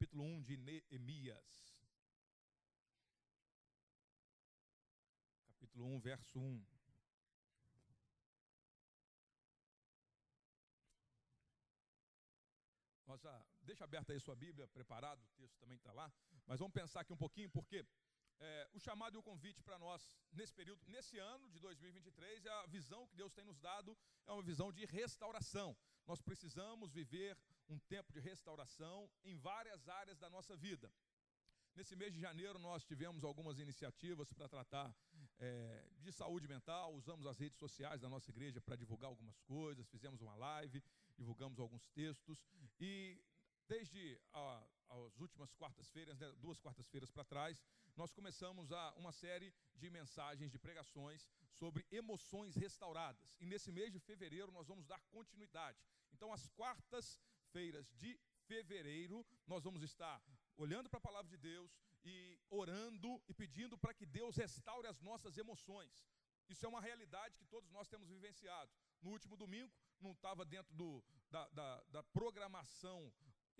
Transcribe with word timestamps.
capítulo 0.00 0.24
1 0.24 0.42
de 0.44 0.56
Neemias. 0.56 1.76
Capítulo 5.46 5.84
1, 5.96 6.00
verso 6.00 6.40
1. 6.40 6.66
Nós 13.06 13.20
já, 13.20 13.44
deixa 13.60 13.84
aberta 13.84 14.14
aí 14.14 14.20
sua 14.20 14.34
Bíblia, 14.34 14.66
preparado, 14.68 15.22
o 15.22 15.28
texto 15.36 15.58
também 15.58 15.76
está 15.76 15.92
lá. 15.92 16.10
Mas 16.46 16.58
vamos 16.60 16.72
pensar 16.72 17.00
aqui 17.00 17.12
um 17.12 17.18
pouquinho, 17.18 17.50
porque 17.50 17.84
é, 18.38 18.70
o 18.72 18.80
chamado 18.80 19.16
e 19.16 19.18
o 19.18 19.22
convite 19.22 19.62
para 19.62 19.78
nós 19.78 20.16
nesse 20.32 20.54
período, 20.54 20.80
nesse 20.86 21.18
ano 21.18 21.50
de 21.50 21.60
2023, 21.60 22.46
é 22.46 22.50
a 22.50 22.66
visão 22.68 23.06
que 23.06 23.16
Deus 23.16 23.34
tem 23.34 23.44
nos 23.44 23.58
dado, 23.58 23.94
é 24.26 24.32
uma 24.32 24.42
visão 24.42 24.72
de 24.72 24.86
restauração. 24.86 25.76
Nós 26.06 26.22
precisamos 26.22 26.90
viver 26.90 27.36
um 27.70 27.78
tempo 27.78 28.12
de 28.12 28.20
restauração 28.20 29.08
em 29.24 29.36
várias 29.36 29.88
áreas 29.88 30.18
da 30.18 30.28
nossa 30.28 30.56
vida. 30.56 30.92
Nesse 31.74 31.94
mês 31.94 32.12
de 32.12 32.20
janeiro, 32.20 32.58
nós 32.58 32.84
tivemos 32.84 33.22
algumas 33.22 33.58
iniciativas 33.58 34.32
para 34.32 34.48
tratar 34.48 34.94
é, 35.38 35.84
de 36.00 36.12
saúde 36.12 36.48
mental, 36.48 36.92
usamos 36.94 37.26
as 37.26 37.38
redes 37.38 37.58
sociais 37.58 38.00
da 38.00 38.08
nossa 38.08 38.28
igreja 38.30 38.60
para 38.60 38.74
divulgar 38.74 39.08
algumas 39.08 39.40
coisas, 39.42 39.88
fizemos 39.88 40.20
uma 40.20 40.34
live, 40.34 40.82
divulgamos 41.16 41.60
alguns 41.60 41.88
textos, 41.90 42.44
e 42.80 43.22
desde 43.68 44.20
a, 44.32 44.66
as 44.88 45.20
últimas 45.20 45.54
quartas-feiras, 45.54 46.18
né, 46.18 46.32
duas 46.38 46.58
quartas-feiras 46.58 47.10
para 47.12 47.24
trás, 47.24 47.62
nós 47.96 48.12
começamos 48.12 48.72
a, 48.72 48.92
uma 48.96 49.12
série 49.12 49.54
de 49.76 49.88
mensagens, 49.90 50.50
de 50.50 50.58
pregações 50.58 51.28
sobre 51.52 51.86
emoções 51.90 52.56
restauradas. 52.56 53.36
E 53.40 53.46
nesse 53.46 53.70
mês 53.70 53.92
de 53.92 54.00
fevereiro 54.00 54.50
nós 54.50 54.66
vamos 54.66 54.86
dar 54.86 55.00
continuidade. 55.04 55.78
Então, 56.12 56.32
as 56.32 56.48
quartas-feiras 57.50 57.90
de 57.96 58.18
fevereiro, 58.46 59.26
nós 59.46 59.62
vamos 59.64 59.82
estar 59.82 60.22
olhando 60.56 60.88
para 60.88 60.98
a 60.98 61.08
palavra 61.08 61.28
de 61.28 61.36
Deus 61.36 61.70
e 62.04 62.38
orando 62.48 63.20
e 63.28 63.34
pedindo 63.34 63.76
para 63.76 63.94
que 63.94 64.06
Deus 64.06 64.36
restaure 64.36 64.86
as 64.86 65.00
nossas 65.00 65.36
emoções. 65.36 66.06
Isso 66.48 66.64
é 66.64 66.68
uma 66.68 66.80
realidade 66.80 67.36
que 67.36 67.44
todos 67.44 67.70
nós 67.70 67.88
temos 67.88 68.08
vivenciado. 68.08 68.70
No 69.02 69.10
último 69.10 69.36
domingo, 69.36 69.72
não 70.00 70.12
estava 70.12 70.44
dentro 70.44 70.74
do, 70.74 71.02
da, 71.30 71.48
da, 71.48 71.82
da 71.90 72.02
programação 72.02 73.12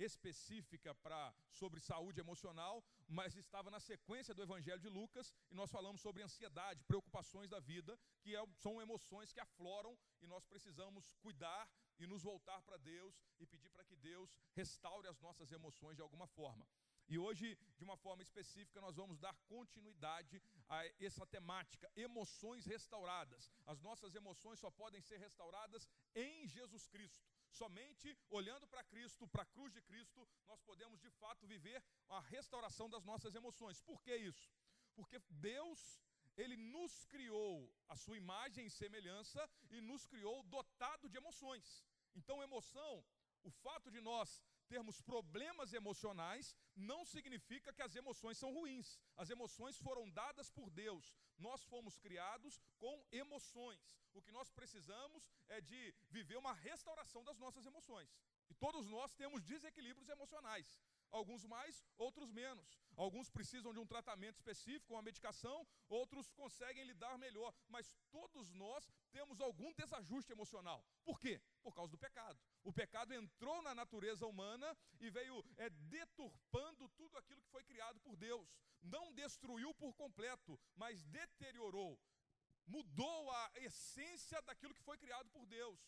específica 0.04 0.94
para 0.96 1.34
sobre 1.50 1.80
saúde 1.80 2.20
emocional, 2.20 2.82
mas 3.08 3.36
estava 3.36 3.70
na 3.70 3.80
sequência 3.80 4.34
do 4.34 4.42
Evangelho 4.42 4.80
de 4.80 4.88
Lucas 4.88 5.32
e 5.50 5.54
nós 5.54 5.70
falamos 5.70 6.00
sobre 6.00 6.22
ansiedade, 6.22 6.84
preocupações 6.84 7.48
da 7.48 7.60
vida, 7.60 7.98
que 8.22 8.34
é, 8.34 8.42
são 8.56 8.80
emoções 8.80 9.32
que 9.32 9.40
afloram 9.40 9.96
e 10.22 10.26
nós 10.26 10.44
precisamos 10.44 11.12
cuidar 11.20 11.68
e 11.98 12.06
nos 12.06 12.22
voltar 12.22 12.60
para 12.62 12.76
Deus 12.78 13.14
e 13.38 13.46
pedir 13.46 13.68
para 13.70 13.84
que 13.84 13.96
Deus 13.96 14.34
restaure 14.52 15.06
as 15.08 15.20
nossas 15.20 15.52
emoções 15.52 15.96
de 15.96 16.02
alguma 16.02 16.26
forma. 16.26 16.66
E 17.08 17.18
hoje, 17.18 17.58
de 17.76 17.82
uma 17.82 17.96
forma 17.96 18.22
específica, 18.22 18.80
nós 18.80 18.94
vamos 18.94 19.18
dar 19.18 19.34
continuidade 19.48 20.40
a 20.68 20.86
essa 21.04 21.26
temática, 21.26 21.90
emoções 21.96 22.64
restauradas. 22.64 23.50
As 23.66 23.80
nossas 23.80 24.14
emoções 24.14 24.60
só 24.60 24.70
podem 24.70 25.00
ser 25.00 25.18
restauradas 25.18 25.88
em 26.14 26.46
Jesus 26.46 26.86
Cristo. 26.86 27.28
Somente 27.50 28.16
olhando 28.30 28.66
para 28.66 28.84
Cristo, 28.84 29.28
para 29.28 29.42
a 29.42 29.46
cruz 29.46 29.72
de 29.72 29.82
Cristo, 29.82 30.26
nós 30.46 30.60
podemos 30.62 31.00
de 31.00 31.10
fato 31.10 31.46
viver 31.46 31.82
a 32.08 32.20
restauração 32.20 32.88
das 32.88 33.04
nossas 33.04 33.34
emoções. 33.34 33.80
Por 33.82 34.00
que 34.02 34.14
isso? 34.14 34.50
Porque 34.94 35.18
Deus, 35.28 36.00
Ele 36.36 36.56
nos 36.56 37.04
criou 37.06 37.72
a 37.88 37.96
sua 37.96 38.16
imagem 38.16 38.66
e 38.66 38.70
semelhança 38.70 39.48
e 39.70 39.80
nos 39.80 40.06
criou 40.06 40.42
dotado 40.44 41.08
de 41.08 41.16
emoções. 41.16 41.84
Então, 42.14 42.42
emoção, 42.42 43.04
o 43.42 43.50
fato 43.50 43.90
de 43.90 44.00
nós 44.00 44.42
termos 44.72 44.96
problemas 45.12 45.72
emocionais 45.80 46.54
não 46.90 47.00
significa 47.12 47.72
que 47.76 47.84
as 47.86 47.94
emoções 48.00 48.38
são 48.42 48.50
ruins. 48.58 48.88
As 49.22 49.30
emoções 49.36 49.76
foram 49.86 50.04
dadas 50.20 50.48
por 50.56 50.68
Deus. 50.82 51.06
Nós 51.46 51.64
fomos 51.72 51.98
criados 52.04 52.60
com 52.82 52.96
emoções. 53.24 53.84
O 54.16 54.22
que 54.24 54.36
nós 54.38 54.50
precisamos 54.58 55.28
é 55.56 55.60
de 55.70 55.80
viver 56.16 56.38
uma 56.42 56.54
restauração 56.68 57.24
das 57.28 57.38
nossas 57.44 57.66
emoções. 57.70 58.10
E 58.50 58.54
todos 58.54 58.86
nós 58.96 59.14
temos 59.14 59.42
desequilíbrios 59.42 60.08
emocionais. 60.16 60.68
Alguns 61.10 61.44
mais, 61.44 61.84
outros 61.98 62.30
menos. 62.30 62.78
Alguns 62.96 63.28
precisam 63.28 63.72
de 63.72 63.80
um 63.80 63.86
tratamento 63.86 64.36
específico, 64.36 64.94
uma 64.94 65.02
medicação, 65.02 65.66
outros 65.88 66.30
conseguem 66.32 66.84
lidar 66.84 67.18
melhor. 67.18 67.52
Mas 67.68 67.96
todos 68.10 68.52
nós 68.52 68.88
temos 69.10 69.40
algum 69.40 69.72
desajuste 69.74 70.32
emocional. 70.32 70.84
Por 71.04 71.18
quê? 71.18 71.40
Por 71.62 71.74
causa 71.74 71.90
do 71.90 71.98
pecado. 71.98 72.38
O 72.62 72.72
pecado 72.72 73.12
entrou 73.12 73.60
na 73.62 73.74
natureza 73.74 74.26
humana 74.26 74.76
e 75.00 75.10
veio 75.10 75.44
é, 75.56 75.68
deturpando 75.70 76.88
tudo 76.90 77.18
aquilo 77.18 77.42
que 77.42 77.50
foi 77.50 77.64
criado 77.64 77.98
por 78.00 78.16
Deus. 78.16 78.48
Não 78.82 79.12
destruiu 79.12 79.74
por 79.74 79.94
completo, 79.94 80.58
mas 80.76 81.02
deteriorou. 81.04 81.98
Mudou 82.66 83.30
a 83.32 83.52
essência 83.56 84.40
daquilo 84.42 84.74
que 84.74 84.82
foi 84.82 84.96
criado 84.96 85.28
por 85.30 85.44
Deus. 85.46 85.80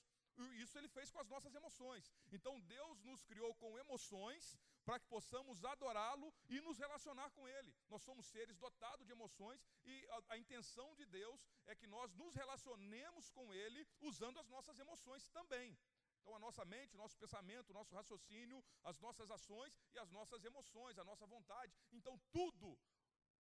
Isso 0.62 0.76
ele 0.78 0.88
fez 0.88 1.10
com 1.10 1.20
as 1.20 1.28
nossas 1.28 1.54
emoções. 1.54 2.10
Então 2.32 2.58
Deus 2.60 3.02
nos 3.02 3.22
criou 3.22 3.54
com 3.54 3.78
emoções 3.78 4.58
para 4.84 4.98
que 4.98 5.06
possamos 5.06 5.64
adorá-lo 5.64 6.32
e 6.48 6.60
nos 6.60 6.78
relacionar 6.78 7.30
com 7.30 7.46
ele. 7.48 7.74
Nós 7.88 8.02
somos 8.02 8.26
seres 8.26 8.56
dotados 8.56 9.06
de 9.06 9.12
emoções 9.12 9.64
e 9.84 10.06
a, 10.10 10.34
a, 10.34 10.38
intenção 10.38 10.94
de 10.96 11.06
Deus 11.06 11.40
é 11.66 11.74
que 11.74 11.86
nós 11.86 12.12
nos 12.14 12.34
relacionemos 12.34 13.30
com 13.30 13.52
ele 13.52 13.86
usando 14.00 14.38
as 14.38 14.48
nossas 14.48 14.78
emoções 14.78 15.28
também. 15.28 15.76
Então, 16.20 16.36
a 16.36 16.38
nossa 16.38 16.64
mente, 16.64 16.96
nosso 16.96 17.16
pensamento, 17.18 17.72
nosso 17.72 17.94
raciocínio, 17.94 18.64
as 18.84 18.98
nossas 19.00 19.30
ações 19.30 19.76
e 19.92 19.98
as 19.98 20.10
nossas 20.10 20.44
emoções, 20.44 20.98
a 20.98 21.04
nossa 21.04 21.26
vontade. 21.26 21.74
Então, 21.90 22.20
tudo, 22.30 22.78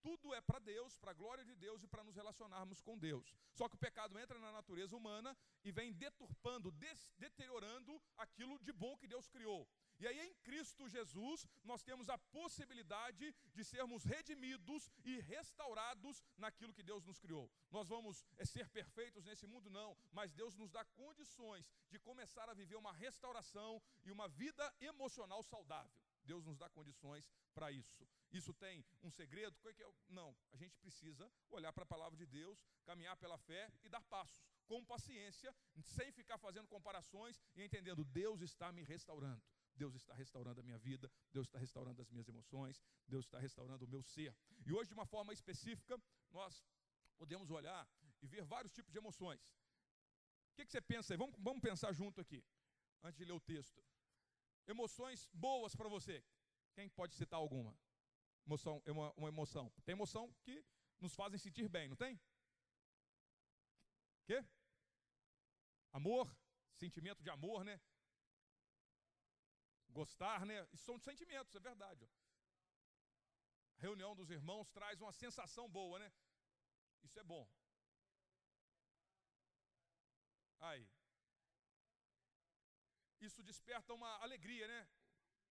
tudo 0.02 0.34
é 0.34 0.40
para 0.40 0.60
Deus, 0.60 0.98
para 0.98 1.12
a 1.12 1.14
glória 1.14 1.44
de 1.44 1.56
Deus 1.56 1.84
e 1.84 1.88
para 1.88 2.04
nos 2.04 2.16
relacionarmos 2.16 2.82
com 2.82 2.98
Deus. 2.98 3.36
Só 3.54 3.68
que 3.68 3.76
o 3.76 3.80
pecado 3.80 4.18
entra 4.18 4.40
na 4.40 4.52
natureza 4.52 4.96
humana 4.96 5.38
e 5.64 5.72
vem 5.72 5.92
deturpando, 5.92 6.72
deteriorando 7.18 8.02
aquilo 8.18 8.58
de 8.60 8.72
bom 8.72 8.98
que 8.98 9.08
Deus 9.08 9.28
criou. 9.28 9.68
E 10.00 10.08
aí, 10.08 10.20
em 10.28 10.34
Cristo 10.36 10.88
Jesus, 10.88 11.46
nós 11.64 11.84
temos 11.84 12.10
a 12.10 12.18
possibilidade 12.18 13.36
de 13.54 13.64
sermos 13.66 14.04
redimidos 14.04 14.90
e 15.04 15.20
restaurados 15.20 16.24
naquilo 16.38 16.74
que 16.74 16.82
Deus 16.82 17.04
nos 17.04 17.20
criou. 17.20 17.52
Nós 17.70 17.90
vamos 17.90 18.26
é, 18.38 18.46
ser 18.46 18.70
perfeitos 18.70 19.26
nesse 19.26 19.46
mundo? 19.46 19.70
Não, 19.70 19.98
mas 20.12 20.32
Deus 20.32 20.56
nos 20.56 20.72
dá 20.72 20.86
condições 20.86 21.70
de 21.90 22.00
começar 22.00 22.50
a 22.50 22.54
viver 22.54 22.78
uma 22.78 22.94
restauração 22.94 23.82
e 24.06 24.12
uma 24.12 24.30
vida 24.30 24.74
emocional 24.80 25.44
saudável. 25.44 26.02
Deus 26.24 26.46
nos 26.46 26.58
dá 26.58 26.70
condições 26.70 27.30
para 27.54 27.72
isso. 27.72 28.08
Isso 28.32 28.54
tem 28.54 28.86
um 29.04 29.10
segredo? 29.10 29.58
É 29.68 29.74
não, 30.08 30.36
a 30.54 30.58
gente 30.58 30.78
precisa 30.78 31.30
olhar 31.50 31.74
para 31.74 31.84
a 31.84 31.88
palavra 31.88 32.18
de 32.18 32.26
Deus, 32.26 32.64
caminhar 32.86 33.18
pela 33.18 33.38
fé 33.38 33.72
e 33.84 33.90
dar 33.90 34.04
passos, 34.04 34.48
com 34.66 34.86
paciência, 34.86 35.54
sem 35.82 36.12
ficar 36.12 36.38
fazendo 36.38 36.68
comparações 36.68 37.42
e 37.56 37.64
entendendo: 37.64 38.06
Deus 38.06 38.42
está 38.42 38.72
me 38.72 38.84
restaurando. 38.84 39.42
Deus 39.82 39.96
está 39.96 40.14
restaurando 40.14 40.60
a 40.60 40.64
minha 40.68 40.78
vida, 40.78 41.10
Deus 41.36 41.48
está 41.48 41.58
restaurando 41.66 42.02
as 42.02 42.10
minhas 42.14 42.28
emoções, 42.34 42.76
Deus 43.08 43.24
está 43.26 43.40
restaurando 43.48 43.86
o 43.86 43.88
meu 43.94 44.04
ser. 44.04 44.32
E 44.66 44.74
hoje, 44.74 44.90
de 44.90 44.94
uma 45.00 45.06
forma 45.06 45.32
específica, 45.38 45.96
nós 46.38 46.54
podemos 47.18 47.50
olhar 47.50 47.84
e 48.22 48.28
ver 48.28 48.44
vários 48.44 48.74
tipos 48.78 48.92
de 48.92 49.00
emoções. 49.04 49.42
O 50.52 50.56
que, 50.56 50.66
que 50.66 50.72
você 50.72 50.82
pensa 50.82 51.14
aí? 51.14 51.18
Vamos, 51.18 51.36
vamos 51.40 51.62
pensar 51.62 51.92
junto 51.94 52.20
aqui, 52.20 52.44
antes 53.02 53.18
de 53.18 53.26
ler 53.30 53.38
o 53.42 53.46
texto. 53.54 53.82
Emoções 54.68 55.30
boas 55.34 55.74
para 55.76 55.88
você. 55.96 56.24
Quem 56.74 56.90
pode 56.90 57.16
citar 57.16 57.40
alguma? 57.40 57.74
Emoção, 58.46 58.84
uma, 58.86 59.14
uma 59.14 59.30
emoção. 59.30 59.72
Tem 59.86 59.94
emoção 59.94 60.26
que 60.44 60.64
nos 61.00 61.16
fazem 61.16 61.40
sentir 61.40 61.70
bem, 61.70 61.88
não 61.88 61.96
tem? 61.96 62.20
Quê? 64.26 64.44
Amor, 65.94 66.26
sentimento 66.76 67.24
de 67.24 67.30
amor, 67.30 67.64
né? 67.64 67.80
Gostar, 69.90 70.46
né? 70.46 70.68
Isso 70.72 70.86
são 70.86 70.98
sentimentos, 71.00 71.56
é 71.56 71.60
verdade. 71.60 72.10
A 73.78 73.82
reunião 73.82 74.16
dos 74.16 74.30
irmãos 74.30 74.70
traz 74.70 75.02
uma 75.02 75.12
sensação 75.12 75.68
boa, 75.70 76.00
né? 76.00 76.12
Isso 77.04 77.20
é 77.20 77.24
bom. 77.24 77.48
Aí. 80.60 80.88
Isso 83.22 83.42
desperta 83.44 83.94
uma 83.94 84.12
alegria, 84.22 84.68
né? 84.68 84.88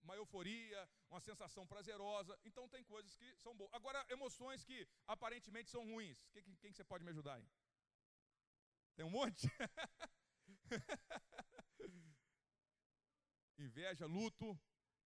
Uma 0.02 0.14
euforia, 0.16 0.88
uma 1.10 1.20
sensação 1.20 1.66
prazerosa. 1.66 2.38
Então 2.44 2.68
tem 2.68 2.84
coisas 2.84 3.14
que 3.14 3.34
são 3.36 3.56
boas. 3.56 3.72
Agora, 3.72 4.04
emoções 4.08 4.64
que 4.64 4.86
aparentemente 5.06 5.70
são 5.70 5.84
ruins. 5.84 6.28
Quem, 6.32 6.42
quem, 6.42 6.56
quem 6.56 6.72
você 6.72 6.84
pode 6.84 7.04
me 7.04 7.10
ajudar 7.10 7.34
aí? 7.34 7.48
Tem 8.94 9.04
um 9.04 9.10
monte? 9.10 9.46
inveja, 13.58 14.06
luto, 14.06 14.58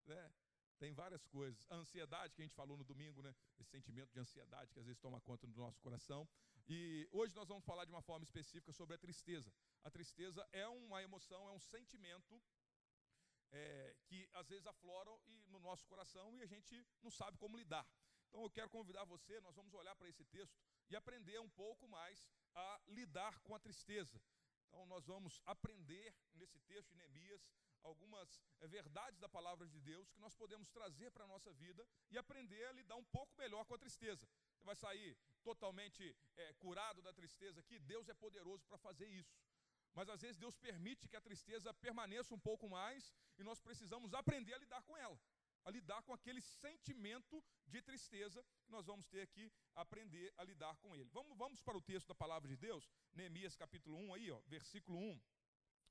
né? 0.05 0.31
Tem 0.79 0.93
várias 0.93 1.23
coisas. 1.27 1.63
A 1.69 1.75
ansiedade 1.75 2.33
que 2.33 2.41
a 2.41 2.45
gente 2.45 2.55
falou 2.55 2.75
no 2.75 2.83
domingo, 2.83 3.21
né? 3.21 3.35
Esse 3.59 3.69
sentimento 3.69 4.11
de 4.11 4.19
ansiedade 4.19 4.73
que 4.73 4.79
às 4.79 4.85
vezes 4.85 4.99
toma 4.99 5.21
conta 5.21 5.45
do 5.45 5.55
nosso 5.55 5.79
coração. 5.79 6.27
E 6.67 7.07
hoje 7.11 7.35
nós 7.35 7.47
vamos 7.47 7.63
falar 7.63 7.85
de 7.85 7.91
uma 7.91 8.01
forma 8.01 8.23
específica 8.23 8.71
sobre 8.73 8.95
a 8.95 8.97
tristeza. 8.97 9.53
A 9.83 9.91
tristeza 9.91 10.47
é 10.51 10.67
uma 10.67 11.03
emoção, 11.03 11.47
é 11.49 11.51
um 11.51 11.59
sentimento 11.59 12.41
é, 13.51 13.95
que 14.05 14.27
às 14.33 14.47
vezes 14.47 14.65
afloram 14.65 15.19
e, 15.27 15.45
no 15.49 15.59
nosso 15.59 15.85
coração 15.85 16.33
e 16.35 16.41
a 16.41 16.45
gente 16.45 16.85
não 17.03 17.11
sabe 17.11 17.37
como 17.37 17.57
lidar. 17.57 17.87
Então 18.29 18.43
eu 18.43 18.49
quero 18.49 18.69
convidar 18.69 19.03
você, 19.03 19.39
nós 19.41 19.55
vamos 19.55 19.73
olhar 19.73 19.95
para 19.95 20.07
esse 20.07 20.23
texto 20.25 20.57
e 20.89 20.95
aprender 20.95 21.39
um 21.39 21.49
pouco 21.49 21.87
mais 21.87 22.25
a 22.55 22.81
lidar 22.87 23.39
com 23.41 23.53
a 23.53 23.59
tristeza. 23.59 24.19
Então 24.71 24.85
nós 24.85 25.05
vamos 25.05 25.41
aprender 25.45 26.15
nesse 26.33 26.57
texto 26.61 26.89
de 26.91 26.95
Neemias 26.95 27.45
algumas 27.83 28.41
é, 28.61 28.67
verdades 28.67 29.19
da 29.19 29.27
palavra 29.27 29.67
de 29.67 29.81
Deus 29.81 30.09
que 30.11 30.19
nós 30.21 30.33
podemos 30.33 30.69
trazer 30.69 31.11
para 31.11 31.25
a 31.25 31.27
nossa 31.27 31.51
vida 31.51 31.85
e 32.09 32.17
aprender 32.17 32.63
a 32.67 32.71
lidar 32.71 32.95
um 32.95 33.03
pouco 33.03 33.35
melhor 33.35 33.65
com 33.65 33.75
a 33.75 33.77
tristeza. 33.77 34.25
Você 34.55 34.63
vai 34.63 34.75
sair 34.75 35.17
totalmente 35.43 36.15
é, 36.37 36.53
curado 36.53 37.01
da 37.01 37.11
tristeza 37.11 37.59
aqui? 37.59 37.79
Deus 37.79 38.07
é 38.07 38.13
poderoso 38.13 38.65
para 38.65 38.77
fazer 38.77 39.07
isso. 39.07 39.35
Mas 39.93 40.07
às 40.07 40.21
vezes 40.21 40.37
Deus 40.37 40.55
permite 40.55 41.09
que 41.09 41.17
a 41.17 41.21
tristeza 41.21 41.73
permaneça 41.73 42.33
um 42.33 42.39
pouco 42.39 42.69
mais 42.69 43.13
e 43.37 43.43
nós 43.43 43.59
precisamos 43.59 44.13
aprender 44.13 44.53
a 44.53 44.57
lidar 44.57 44.81
com 44.83 44.95
ela, 44.95 45.19
a 45.63 45.71
lidar 45.71 46.01
com 46.03 46.13
aquele 46.13 46.41
sentimento 46.41 47.43
de 47.67 47.81
tristeza 47.81 48.43
que 48.63 48.71
nós 48.71 48.85
vamos 48.85 49.07
ter 49.07 49.27
que 49.27 49.51
aprender 49.75 50.33
a 50.37 50.43
lidar 50.43 50.75
com 50.77 50.95
ele. 50.95 51.09
Vamos, 51.11 51.37
vamos 51.37 51.61
para 51.61 51.77
o 51.77 51.81
texto 51.81 52.07
da 52.07 52.15
palavra 52.15 52.47
de 52.47 52.57
Deus, 52.57 52.89
Neemias 53.13 53.55
capítulo 53.55 53.97
1 53.97 54.13
aí, 54.13 54.31
ó, 54.31 54.39
versículo 54.47 54.97
1. 54.97 55.21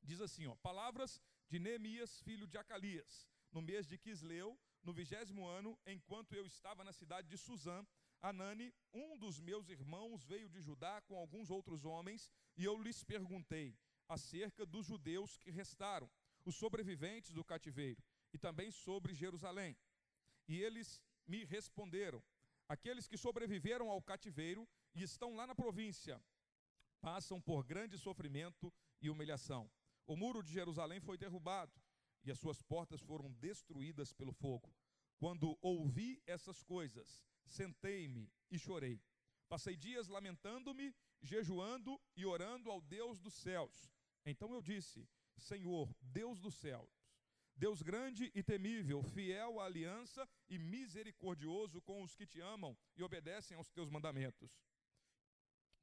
Diz 0.03 0.21
assim, 0.21 0.47
ó, 0.47 0.55
palavras 0.57 1.21
de 1.49 1.59
Neemias, 1.59 2.21
filho 2.23 2.47
de 2.47 2.57
Acalias, 2.57 3.29
no 3.53 3.61
mês 3.61 3.87
de 3.87 3.99
Quisleu, 3.99 4.59
no 4.83 4.93
vigésimo 4.93 5.47
ano, 5.47 5.79
enquanto 5.87 6.33
eu 6.35 6.47
estava 6.47 6.83
na 6.83 6.93
cidade 6.93 7.29
de 7.29 7.37
Suzã, 7.37 7.87
Anani, 8.23 8.75
um 8.93 9.19
dos 9.19 9.41
meus 9.41 9.69
irmãos, 9.69 10.25
veio 10.25 10.49
de 10.49 10.61
Judá 10.61 11.01
com 11.03 11.17
alguns 11.17 11.51
outros 11.51 11.85
homens, 11.85 12.31
e 12.57 12.65
eu 12.65 12.81
lhes 12.81 13.03
perguntei: 13.03 13.79
acerca 14.09 14.67
dos 14.67 14.87
judeus 14.87 15.39
que 15.39 15.51
restaram, 15.51 16.11
os 16.45 16.57
sobreviventes 16.57 17.33
do 17.33 17.45
cativeiro, 17.45 18.03
e 18.33 18.39
também 18.39 18.71
sobre 18.71 19.15
Jerusalém. 19.15 19.77
E 20.49 20.61
eles 20.61 21.03
me 21.27 21.45
responderam: 21.45 22.23
aqueles 22.69 23.07
que 23.07 23.17
sobreviveram 23.17 23.91
ao 23.91 24.03
cativeiro 24.03 24.69
e 24.95 25.03
estão 25.03 25.35
lá 25.35 25.47
na 25.47 25.55
província, 25.55 26.23
passam 27.01 27.41
por 27.41 27.65
grande 27.65 27.99
sofrimento 27.99 28.73
e 29.01 29.09
humilhação. 29.09 29.71
O 30.07 30.17
muro 30.17 30.43
de 30.43 30.53
Jerusalém 30.53 31.01
foi 31.01 31.17
derrubado 31.17 31.73
e 32.25 32.31
as 32.31 32.39
suas 32.39 32.61
portas 32.63 33.01
foram 33.01 33.33
destruídas 33.35 34.13
pelo 34.13 34.33
fogo. 34.33 34.75
Quando 35.19 35.59
ouvi 35.61 36.23
essas 36.27 36.63
coisas, 36.63 37.25
sentei-me 37.47 38.31
e 38.51 38.59
chorei. 38.59 39.01
Passei 39.49 39.77
dias 39.77 40.09
lamentando-me, 40.09 40.95
jejuando 41.23 42.01
e 42.17 42.25
orando 42.25 42.71
ao 42.71 42.81
Deus 42.81 43.21
dos 43.21 43.35
céus. 43.35 43.93
Então 44.25 44.53
eu 44.55 44.63
disse: 44.63 45.09
Senhor, 45.37 45.95
Deus 46.01 46.41
dos 46.41 46.55
céus, 46.55 47.00
Deus 47.61 47.83
grande 47.83 48.33
e 48.35 48.43
temível, 48.43 49.03
fiel 49.03 49.61
à 49.61 49.67
aliança 49.67 50.27
e 50.49 50.59
misericordioso 50.59 51.79
com 51.83 52.03
os 52.03 52.15
que 52.15 52.27
te 52.27 52.41
amam 52.41 52.75
e 52.97 53.03
obedecem 53.03 53.55
aos 53.55 53.69
teus 53.69 53.91
mandamentos. 53.91 54.51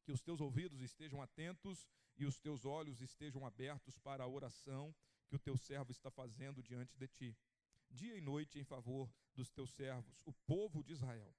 Que 0.04 0.12
os 0.12 0.20
teus 0.20 0.42
ouvidos 0.42 0.82
estejam 0.82 1.22
atentos 1.22 1.88
e 2.18 2.26
os 2.26 2.40
teus 2.40 2.66
olhos 2.66 3.00
estejam 3.00 3.46
abertos 3.46 4.00
para 4.00 4.24
a 4.24 4.28
oração 4.28 4.92
que 5.30 5.36
o 5.36 5.40
teu 5.40 5.56
servo 5.56 5.92
está 5.92 6.10
fazendo 6.10 6.64
diante 6.64 6.98
de 6.98 7.08
ti, 7.08 7.38
dia 7.92 8.18
e 8.18 8.22
noite 8.22 8.58
em 8.58 8.64
favor 8.64 9.08
dos 9.36 9.52
teus 9.52 9.72
servos, 9.72 10.24
o 10.26 10.34
povo 10.34 10.84
de 10.84 10.94
Israel. 10.94 11.32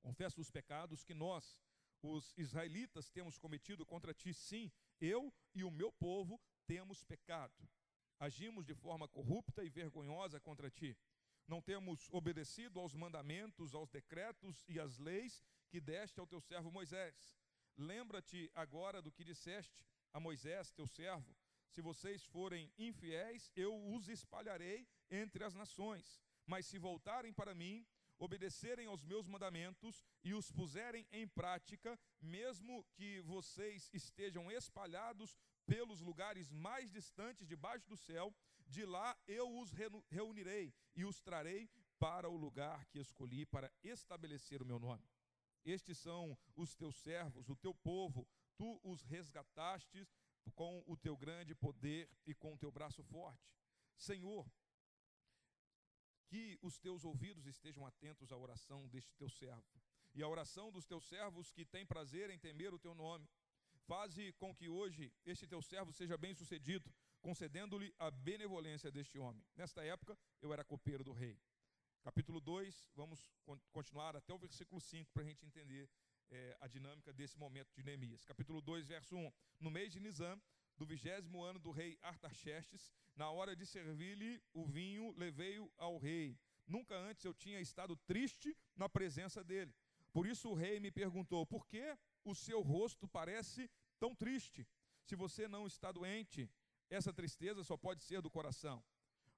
Confesso 0.00 0.40
os 0.40 0.50
pecados 0.50 1.04
que 1.04 1.14
nós, 1.14 1.62
os 2.02 2.34
israelitas, 2.36 3.08
temos 3.08 3.38
cometido 3.38 3.86
contra 3.86 4.12
ti, 4.12 4.34
sim, 4.34 4.68
eu 5.00 5.32
e 5.54 5.62
o 5.62 5.70
meu 5.70 5.92
povo 5.92 6.40
temos 6.66 7.04
pecado. 7.04 7.54
Agimos 8.20 8.66
de 8.66 8.74
forma 8.74 9.08
corrupta 9.08 9.64
e 9.64 9.70
vergonhosa 9.70 10.38
contra 10.38 10.70
ti. 10.70 10.94
Não 11.48 11.62
temos 11.62 12.06
obedecido 12.12 12.78
aos 12.78 12.94
mandamentos, 12.94 13.74
aos 13.74 13.88
decretos 13.88 14.62
e 14.68 14.78
às 14.78 14.98
leis 14.98 15.42
que 15.70 15.80
deste 15.80 16.20
ao 16.20 16.26
teu 16.26 16.38
servo 16.38 16.70
Moisés. 16.70 17.34
Lembra-te 17.78 18.50
agora 18.54 19.00
do 19.00 19.10
que 19.10 19.24
disseste 19.24 19.82
a 20.12 20.20
Moisés, 20.20 20.70
teu 20.70 20.86
servo: 20.86 21.34
se 21.70 21.80
vocês 21.80 22.22
forem 22.26 22.70
infiéis, 22.76 23.50
eu 23.56 23.74
os 23.94 24.06
espalharei 24.06 24.86
entre 25.10 25.42
as 25.42 25.54
nações. 25.54 26.20
Mas 26.46 26.66
se 26.66 26.76
voltarem 26.78 27.32
para 27.32 27.54
mim, 27.54 27.86
obedecerem 28.18 28.86
aos 28.86 29.02
meus 29.02 29.26
mandamentos 29.26 30.04
e 30.22 30.34
os 30.34 30.52
puserem 30.52 31.06
em 31.10 31.26
prática, 31.26 31.98
mesmo 32.20 32.84
que 32.92 33.22
vocês 33.22 33.88
estejam 33.94 34.50
espalhados 34.50 35.38
pelos 35.70 36.00
lugares 36.00 36.50
mais 36.50 36.90
distantes 36.90 37.46
debaixo 37.46 37.88
do 37.88 37.96
céu, 37.96 38.34
de 38.66 38.84
lá 38.84 39.16
eu 39.28 39.56
os 39.60 39.70
reunirei 40.10 40.74
e 40.96 41.04
os 41.04 41.20
trarei 41.20 41.70
para 41.96 42.28
o 42.28 42.36
lugar 42.36 42.84
que 42.86 42.98
escolhi 42.98 43.46
para 43.46 43.72
estabelecer 43.84 44.60
o 44.60 44.66
meu 44.66 44.80
nome. 44.80 45.08
Estes 45.64 45.98
são 45.98 46.36
os 46.56 46.74
teus 46.74 46.96
servos, 46.96 47.48
o 47.48 47.54
teu 47.54 47.72
povo, 47.72 48.26
tu 48.56 48.80
os 48.82 49.04
resgatastes 49.04 50.12
com 50.56 50.82
o 50.88 50.96
teu 50.96 51.16
grande 51.16 51.54
poder 51.54 52.10
e 52.26 52.34
com 52.34 52.52
o 52.54 52.58
teu 52.58 52.72
braço 52.72 53.04
forte. 53.04 53.48
Senhor, 53.96 54.50
que 56.26 56.58
os 56.62 56.80
teus 56.80 57.04
ouvidos 57.04 57.46
estejam 57.46 57.86
atentos 57.86 58.32
à 58.32 58.36
oração 58.36 58.88
deste 58.88 59.14
teu 59.14 59.28
servo 59.28 59.80
e 60.14 60.20
à 60.20 60.26
oração 60.26 60.72
dos 60.72 60.84
teus 60.84 61.04
servos 61.06 61.52
que 61.52 61.64
têm 61.64 61.86
prazer 61.86 62.28
em 62.28 62.38
temer 62.40 62.74
o 62.74 62.78
teu 62.78 62.92
nome. 62.92 63.28
Faze 63.90 64.32
com 64.34 64.54
que 64.54 64.68
hoje 64.68 65.12
este 65.26 65.48
teu 65.48 65.60
servo 65.60 65.92
seja 65.92 66.16
bem-sucedido, 66.16 66.88
concedendo-lhe 67.20 67.92
a 67.98 68.08
benevolência 68.08 68.88
deste 68.88 69.18
homem. 69.18 69.44
Nesta 69.56 69.82
época, 69.82 70.16
eu 70.40 70.52
era 70.52 70.62
copeiro 70.62 71.02
do 71.02 71.12
rei. 71.12 71.36
Capítulo 72.00 72.40
2, 72.40 72.88
vamos 72.94 73.28
continuar 73.72 74.14
até 74.14 74.32
o 74.32 74.38
versículo 74.38 74.80
5 74.80 75.10
para 75.12 75.24
a 75.24 75.26
gente 75.26 75.44
entender 75.44 75.90
é, 76.30 76.56
a 76.60 76.68
dinâmica 76.68 77.12
desse 77.12 77.36
momento 77.36 77.74
de 77.74 77.82
Neemias. 77.82 78.24
Capítulo 78.24 78.60
2, 78.60 78.86
verso 78.86 79.16
1. 79.16 79.32
No 79.58 79.72
mês 79.72 79.92
de 79.92 79.98
Nisan, 79.98 80.40
do 80.76 80.86
vigésimo 80.86 81.42
ano 81.42 81.58
do 81.58 81.72
rei 81.72 81.98
Artaxerxes, 82.00 82.92
na 83.16 83.28
hora 83.28 83.56
de 83.56 83.66
servir-lhe 83.66 84.40
o 84.54 84.64
vinho, 84.64 85.12
levei-o 85.18 85.68
ao 85.76 85.98
rei. 85.98 86.38
Nunca 86.64 86.94
antes 86.94 87.24
eu 87.24 87.34
tinha 87.34 87.60
estado 87.60 87.96
triste 87.96 88.56
na 88.76 88.88
presença 88.88 89.42
dele. 89.42 89.74
Por 90.12 90.28
isso 90.28 90.48
o 90.48 90.54
rei 90.54 90.78
me 90.78 90.92
perguntou: 90.92 91.44
por 91.44 91.66
que 91.66 91.98
o 92.24 92.34
seu 92.34 92.60
rosto 92.60 93.08
parece 93.08 93.70
tão 94.00 94.14
triste? 94.14 94.66
Se 95.04 95.14
você 95.14 95.46
não 95.46 95.66
está 95.66 95.92
doente, 95.92 96.50
essa 96.88 97.12
tristeza 97.12 97.62
só 97.62 97.76
pode 97.76 98.02
ser 98.02 98.20
do 98.22 98.30
coração. 98.30 98.82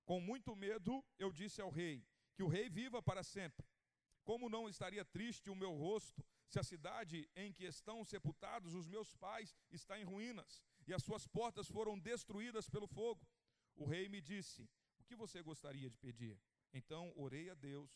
Com 0.04 0.20
muito 0.20 0.54
medo, 0.56 1.04
eu 1.18 1.30
disse 1.32 1.60
ao 1.60 1.70
rei: 1.70 2.04
que 2.34 2.42
o 2.42 2.48
rei 2.48 2.68
viva 2.68 3.02
para 3.02 3.22
sempre. 3.22 3.66
Como 4.24 4.48
não 4.48 4.68
estaria 4.68 5.04
triste 5.04 5.50
o 5.50 5.56
meu 5.56 5.72
rosto 5.72 6.24
se 6.48 6.58
a 6.58 6.62
cidade 6.62 7.28
em 7.34 7.52
que 7.52 7.64
estão 7.64 8.04
sepultados 8.04 8.74
os 8.74 8.86
meus 8.86 9.14
pais 9.16 9.56
está 9.70 9.98
em 9.98 10.04
ruínas 10.04 10.62
e 10.86 10.94
as 10.94 11.02
suas 11.02 11.26
portas 11.26 11.68
foram 11.68 11.98
destruídas 11.98 12.68
pelo 12.70 12.86
fogo? 12.86 13.26
O 13.74 13.84
rei 13.84 14.08
me 14.08 14.20
disse: 14.20 14.68
O 14.98 15.04
que 15.04 15.16
você 15.16 15.42
gostaria 15.42 15.90
de 15.90 15.98
pedir? 15.98 16.38
Então 16.72 17.12
orei 17.16 17.50
a 17.50 17.54
Deus, 17.54 17.90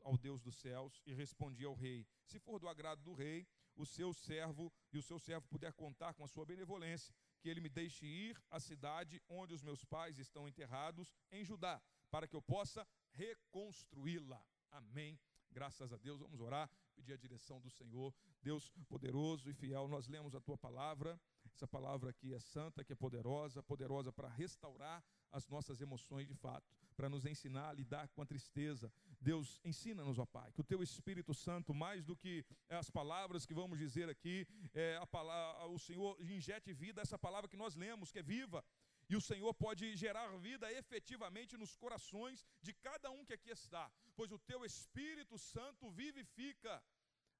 ao 0.00 0.16
Deus 0.16 0.40
dos 0.40 0.56
céus, 0.56 1.02
e 1.04 1.12
respondi 1.12 1.64
ao 1.64 1.74
rei: 1.74 2.06
Se 2.24 2.38
for 2.38 2.58
do 2.60 2.68
agrado 2.68 3.02
do 3.02 3.12
rei, 3.12 3.46
o 3.76 3.86
seu 3.86 4.12
servo 4.12 4.72
e 4.92 4.98
o 4.98 5.02
seu 5.02 5.18
servo 5.18 5.46
puder 5.48 5.72
contar 5.72 6.14
com 6.14 6.24
a 6.24 6.28
sua 6.28 6.44
benevolência, 6.44 7.14
que 7.40 7.48
ele 7.48 7.60
me 7.60 7.68
deixe 7.68 8.06
ir 8.06 8.40
à 8.50 8.60
cidade 8.60 9.22
onde 9.28 9.54
os 9.54 9.62
meus 9.62 9.84
pais 9.84 10.18
estão 10.18 10.48
enterrados, 10.48 11.12
em 11.30 11.44
Judá, 11.44 11.82
para 12.10 12.26
que 12.26 12.36
eu 12.36 12.42
possa 12.42 12.86
reconstruí-la. 13.12 14.42
Amém. 14.70 15.18
Graças 15.50 15.92
a 15.92 15.98
Deus, 15.98 16.18
vamos 16.18 16.40
orar, 16.40 16.70
pedir 16.94 17.12
a 17.12 17.16
direção 17.16 17.60
do 17.60 17.68
Senhor. 17.68 18.14
Deus 18.42 18.70
poderoso 18.88 19.50
e 19.50 19.54
fiel, 19.54 19.86
nós 19.86 20.08
lemos 20.08 20.34
a 20.34 20.40
tua 20.40 20.56
palavra. 20.56 21.20
Essa 21.44 21.68
palavra 21.68 22.10
aqui 22.10 22.32
é 22.32 22.40
santa, 22.40 22.82
que 22.82 22.92
é 22.92 22.96
poderosa, 22.96 23.62
poderosa 23.62 24.10
para 24.10 24.28
restaurar 24.28 25.04
as 25.30 25.46
nossas 25.48 25.80
emoções 25.80 26.26
de 26.26 26.34
fato, 26.34 26.70
para 26.96 27.08
nos 27.08 27.26
ensinar 27.26 27.68
a 27.68 27.72
lidar 27.72 28.08
com 28.08 28.22
a 28.22 28.26
tristeza. 28.26 28.90
Deus, 29.22 29.60
ensina-nos, 29.64 30.18
ó 30.18 30.26
Pai, 30.26 30.50
que 30.52 30.60
o 30.60 30.64
teu 30.64 30.82
Espírito 30.82 31.32
Santo, 31.32 31.72
mais 31.72 32.04
do 32.04 32.16
que 32.16 32.44
as 32.68 32.90
palavras 32.90 33.46
que 33.46 33.54
vamos 33.54 33.78
dizer 33.78 34.08
aqui, 34.10 34.46
é, 34.74 34.96
a 34.96 35.06
palavra, 35.06 35.66
o 35.68 35.78
Senhor 35.78 36.20
injete 36.20 36.72
vida 36.72 37.00
a 37.00 37.04
essa 37.06 37.18
palavra 37.18 37.48
que 37.48 37.56
nós 37.56 37.76
lemos, 37.76 38.10
que 38.10 38.18
é 38.18 38.22
viva, 38.22 38.64
e 39.08 39.14
o 39.14 39.20
Senhor 39.20 39.54
pode 39.54 39.94
gerar 39.96 40.26
vida 40.38 40.72
efetivamente 40.72 41.56
nos 41.56 41.76
corações 41.76 42.44
de 42.60 42.72
cada 42.74 43.10
um 43.12 43.24
que 43.24 43.34
aqui 43.34 43.50
está, 43.50 43.90
pois 44.16 44.32
o 44.32 44.38
teu 44.40 44.64
Espírito 44.64 45.38
Santo 45.38 45.88
vivifica. 45.90 46.82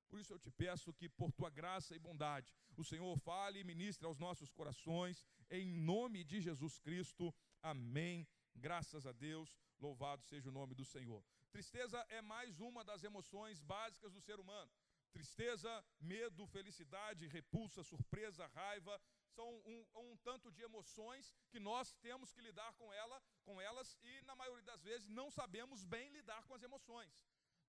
Por 0.09 0.21
isso 0.21 0.33
eu 0.33 0.39
te 0.39 0.51
peço 0.51 0.93
que, 0.93 1.09
por 1.09 1.33
tua 1.33 1.51
graça 1.51 1.97
e 1.97 1.99
bondade, 1.99 2.55
o 2.77 2.85
Senhor 2.85 3.17
fale 3.19 3.59
e 3.61 3.65
ministre 3.65 4.07
aos 4.07 4.19
nossos 4.19 4.53
corações, 4.53 5.27
em 5.51 5.67
nome 5.67 6.23
de 6.23 6.41
Jesus 6.41 6.79
Cristo. 6.79 7.35
Amém. 7.63 8.29
Graças 8.55 9.07
a 9.07 9.13
Deus, 9.13 9.59
louvado 9.81 10.23
seja 10.23 10.51
o 10.51 10.53
nome 10.53 10.75
do 10.75 10.85
Senhor. 10.85 11.25
Tristeza 11.53 11.99
é 12.09 12.23
mais 12.23 12.61
uma 12.61 12.83
das 12.83 13.05
emoções 13.05 13.61
básicas 13.61 14.11
do 14.11 14.23
ser 14.23 14.41
humano. 14.41 14.71
Tristeza, 15.13 15.85
medo, 16.01 16.47
felicidade, 16.47 17.27
repulsa, 17.27 17.83
surpresa, 17.83 18.47
raiva, 18.47 18.99
são 19.35 19.49
um, 19.67 19.87
um, 19.97 20.17
tanto 20.29 20.51
de 20.51 20.63
emoções 20.63 21.31
que 21.51 21.61
nós 21.61 21.93
temos 22.01 22.33
que 22.33 22.41
lidar 22.41 22.73
com, 22.75 22.91
ela, 22.91 23.23
com 23.45 23.61
elas 23.61 23.99
e, 24.03 24.23
na 24.23 24.35
maioria 24.35 24.65
das 24.65 24.83
vezes, 24.83 25.09
não 25.09 25.31
sabemos 25.31 25.85
bem 25.85 26.09
lidar 26.09 26.43
com 26.45 26.55
as 26.55 26.63
emoções. 26.63 27.15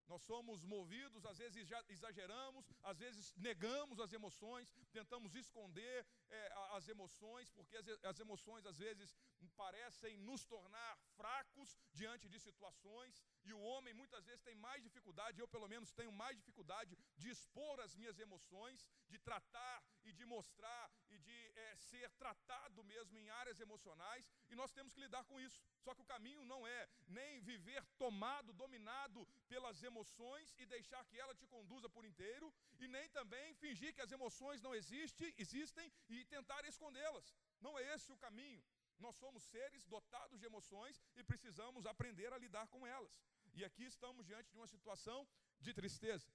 Nós 0.08 0.22
somos 0.24 0.64
movidos, 0.64 1.26
às 1.26 1.38
vezes 1.38 1.70
exageramos, 1.88 2.66
às 2.84 3.00
vezes 3.00 3.34
negamos 3.38 4.00
as 4.00 4.12
emoções, 4.12 4.74
tentamos 4.92 5.34
esconder 5.36 6.06
é, 6.30 6.54
as 6.72 6.88
emoções, 6.88 7.50
porque 7.52 7.78
as, 7.78 7.88
as 8.04 8.20
emoções 8.20 8.66
às 8.66 8.78
vezes 8.78 9.18
parecem 9.56 10.18
nos 10.18 10.46
tornar 10.46 10.98
fracos 11.16 11.78
diante 11.94 12.28
de 12.28 12.40
situações, 12.40 13.24
e 13.46 13.54
o 13.54 13.60
homem 13.60 13.94
muitas 13.94 14.26
vezes 14.26 14.42
tem 14.42 14.56
mais 14.56 14.82
dificuldade, 14.84 15.40
eu 15.40 15.48
pelo 15.48 15.68
menos 15.68 15.92
tenho 15.92 16.12
mais 16.12 16.36
dificuldade 16.38 16.98
de 17.18 17.30
expor 17.30 17.80
as 17.82 17.96
minhas 17.96 18.18
emoções, 18.20 18.88
de 19.10 19.20
tratar 19.20 19.84
e 20.04 20.12
de 20.12 20.26
mostrar 20.26 20.92
e 21.10 21.18
de 21.18 21.52
é, 21.56 21.76
ser 21.76 22.10
tratado 22.12 22.84
mesmo 22.84 23.18
em 23.18 23.30
áreas 23.30 23.60
emocionais, 23.60 24.30
e 24.50 24.56
nós 24.56 24.72
temos 24.72 24.94
que 24.94 25.02
lidar 25.02 25.24
com 25.26 25.40
isso. 25.40 25.62
Só 25.82 25.94
que 25.94 26.02
o 26.02 26.06
caminho 26.06 26.44
não 26.46 26.66
é 26.66 26.90
nem 27.08 27.42
viver 27.42 27.84
tomado, 27.98 28.54
dominado 28.54 29.28
pelas 29.48 29.84
emoções 29.84 30.54
e 30.58 30.66
deixar 30.66 31.04
que 31.06 31.20
ela 31.20 31.36
te 31.36 31.46
conduza 31.48 31.90
por 31.90 32.06
inteiro, 32.06 32.54
e 32.80 32.88
nem 32.88 33.10
também 33.10 33.54
fingir 33.56 33.94
que 33.94 34.02
as 34.02 34.12
emoções 34.12 34.62
não 34.62 34.74
existem, 34.74 35.34
existem 35.38 35.92
e 36.10 36.26
tentar 36.26 36.64
escondê-las. 36.66 37.36
Não 37.62 37.78
é 37.78 37.94
esse 37.94 38.12
o 38.12 38.18
caminho. 38.18 38.64
Nós 39.00 39.16
somos 39.16 39.44
seres 39.44 39.86
dotados 39.86 40.40
de 40.40 40.46
emoções 40.46 41.02
e 41.16 41.24
precisamos 41.24 41.86
aprender 41.86 42.32
a 42.32 42.38
lidar 42.38 42.68
com 42.68 42.86
elas. 42.86 43.12
E 43.54 43.64
aqui 43.64 43.84
estamos 43.86 44.26
diante 44.26 44.50
de 44.50 44.58
uma 44.58 44.68
situação 44.68 45.28
de 45.60 45.74
tristeza. 45.74 46.28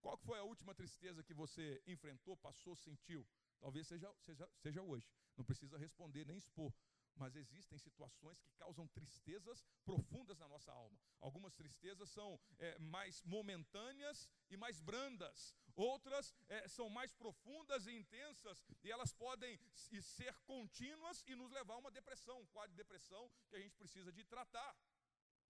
Qual 0.00 0.16
foi 0.16 0.38
a 0.38 0.42
última 0.42 0.74
tristeza 0.74 1.22
que 1.22 1.34
você 1.34 1.82
enfrentou, 1.86 2.36
passou, 2.36 2.74
sentiu? 2.74 3.26
Talvez 3.60 3.86
seja, 3.86 4.12
seja, 4.18 4.48
seja 4.56 4.82
hoje. 4.82 5.08
Não 5.36 5.44
precisa 5.44 5.78
responder 5.78 6.26
nem 6.26 6.36
expor. 6.36 6.72
Mas 7.14 7.36
existem 7.36 7.78
situações 7.78 8.40
que 8.40 8.50
causam 8.52 8.88
tristezas 8.88 9.62
profundas 9.84 10.38
na 10.38 10.48
nossa 10.48 10.72
alma. 10.72 10.98
Algumas 11.20 11.54
tristezas 11.54 12.08
são 12.08 12.40
é, 12.58 12.78
mais 12.78 13.22
momentâneas 13.22 14.28
e 14.48 14.56
mais 14.56 14.80
brandas. 14.80 15.54
Outras 15.76 16.34
é, 16.48 16.66
são 16.68 16.88
mais 16.88 17.12
profundas 17.12 17.86
e 17.86 17.92
intensas. 17.92 18.64
E 18.82 18.90
elas 18.90 19.12
podem 19.12 19.60
ser 20.00 20.34
contínuas 20.46 21.22
e 21.26 21.34
nos 21.34 21.50
levar 21.50 21.74
a 21.74 21.78
uma 21.78 21.90
depressão, 21.90 22.40
um 22.40 22.46
quadro 22.46 22.70
de 22.70 22.76
depressão 22.76 23.30
que 23.50 23.56
a 23.56 23.60
gente 23.60 23.76
precisa 23.76 24.10
de 24.10 24.24
tratar. 24.24 24.74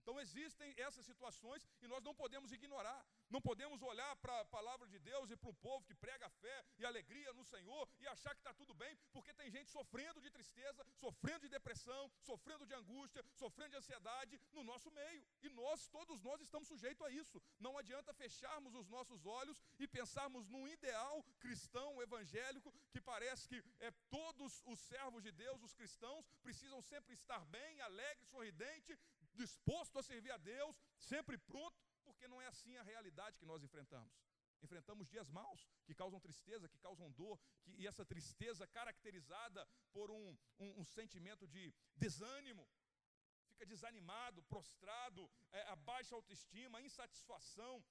Então 0.02 0.20
existem 0.20 0.74
essas 0.76 1.04
situações 1.06 1.66
e 1.80 1.86
nós 1.86 2.02
não 2.02 2.14
podemos 2.14 2.52
ignorar. 2.52 3.00
Não 3.30 3.40
podemos 3.40 3.80
olhar 3.82 4.14
para 4.16 4.40
a 4.40 4.44
palavra 4.44 4.86
de 4.86 4.98
Deus 4.98 5.30
e 5.30 5.36
para 5.36 5.48
o 5.48 5.54
povo 5.54 5.86
que 5.86 5.94
prega 5.94 6.28
fé 6.28 6.64
e 6.76 6.84
alegria 6.84 7.32
no 7.32 7.44
Senhor 7.44 7.88
e 8.00 8.06
achar 8.06 8.34
que 8.34 8.40
está 8.40 8.52
tudo 8.52 8.74
bem, 8.74 8.94
porque 9.12 9.32
tem 9.32 9.50
gente 9.50 9.70
sofrendo 9.70 10.20
de 10.20 10.30
tristeza, 10.30 10.84
sofrendo 11.04 11.40
de 11.46 11.48
depressão, 11.48 12.10
sofrendo 12.20 12.66
de 12.66 12.74
angústia, 12.74 13.24
sofrendo 13.32 13.70
de 13.70 13.76
ansiedade 13.76 14.40
no 14.52 14.64
nosso 14.64 14.90
meio. 14.90 15.24
E 15.42 15.48
nós, 15.50 15.88
todos 15.88 16.20
nós, 16.20 16.40
estamos 16.40 16.68
sujeitos 16.68 17.06
a 17.06 17.10
isso. 17.10 17.40
Não 17.58 17.78
adianta 17.78 18.12
fecharmos 18.12 18.74
os 18.74 18.88
nossos 18.88 19.24
olhos 19.24 19.62
e 19.78 19.86
pensarmos 19.86 20.46
num 20.48 20.66
ideal 20.68 21.24
cristão 21.38 22.02
evangélico 22.02 22.74
que 22.90 23.00
parece 23.00 23.48
que 23.48 23.62
é, 23.80 23.90
todos 24.10 24.62
os 24.66 24.78
servos 24.80 25.22
de 25.22 25.32
Deus, 25.32 25.62
os 25.62 25.74
cristãos, 25.74 26.26
precisam 26.42 26.82
sempre 26.82 27.14
estar 27.14 27.44
bem, 27.46 27.80
alegre, 27.80 28.26
sorridente, 28.26 28.98
disposto 29.34 29.98
a 29.98 30.02
servir 30.02 30.30
a 30.30 30.36
Deus, 30.36 30.80
sempre 30.98 31.38
pronto, 31.38 31.76
porque 32.04 32.28
não 32.28 32.40
é 32.40 32.46
assim 32.46 32.76
a 32.76 32.82
realidade 32.82 33.38
que 33.38 33.46
nós 33.46 33.62
enfrentamos. 33.62 34.12
Enfrentamos 34.62 35.08
dias 35.08 35.28
maus 35.28 35.68
que 35.84 35.94
causam 35.94 36.20
tristeza, 36.20 36.68
que 36.68 36.78
causam 36.78 37.10
dor, 37.12 37.38
que, 37.62 37.72
e 37.72 37.86
essa 37.86 38.04
tristeza 38.04 38.66
caracterizada 38.66 39.66
por 39.92 40.10
um, 40.10 40.36
um, 40.58 40.80
um 40.80 40.84
sentimento 40.84 41.46
de 41.48 41.74
desânimo, 41.96 42.68
fica 43.48 43.66
desanimado, 43.66 44.42
prostrado, 44.44 45.28
é, 45.50 45.62
a 45.62 45.76
baixa 45.76 46.14
autoestima, 46.14 46.78
a 46.78 46.82
insatisfação, 46.82 47.84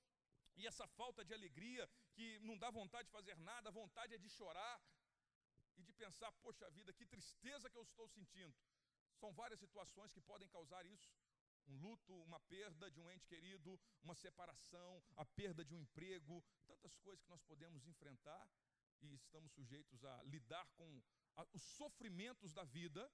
e 0.56 0.68
essa 0.68 0.88
falta 0.88 1.24
de 1.24 1.34
alegria 1.34 1.90
que 2.14 2.40
não 2.40 2.58
dá 2.58 2.70
vontade 2.70 3.08
de 3.08 3.12
fazer 3.12 3.38
nada, 3.38 3.70
a 3.70 3.72
vontade 3.72 4.14
é 4.14 4.18
de 4.18 4.30
chorar 4.30 4.82
e 5.78 5.84
de 5.84 5.94
pensar, 5.94 6.32
poxa 6.44 6.70
vida, 6.70 6.94
que 6.94 7.06
tristeza 7.06 7.70
que 7.70 7.78
eu 7.78 7.84
estou 7.84 8.08
sentindo. 8.08 8.56
São 9.20 9.32
várias 9.34 9.60
situações 9.60 10.14
que 10.14 10.22
podem 10.22 10.50
causar 10.50 10.86
isso 10.86 11.12
um 11.72 11.78
luto, 11.80 12.13
uma 12.24 12.40
perda 12.40 12.92
de 12.92 13.00
um 13.00 13.10
ente 13.10 13.25
querido, 13.25 13.80
uma 14.04 14.16
separação, 14.16 15.01
a 15.16 15.25
perda 15.25 15.63
de 15.63 15.74
um 15.74 15.80
emprego, 15.80 16.44
tantas 16.68 16.96
coisas 16.98 17.24
que 17.24 17.30
nós 17.30 17.42
podemos 17.44 17.86
enfrentar 17.88 18.48
e 19.01 19.16
estamos 19.16 19.51
sujeitos 19.51 20.04
a 20.04 20.24
lidar 20.24 20.66
com 20.78 21.01
a, 21.36 21.48
os 21.54 21.63
sofrimentos 21.63 22.54
da 22.54 22.63
vida, 22.63 23.12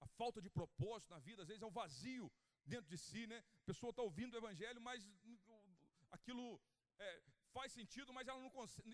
a 0.00 0.06
falta 0.06 0.40
de 0.40 0.50
propósito 0.50 1.10
na 1.10 1.18
vida, 1.18 1.42
às 1.42 1.48
vezes 1.48 1.62
é 1.62 1.66
um 1.66 1.70
vazio 1.70 2.30
dentro 2.64 2.88
de 2.90 2.98
si, 2.98 3.26
né? 3.26 3.38
A 3.62 3.64
pessoa 3.64 3.90
está 3.90 4.02
ouvindo 4.02 4.34
o 4.34 4.38
evangelho, 4.38 4.80
mas 4.80 5.02
aquilo 6.10 6.60
é, 6.98 7.22
faz 7.56 7.72
sentido, 7.78 8.12
mas 8.16 8.26
não 8.26 8.50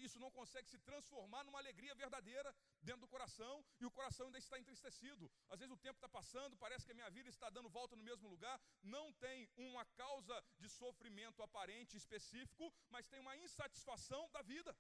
isso 0.07 0.19
não 0.25 0.31
consegue 0.39 0.69
se 0.73 0.79
transformar 0.89 1.43
numa 1.45 1.61
alegria 1.63 1.95
verdadeira 2.03 2.51
dentro 2.89 3.03
do 3.05 3.09
coração 3.15 3.55
e 3.81 3.87
o 3.87 3.91
coração 3.99 4.27
ainda 4.27 4.39
está 4.45 4.59
entristecido. 4.63 5.31
Às 5.49 5.59
vezes 5.61 5.75
o 5.75 5.83
tempo 5.87 5.97
está 5.97 6.09
passando, 6.19 6.61
parece 6.65 6.85
que 6.87 6.93
a 6.93 6.99
minha 7.01 7.11
vida 7.19 7.29
está 7.29 7.49
dando 7.57 7.71
volta 7.79 7.97
no 7.97 8.05
mesmo 8.11 8.29
lugar, 8.29 8.57
não 8.83 9.07
tem 9.25 9.49
uma 9.57 9.85
causa 10.03 10.37
de 10.63 10.69
sofrimento 10.69 11.43
aparente 11.43 11.97
específico, 11.97 12.73
mas 12.91 13.09
tem 13.09 13.21
uma 13.21 13.37
insatisfação 13.45 14.23
da 14.37 14.43
vida 14.43 14.77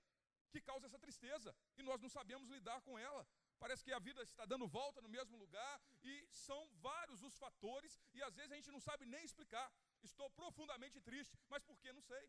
que 0.52 0.60
causa 0.60 0.86
essa 0.86 0.98
tristeza 0.98 1.54
e 1.78 1.82
nós 1.82 2.00
não 2.00 2.08
sabemos 2.18 2.48
lidar 2.56 2.80
com 2.82 2.98
ela. 2.98 3.26
Parece 3.58 3.84
que 3.84 3.92
a 3.92 3.98
vida 3.98 4.22
está 4.22 4.44
dando 4.52 4.66
volta 4.66 5.00
no 5.00 5.08
mesmo 5.08 5.36
lugar 5.36 5.74
e 6.02 6.14
são 6.32 6.60
vários 6.88 7.22
os 7.22 7.36
fatores 7.44 7.98
e 8.14 8.22
às 8.22 8.34
vezes 8.34 8.52
a 8.52 8.56
gente 8.56 8.70
não 8.76 8.80
sabe 8.80 9.06
nem 9.06 9.24
explicar. 9.24 9.70
Estou 10.02 10.28
profundamente 10.30 10.98
triste, 11.00 11.38
mas 11.48 11.62
por 11.62 11.78
que? 11.78 11.92
Não 11.92 12.02
sei. 12.02 12.24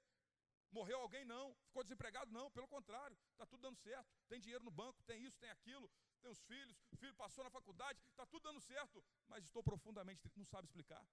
Morreu 0.71 0.99
alguém? 0.99 1.25
Não. 1.25 1.53
Ficou 1.67 1.83
desempregado? 1.83 2.31
Não. 2.31 2.49
Pelo 2.51 2.67
contrário, 2.67 3.17
está 3.31 3.45
tudo 3.45 3.61
dando 3.61 3.77
certo. 3.77 4.09
Tem 4.27 4.39
dinheiro 4.39 4.63
no 4.63 4.71
banco, 4.71 5.03
tem 5.03 5.23
isso, 5.23 5.37
tem 5.37 5.49
aquilo, 5.49 5.89
tem 6.21 6.31
os 6.31 6.41
filhos, 6.43 6.77
o 6.91 6.95
filho 6.95 7.13
passou 7.15 7.43
na 7.43 7.49
faculdade, 7.49 7.99
está 8.09 8.25
tudo 8.25 8.43
dando 8.43 8.61
certo. 8.61 9.03
Mas 9.27 9.43
estou 9.43 9.63
profundamente 9.63 10.21
triste, 10.21 10.37
não 10.37 10.45
sabe 10.45 10.65
explicar. 10.65 11.05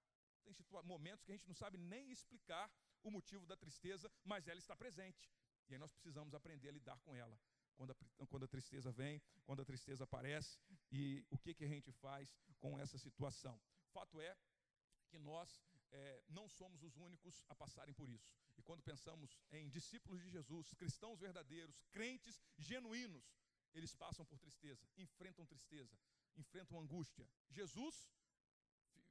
Tem 0.43 0.55
momentos 0.83 1.23
que 1.23 1.31
a 1.31 1.35
gente 1.35 1.47
não 1.47 1.53
sabe 1.53 1.77
nem 1.77 2.09
explicar 2.11 2.71
o 3.03 3.11
motivo 3.11 3.45
da 3.45 3.55
tristeza, 3.55 4.11
mas 4.23 4.47
ela 4.47 4.59
está 4.59 4.75
presente. 4.75 5.29
E 5.67 5.73
aí 5.73 5.79
nós 5.79 5.91
precisamos 5.91 6.33
aprender 6.33 6.69
a 6.69 6.71
lidar 6.71 6.99
com 7.01 7.15
ela. 7.15 7.39
Quando 7.75 7.91
a, 7.91 8.27
quando 8.27 8.43
a 8.43 8.47
tristeza 8.47 8.91
vem, 8.91 9.21
quando 9.45 9.61
a 9.61 9.65
tristeza 9.65 10.03
aparece, 10.03 10.59
e 10.91 11.25
o 11.29 11.37
que, 11.37 11.53
que 11.53 11.63
a 11.63 11.67
gente 11.67 11.91
faz 11.91 12.35
com 12.59 12.77
essa 12.79 12.97
situação. 12.97 13.59
Fato 13.93 14.19
é 14.19 14.35
que 15.09 15.17
nós 15.17 15.63
é, 15.91 16.23
não 16.29 16.47
somos 16.47 16.83
os 16.83 16.97
únicos 16.97 17.43
a 17.47 17.55
passarem 17.55 17.93
por 17.93 18.09
isso. 18.09 18.29
E 18.59 18.61
quando 18.61 18.83
pensamos 18.83 19.37
em 19.51 19.69
discípulos 19.69 20.21
de 20.21 20.29
Jesus, 20.29 20.73
cristãos 20.73 21.17
verdadeiros, 21.17 21.81
crentes 21.91 22.41
genuínos, 22.57 23.25
eles 23.73 23.95
passam 23.95 24.25
por 24.25 24.37
tristeza, 24.37 24.85
enfrentam 24.97 25.45
tristeza, 25.45 25.97
enfrentam 26.35 26.81
angústia. 26.81 27.25
Jesus 27.49 28.11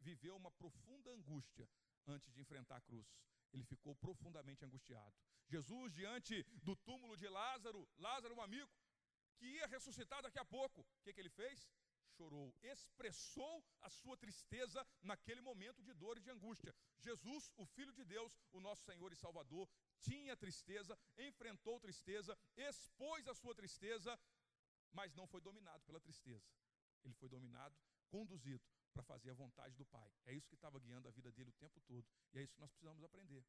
viveu 0.00 0.36
uma 0.36 0.50
profunda 0.50 1.10
angústia 1.10 1.66
antes 2.06 2.30
de 2.34 2.42
enfrentar 2.42 2.76
a 2.76 2.80
cruz. 2.82 3.08
Ele 3.50 3.64
ficou 3.64 3.96
profundamente 3.96 4.66
angustiado. 4.66 5.16
Jesus, 5.46 5.94
diante 5.94 6.42
do 6.62 6.76
túmulo 6.76 7.16
de 7.16 7.26
Lázaro, 7.26 7.88
Lázaro, 7.96 8.34
um 8.34 8.42
amigo, 8.42 8.70
que 9.38 9.46
ia 9.46 9.66
ressuscitar 9.66 10.20
daqui 10.22 10.38
a 10.38 10.44
pouco, 10.44 10.82
o 10.82 11.02
que, 11.02 11.14
que 11.14 11.20
ele 11.20 11.30
fez? 11.30 11.66
Chorou, 12.18 12.48
expressou 12.62 13.54
a 13.80 13.88
sua 13.88 14.16
tristeza 14.16 14.86
naquele 15.10 15.40
momento 15.40 15.82
de 15.82 15.92
dor 16.02 16.18
e 16.18 16.20
de 16.20 16.30
angústia. 16.30 16.74
Jesus, 16.98 17.52
o 17.56 17.64
Filho 17.64 17.92
de 17.92 18.04
Deus, 18.04 18.32
o 18.52 18.60
nosso 18.60 18.82
Senhor 18.82 19.12
e 19.12 19.16
Salvador, 19.16 19.68
tinha 20.00 20.36
tristeza, 20.36 20.98
enfrentou 21.28 21.78
tristeza, 21.86 22.36
expôs 22.56 23.26
a 23.28 23.34
sua 23.34 23.54
tristeza, 23.54 24.18
mas 24.92 25.14
não 25.14 25.26
foi 25.26 25.40
dominado 25.40 25.84
pela 25.84 26.00
tristeza. 26.00 26.46
Ele 27.04 27.14
foi 27.14 27.28
dominado, 27.28 27.76
conduzido 28.10 28.64
para 28.92 29.02
fazer 29.02 29.30
a 29.30 29.34
vontade 29.34 29.74
do 29.76 29.86
Pai. 29.86 30.10
É 30.26 30.32
isso 30.32 30.48
que 30.48 30.56
estava 30.56 30.80
guiando 30.80 31.06
a 31.08 31.12
vida 31.12 31.30
dele 31.30 31.50
o 31.50 31.60
tempo 31.64 31.80
todo. 31.82 32.06
E 32.32 32.38
é 32.38 32.42
isso 32.42 32.54
que 32.54 32.60
nós 32.60 32.70
precisamos 32.70 33.04
aprender. 33.04 33.44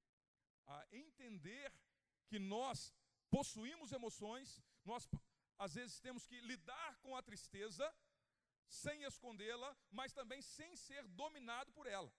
A 0.67 0.85
entender 0.91 1.73
que 2.27 2.37
nós 2.37 2.93
possuímos 3.31 3.91
emoções, 3.91 4.61
nós 4.85 5.09
às 5.57 5.73
vezes 5.73 5.99
temos 5.99 6.25
que 6.25 6.39
lidar 6.41 6.97
com 6.99 7.15
a 7.15 7.21
tristeza 7.21 7.93
sem 8.69 9.03
escondê-la, 9.03 9.75
mas 9.91 10.13
também 10.13 10.41
sem 10.41 10.75
ser 10.75 11.03
dominado 11.07 11.71
por 11.71 11.87
ela. 11.87 12.11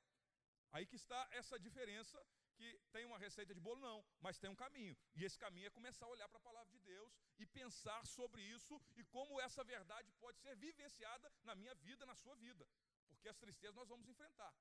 Aí 0.73 0.87
que 0.87 0.97
está 0.97 1.29
essa 1.33 1.59
diferença 1.59 2.19
que 2.57 2.79
tem 2.93 3.05
uma 3.07 3.19
receita 3.19 3.55
de 3.55 3.61
bolo 3.61 3.81
não, 3.81 4.05
mas 4.21 4.39
tem 4.39 4.51
um 4.51 4.55
caminho. 4.55 4.97
E 5.15 5.25
esse 5.25 5.39
caminho 5.39 5.67
é 5.67 5.71
começar 5.71 6.05
a 6.07 6.09
olhar 6.09 6.29
para 6.29 6.39
a 6.39 6.43
palavra 6.43 6.71
de 6.71 6.79
Deus 6.81 7.13
e 7.39 7.47
pensar 7.47 8.07
sobre 8.07 8.43
isso 8.43 8.81
e 8.97 9.05
como 9.05 9.41
essa 9.41 9.65
verdade 9.65 10.13
pode 10.21 10.39
ser 10.39 10.55
vivenciada 10.57 11.33
na 11.43 11.55
minha 11.55 11.75
vida, 11.77 12.05
na 12.05 12.15
sua 12.15 12.35
vida. 12.37 12.69
Porque 13.09 13.29
as 13.29 13.39
tristezas 13.39 13.75
nós 13.77 13.89
vamos 13.89 14.07
enfrentar. 14.09 14.55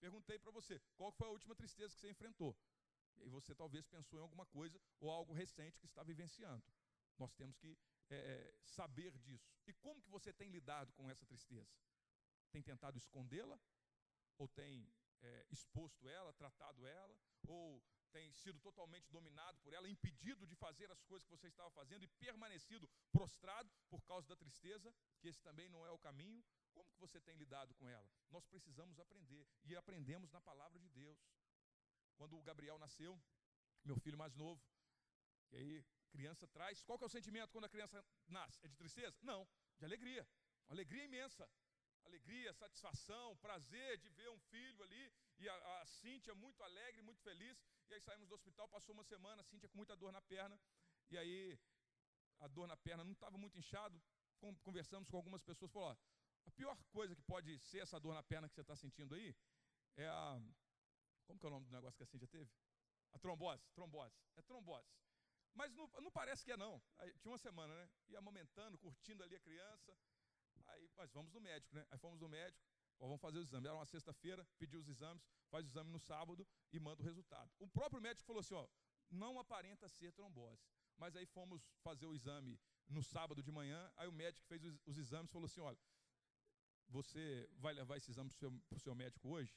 Perguntei 0.00 0.38
para 0.38 0.50
você, 0.50 0.80
qual 0.96 1.12
foi 1.12 1.28
a 1.28 1.30
última 1.30 1.54
tristeza 1.54 1.94
que 1.94 2.00
você 2.00 2.10
enfrentou? 2.10 2.56
E 3.22 3.28
você 3.28 3.54
talvez 3.54 3.86
pensou 3.86 4.18
em 4.18 4.22
alguma 4.22 4.44
coisa 4.46 4.80
ou 5.00 5.10
algo 5.10 5.32
recente 5.32 5.78
que 5.78 5.86
está 5.86 6.02
vivenciando. 6.02 6.64
Nós 7.18 7.32
temos 7.34 7.56
que 7.56 7.78
é, 8.10 8.54
saber 8.64 9.16
disso. 9.18 9.50
E 9.66 9.72
como 9.74 10.02
que 10.02 10.10
você 10.10 10.32
tem 10.32 10.50
lidado 10.50 10.92
com 10.92 11.08
essa 11.10 11.24
tristeza? 11.26 11.72
Tem 12.50 12.62
tentado 12.62 12.98
escondê-la? 12.98 13.58
Ou 14.38 14.48
tem 14.48 14.92
é, 15.22 15.46
exposto 15.50 16.08
ela, 16.08 16.32
tratado 16.32 16.86
ela? 16.86 17.16
Ou 17.46 17.82
tem 18.12 18.30
sido 18.32 18.60
totalmente 18.60 19.10
dominado 19.10 19.58
por 19.58 19.72
ela, 19.72 19.88
impedido 19.88 20.46
de 20.46 20.54
fazer 20.54 20.88
as 20.90 21.02
coisas 21.02 21.24
que 21.26 21.36
você 21.36 21.48
estava 21.48 21.70
fazendo 21.72 22.04
e 22.04 22.08
permanecido 22.08 22.88
prostrado 23.10 23.68
por 23.90 24.00
causa 24.04 24.28
da 24.28 24.36
tristeza, 24.36 24.94
que 25.20 25.26
esse 25.26 25.42
também 25.42 25.68
não 25.68 25.84
é 25.84 25.90
o 25.90 25.98
caminho? 25.98 26.44
Como 26.72 26.88
que 26.92 27.00
você 27.00 27.20
tem 27.20 27.34
lidado 27.36 27.74
com 27.74 27.88
ela? 27.88 28.08
Nós 28.30 28.46
precisamos 28.46 29.00
aprender 29.00 29.44
e 29.64 29.74
aprendemos 29.74 30.30
na 30.30 30.40
palavra 30.40 30.78
de 30.78 30.88
Deus. 30.90 31.18
Quando 32.16 32.38
o 32.38 32.42
Gabriel 32.42 32.78
nasceu, 32.78 33.20
meu 33.84 33.96
filho 33.96 34.16
mais 34.16 34.34
novo, 34.36 34.62
e 35.50 35.56
aí 35.56 35.84
criança 36.14 36.46
traz, 36.56 36.82
qual 36.86 36.96
que 36.98 37.04
é 37.06 37.08
o 37.10 37.16
sentimento 37.18 37.50
quando 37.54 37.68
a 37.70 37.74
criança 37.74 37.98
nasce? 38.36 38.58
É 38.64 38.68
de 38.72 38.76
tristeza? 38.82 39.16
Não, 39.30 39.40
de 39.78 39.84
alegria. 39.90 40.24
Alegria 40.74 41.04
imensa. 41.10 41.44
Alegria, 42.08 42.52
satisfação, 42.52 43.36
prazer 43.46 43.92
de 44.02 44.08
ver 44.18 44.28
um 44.30 44.38
filho 44.52 44.82
ali. 44.86 45.04
E 45.38 45.48
a, 45.48 45.54
a 45.80 45.86
Cíntia 45.86 46.34
muito 46.34 46.62
alegre, 46.62 47.02
muito 47.02 47.22
feliz. 47.28 47.56
E 47.88 47.94
aí 47.94 48.00
saímos 48.00 48.28
do 48.28 48.34
hospital, 48.34 48.68
passou 48.68 48.92
uma 48.94 49.06
semana, 49.12 49.40
a 49.40 49.44
Cíntia 49.44 49.68
com 49.70 49.78
muita 49.82 49.96
dor 49.96 50.12
na 50.12 50.22
perna. 50.34 50.56
E 51.10 51.18
aí 51.18 51.58
a 52.40 52.48
dor 52.48 52.66
na 52.72 52.76
perna 52.76 53.02
não 53.04 53.12
estava 53.12 53.38
muito 53.38 53.58
inchado. 53.58 54.00
Conversamos 54.62 55.08
com 55.08 55.16
algumas 55.16 55.42
pessoas, 55.42 55.72
falou, 55.72 55.88
ó, 55.88 55.96
a 56.46 56.50
pior 56.50 56.76
coisa 56.92 57.16
que 57.16 57.22
pode 57.22 57.58
ser 57.70 57.78
essa 57.78 57.98
dor 57.98 58.14
na 58.14 58.22
perna 58.22 58.48
que 58.48 58.54
você 58.54 58.60
está 58.60 58.76
sentindo 58.76 59.14
aí 59.14 59.34
é 59.96 60.06
a. 60.06 60.40
Como 61.26 61.38
que 61.40 61.46
é 61.46 61.48
o 61.48 61.54
nome 61.56 61.66
do 61.66 61.72
negócio 61.72 61.96
que 61.96 62.02
a 62.02 62.06
Cíntia 62.06 62.28
teve? 62.28 62.50
A 63.14 63.18
trombose, 63.18 63.64
trombose. 63.74 64.14
É 64.36 64.42
trombose. 64.42 64.92
Mas 65.54 65.72
não, 65.74 65.88
não 66.00 66.10
parece 66.10 66.44
que 66.44 66.52
é 66.52 66.56
não. 66.56 66.82
Aí, 66.98 67.12
tinha 67.18 67.30
uma 67.30 67.38
semana, 67.38 67.74
né? 67.74 67.88
Ia 68.08 68.18
amamentando, 68.18 68.76
curtindo 68.78 69.22
ali 69.22 69.36
a 69.36 69.40
criança. 69.40 69.96
Aí, 70.66 70.90
mas 70.96 71.10
vamos 71.12 71.32
no 71.32 71.40
médico, 71.40 71.74
né? 71.74 71.86
Aí 71.90 71.98
fomos 71.98 72.20
no 72.20 72.28
médico, 72.28 72.64
ó, 72.98 73.06
vamos 73.06 73.20
fazer 73.20 73.38
o 73.38 73.42
exame. 73.42 73.66
Era 73.66 73.76
uma 73.76 73.86
sexta-feira, 73.86 74.46
pediu 74.58 74.80
os 74.80 74.88
exames, 74.88 75.22
faz 75.50 75.64
o 75.64 75.68
exame 75.68 75.90
no 75.90 76.00
sábado 76.00 76.46
e 76.72 76.80
manda 76.80 77.02
o 77.02 77.04
resultado. 77.04 77.50
O 77.58 77.68
próprio 77.68 78.00
médico 78.00 78.26
falou 78.26 78.40
assim, 78.40 78.54
ó, 78.54 78.66
não 79.10 79.38
aparenta 79.38 79.88
ser 79.88 80.12
trombose. 80.12 80.62
Mas 80.96 81.16
aí 81.16 81.26
fomos 81.26 81.62
fazer 81.82 82.06
o 82.06 82.14
exame 82.14 82.58
no 82.88 83.02
sábado 83.02 83.42
de 83.42 83.50
manhã, 83.50 83.92
aí 83.96 84.08
o 84.08 84.12
médico 84.12 84.46
fez 84.46 84.62
os, 84.62 84.78
os 84.86 84.98
exames 84.98 85.28
e 85.28 85.32
falou 85.32 85.46
assim, 85.46 85.60
olha, 85.60 85.78
você 86.88 87.48
vai 87.58 87.72
levar 87.74 87.96
esse 87.96 88.10
exame 88.10 88.30
para 88.68 88.76
o 88.76 88.80
seu 88.80 88.94
médico 88.94 89.28
hoje? 89.28 89.56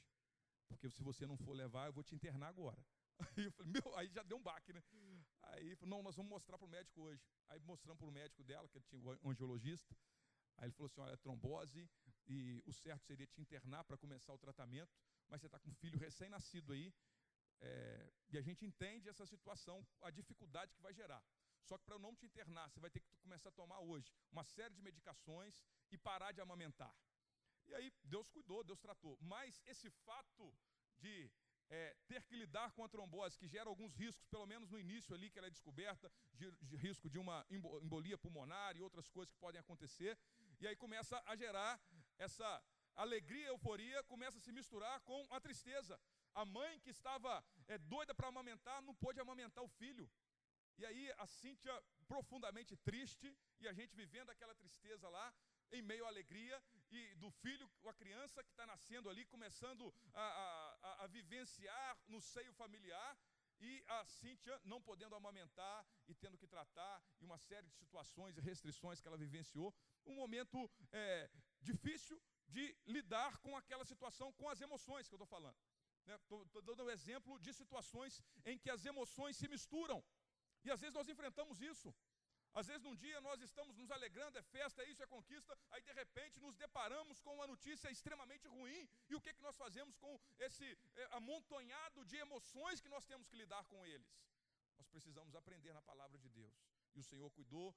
Porque 0.68 0.90
se 0.90 1.02
você 1.02 1.26
não 1.26 1.36
for 1.36 1.52
levar, 1.52 1.86
eu 1.86 1.92
vou 1.92 2.04
te 2.04 2.14
internar 2.14 2.48
agora. 2.48 2.84
Aí 3.36 3.44
eu 3.44 3.52
falei, 3.52 3.72
meu, 3.72 3.96
aí 3.96 4.08
já 4.08 4.22
deu 4.22 4.36
um 4.36 4.42
baque, 4.42 4.72
né? 4.72 4.80
Aí 5.48 5.74
falou, 5.76 5.96
não, 5.96 6.02
nós 6.02 6.16
vamos 6.16 6.30
mostrar 6.30 6.58
para 6.58 6.66
o 6.66 6.70
médico 6.70 7.02
hoje. 7.02 7.22
Aí 7.48 7.60
mostramos 7.60 7.98
para 7.98 8.08
o 8.08 8.12
médico 8.12 8.44
dela, 8.44 8.68
que 8.68 8.80
tinha 8.80 9.00
o 9.00 9.30
angiologista. 9.30 9.96
Aí 10.58 10.66
ele 10.66 10.72
falou 10.72 10.86
assim: 10.86 11.00
olha, 11.00 11.12
é 11.12 11.16
trombose, 11.16 11.88
e 12.26 12.62
o 12.66 12.72
certo 12.72 13.04
seria 13.06 13.26
te 13.26 13.40
internar 13.40 13.84
para 13.84 13.96
começar 13.96 14.32
o 14.34 14.38
tratamento, 14.38 14.92
mas 15.28 15.40
você 15.40 15.46
está 15.46 15.58
com 15.58 15.70
um 15.70 15.74
filho 15.74 15.98
recém-nascido 15.98 16.72
aí, 16.72 16.92
é, 17.60 18.12
e 18.28 18.38
a 18.38 18.42
gente 18.42 18.64
entende 18.64 19.08
essa 19.08 19.26
situação, 19.26 19.86
a 20.02 20.10
dificuldade 20.10 20.74
que 20.74 20.82
vai 20.82 20.92
gerar. 20.92 21.22
Só 21.62 21.76
que 21.76 21.84
para 21.84 21.94
eu 21.94 21.98
não 21.98 22.14
te 22.14 22.24
internar, 22.26 22.68
você 22.70 22.80
vai 22.80 22.90
ter 22.90 23.00
que 23.00 23.16
começar 23.18 23.48
a 23.50 23.52
tomar 23.52 23.80
hoje 23.80 24.12
uma 24.30 24.44
série 24.44 24.74
de 24.74 24.82
medicações 24.82 25.60
e 25.90 25.98
parar 25.98 26.32
de 26.32 26.40
amamentar. 26.40 26.94
E 27.66 27.74
aí 27.74 27.92
Deus 28.04 28.28
cuidou, 28.28 28.64
Deus 28.64 28.80
tratou. 28.80 29.18
Mas 29.20 29.60
esse 29.66 29.90
fato 29.90 30.54
de 30.96 31.30
é, 31.70 31.96
ter 32.06 32.22
que 32.22 32.34
lidar 32.34 32.72
com 32.72 32.84
a 32.84 32.88
trombose, 32.88 33.38
que 33.38 33.46
gera 33.46 33.68
alguns 33.68 33.94
riscos, 33.94 34.26
pelo 34.28 34.46
menos 34.46 34.70
no 34.70 34.78
início 34.78 35.14
ali 35.14 35.30
que 35.30 35.38
ela 35.38 35.48
é 35.48 35.50
descoberta, 35.50 36.10
de, 36.34 36.50
de 36.50 36.76
risco 36.76 37.10
de 37.10 37.18
uma 37.18 37.46
embolia 37.50 38.16
pulmonar 38.16 38.76
e 38.76 38.80
outras 38.80 39.08
coisas 39.08 39.32
que 39.32 39.38
podem 39.38 39.60
acontecer, 39.60 40.18
e 40.60 40.66
aí 40.66 40.76
começa 40.76 41.22
a 41.26 41.36
gerar 41.36 41.80
essa 42.18 42.62
alegria, 42.96 43.48
euforia, 43.48 44.02
começa 44.04 44.38
a 44.38 44.40
se 44.40 44.50
misturar 44.50 45.00
com 45.02 45.26
a 45.30 45.40
tristeza. 45.40 46.00
A 46.34 46.44
mãe 46.44 46.80
que 46.80 46.90
estava 46.90 47.44
é, 47.68 47.78
doida 47.78 48.14
para 48.14 48.28
amamentar 48.28 48.82
não 48.82 48.94
pôde 48.94 49.20
amamentar 49.20 49.62
o 49.62 49.68
filho. 49.68 50.10
E 50.78 50.86
aí 50.86 51.12
a 51.18 51.26
Cíntia 51.26 51.74
profundamente 52.06 52.76
triste, 52.76 53.36
e 53.60 53.68
a 53.68 53.72
gente 53.72 53.94
vivendo 53.94 54.30
aquela 54.30 54.54
tristeza 54.54 55.08
lá, 55.08 55.34
em 55.72 55.82
meio 55.82 56.04
à 56.04 56.08
alegria 56.08 56.62
e 56.90 57.14
do 57.16 57.30
filho, 57.30 57.70
a 57.86 57.92
criança 57.92 58.42
que 58.42 58.50
está 58.50 58.64
nascendo 58.66 59.08
ali, 59.10 59.24
começando 59.26 59.92
a, 60.14 60.22
a, 60.22 60.67
a, 60.82 61.06
vivenciar 61.06 61.98
no 62.08 62.20
seio 62.20 62.52
familiar, 62.52 63.18
e 63.60 63.84
a 63.88 64.04
Cíntia 64.04 64.60
não 64.64 64.80
podendo 64.80 65.16
amamentar 65.16 65.84
e 66.06 66.14
tendo 66.14 66.38
que 66.38 66.46
tratar, 66.46 67.02
e 67.20 67.24
uma 67.24 67.38
série 67.38 67.66
de 67.66 67.74
situações 67.74 68.36
e 68.36 68.40
restrições 68.40 69.00
que 69.00 69.08
ela 69.08 69.16
vivenciou. 69.16 69.74
Um 70.06 70.14
momento 70.14 70.70
é, 70.92 71.28
difícil 71.60 72.20
de 72.46 72.76
lidar 72.86 73.38
com 73.38 73.56
aquela 73.56 73.84
situação, 73.84 74.32
com 74.34 74.48
as 74.48 74.60
emoções 74.60 75.08
que 75.08 75.14
eu 75.14 75.16
estou 75.16 75.26
falando. 75.26 75.56
Estou 76.06 76.44
né? 76.44 76.62
dando 76.64 76.84
um 76.84 76.90
exemplo 76.90 77.38
de 77.40 77.52
situações 77.52 78.22
em 78.44 78.56
que 78.56 78.70
as 78.70 78.84
emoções 78.84 79.36
se 79.36 79.48
misturam. 79.48 80.02
E 80.64 80.70
às 80.70 80.80
vezes 80.80 80.94
nós 80.94 81.08
enfrentamos 81.08 81.60
isso. 81.60 81.94
Às 82.54 82.66
vezes 82.66 82.82
num 82.82 82.94
dia 82.94 83.20
nós 83.20 83.40
estamos 83.40 83.76
nos 83.76 83.90
alegrando, 83.90 84.38
é 84.38 84.42
festa, 84.42 84.82
é 84.82 84.88
isso, 84.90 85.02
é 85.02 85.06
conquista, 85.06 85.56
aí 85.70 85.82
de 85.82 85.92
repente 85.92 86.40
nos 86.40 86.56
deparamos 86.56 87.20
com 87.20 87.34
uma 87.34 87.46
notícia 87.46 87.90
extremamente 87.90 88.48
ruim, 88.48 88.88
e 89.08 89.14
o 89.14 89.20
que, 89.20 89.34
que 89.34 89.42
nós 89.42 89.56
fazemos 89.56 89.96
com 89.96 90.18
esse 90.38 90.78
é, 90.96 91.08
amontonhado 91.12 92.04
de 92.04 92.16
emoções 92.16 92.80
que 92.80 92.88
nós 92.88 93.06
temos 93.06 93.28
que 93.28 93.36
lidar 93.36 93.64
com 93.64 93.84
eles? 93.86 94.08
Nós 94.76 94.88
precisamos 94.88 95.34
aprender 95.34 95.72
na 95.72 95.82
palavra 95.82 96.18
de 96.18 96.28
Deus. 96.28 96.54
E 96.94 97.00
o 97.00 97.04
Senhor 97.04 97.30
cuidou, 97.30 97.74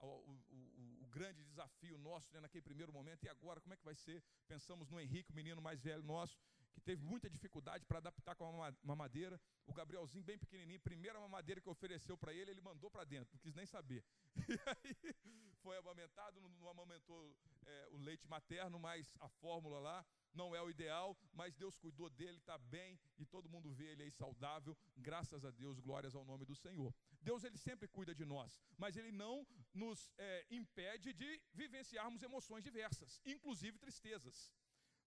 o, 0.00 0.06
o, 0.06 0.32
o, 0.50 1.02
o 1.02 1.06
grande 1.08 1.44
desafio 1.44 1.98
nosso 1.98 2.32
né, 2.32 2.40
naquele 2.40 2.62
primeiro 2.62 2.92
momento, 2.92 3.24
e 3.24 3.28
agora 3.28 3.60
como 3.60 3.74
é 3.74 3.76
que 3.76 3.84
vai 3.84 3.94
ser? 3.94 4.22
Pensamos 4.46 4.88
no 4.88 5.00
Henrique, 5.00 5.30
o 5.30 5.34
menino 5.34 5.60
mais 5.60 5.80
velho 5.80 6.02
nosso, 6.02 6.38
que 6.72 6.80
teve 6.80 7.02
muita 7.02 7.28
dificuldade 7.28 7.84
para 7.84 7.98
adaptar 7.98 8.34
com 8.34 8.50
uma 8.50 8.76
mamadeira. 8.82 9.40
O 9.66 9.72
Gabrielzinho, 9.72 10.24
bem 10.24 10.38
pequenininho, 10.38 10.80
primeira 10.80 11.18
mamadeira 11.20 11.60
que 11.60 11.68
ofereceu 11.68 12.16
para 12.16 12.32
ele, 12.32 12.50
ele 12.50 12.60
mandou 12.60 12.90
para 12.90 13.04
dentro, 13.04 13.34
não 13.34 13.40
quis 13.40 13.54
nem 13.54 13.66
saber. 13.66 14.04
E 14.48 14.58
aí 14.66 15.54
foi 15.62 15.76
amamentado, 15.76 16.40
não, 16.40 16.68
amamentou 16.68 17.36
é, 17.66 17.88
o 17.90 17.98
leite 17.98 18.26
materno, 18.26 18.78
mas 18.78 19.14
a 19.20 19.28
fórmula 19.28 19.78
lá 19.78 20.04
não 20.32 20.54
é 20.54 20.62
o 20.62 20.70
ideal, 20.70 21.16
mas 21.32 21.54
Deus 21.54 21.78
cuidou 21.78 22.08
dele, 22.08 22.38
está 22.38 22.56
bem 22.58 22.98
e 23.18 23.26
todo 23.26 23.48
mundo 23.48 23.70
vê 23.70 23.86
ele 23.92 24.02
aí 24.02 24.10
saudável, 24.10 24.76
graças 24.96 25.44
a 25.44 25.50
Deus, 25.50 25.78
glórias 25.80 26.14
ao 26.14 26.24
nome 26.24 26.44
do 26.44 26.54
Senhor. 26.54 26.94
Deus 27.20 27.44
ele 27.44 27.58
sempre 27.58 27.88
cuida 27.88 28.14
de 28.14 28.24
nós, 28.24 28.60
mas 28.76 28.96
ele 28.96 29.12
não 29.12 29.46
nos 29.74 30.10
é, 30.18 30.46
impede 30.50 31.12
de 31.12 31.40
vivenciarmos 31.52 32.22
emoções 32.22 32.64
diversas, 32.64 33.20
inclusive 33.24 33.78
tristezas. 33.78 34.50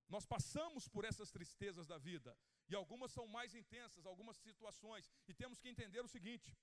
Nós 0.10 0.26
passamos 0.26 0.88
por 0.88 1.06
essas 1.06 1.32
tristezas 1.32 1.88
da 1.88 1.98
vida, 1.98 2.38
e 2.70 2.76
algumas 2.76 3.12
são 3.12 3.28
mais 3.28 3.54
intensas, 3.56 4.06
algumas 4.06 4.38
situações, 4.38 5.10
e 5.28 5.34
temos 5.34 5.60
que 5.60 5.70
entender 5.70 6.02
o 6.02 6.08
seguinte: 6.08 6.56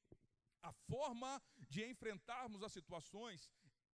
a 0.62 0.72
forma 0.72 1.42
de 1.68 1.85
enfrentarmos 1.85 2.62
as 2.62 2.72
situações 2.72 3.50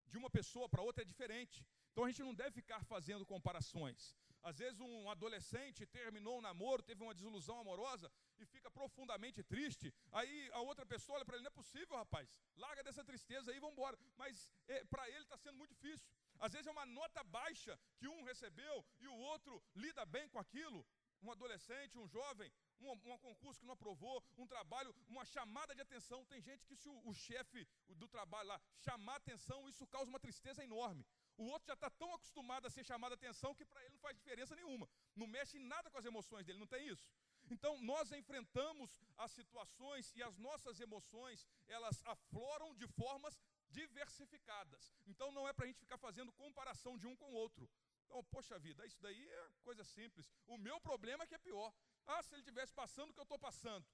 de 0.08 0.18
uma 0.18 0.30
pessoa 0.30 0.68
para 0.70 0.82
outra 0.82 1.04
é 1.04 1.06
diferente. 1.06 1.66
Então 1.92 2.06
a 2.06 2.10
gente 2.10 2.24
não 2.24 2.34
deve 2.34 2.52
ficar 2.52 2.84
fazendo 2.84 3.26
comparações. 3.26 4.16
Às 4.42 4.58
vezes 4.58 4.80
um 4.80 5.10
adolescente 5.10 5.86
terminou 5.86 6.38
um 6.38 6.42
namoro, 6.42 6.84
teve 6.84 7.02
uma 7.02 7.14
desilusão 7.14 7.60
amorosa 7.60 8.12
e 8.38 8.46
fica 8.46 8.70
profundamente 8.70 9.42
triste. 9.42 9.94
Aí 10.12 10.50
a 10.52 10.60
outra 10.60 10.86
pessoa 10.86 11.18
olha 11.18 11.26
para 11.26 11.36
ele, 11.36 11.44
não 11.44 11.52
é 11.52 11.60
possível, 11.62 11.96
rapaz. 11.96 12.30
Larga 12.58 12.84
dessa 12.84 13.06
tristeza 13.06 13.52
aí, 13.52 13.60
vamos 13.60 13.78
embora. 13.78 13.98
Mas 14.18 14.52
é, 14.68 14.84
para 14.86 15.08
ele 15.10 15.24
está 15.24 15.38
sendo 15.38 15.58
muito 15.58 15.74
difícil. 15.74 16.12
Às 16.46 16.52
vezes 16.52 16.68
é 16.68 16.72
uma 16.72 16.86
nota 16.86 17.24
baixa 17.24 17.74
que 17.98 18.08
um 18.14 18.22
recebeu 18.24 18.86
e 19.00 19.08
o 19.08 19.18
outro 19.32 19.64
lida 19.74 20.06
bem 20.06 20.28
com 20.28 20.40
aquilo. 20.40 20.86
Um 21.22 21.32
adolescente, 21.32 21.98
um 21.98 22.06
jovem, 22.06 22.52
um, 22.82 22.92
um 22.92 23.18
concurso 23.18 23.62
que 23.62 23.66
não 23.66 23.76
aprovou, 23.76 24.22
um 24.38 24.46
trabalho, 24.46 24.94
uma 25.08 25.24
chamada 25.24 25.74
de 25.74 25.80
atenção. 25.80 26.26
Tem 26.26 26.42
gente 26.42 26.66
que 26.66 26.76
se 26.76 26.90
o, 26.90 27.10
o 27.10 27.14
chefe 27.14 27.66
do 28.02 28.10
trabalho 28.10 28.50
lá 28.50 28.60
chamar 28.80 29.16
atenção, 29.16 29.70
isso 29.70 29.88
causa 29.88 30.10
uma 30.10 30.20
tristeza 30.20 30.62
enorme. 30.62 31.06
O 31.38 31.46
outro 31.46 31.68
já 31.68 31.76
está 31.76 31.90
tão 31.90 32.14
acostumado 32.14 32.68
a 32.68 32.70
ser 32.70 32.84
chamado 32.84 33.14
a 33.14 33.16
atenção 33.16 33.56
que 33.56 33.66
para 33.66 33.82
ele 33.82 33.94
não 33.94 34.00
faz 34.00 34.18
diferença 34.18 34.54
nenhuma. 34.54 34.90
Não 35.16 35.26
mexe 35.26 35.58
em 35.58 35.66
nada 35.66 35.90
com 35.90 35.98
as 35.98 36.04
emoções 36.04 36.46
dele, 36.46 36.60
não 36.60 36.68
tem 36.68 36.86
isso? 36.90 37.08
Então, 37.50 37.82
nós 37.82 38.12
enfrentamos 38.12 38.90
as 39.18 39.32
situações 39.32 40.12
e 40.16 40.22
as 40.22 40.38
nossas 40.38 40.80
emoções, 40.80 41.48
elas 41.68 42.04
afloram 42.06 42.74
de 42.76 42.88
formas 42.88 43.40
diversificadas. 43.80 44.84
Então, 45.12 45.32
não 45.38 45.48
é 45.48 45.54
para 45.54 45.66
a 45.66 45.70
gente 45.70 45.84
ficar 45.86 45.98
fazendo 45.98 46.32
comparação 46.44 46.94
de 46.98 47.08
um 47.12 47.16
com 47.16 47.30
o 47.32 47.40
outro. 47.46 47.70
Então, 48.06 48.24
poxa 48.36 48.60
vida, 48.60 48.86
isso 48.86 49.02
daí 49.02 49.24
é 49.40 49.50
coisa 49.68 49.84
simples. 49.84 50.32
O 50.46 50.58
meu 50.58 50.80
problema 50.80 51.24
é 51.24 51.28
que 51.28 51.36
é 51.36 51.48
pior. 51.50 51.74
Ah, 52.06 52.22
se 52.22 52.34
ele 52.34 52.42
estivesse 52.42 52.74
passando 52.74 53.10
o 53.10 53.14
que 53.14 53.20
eu 53.20 53.30
estou 53.30 53.40
passando, 53.40 53.86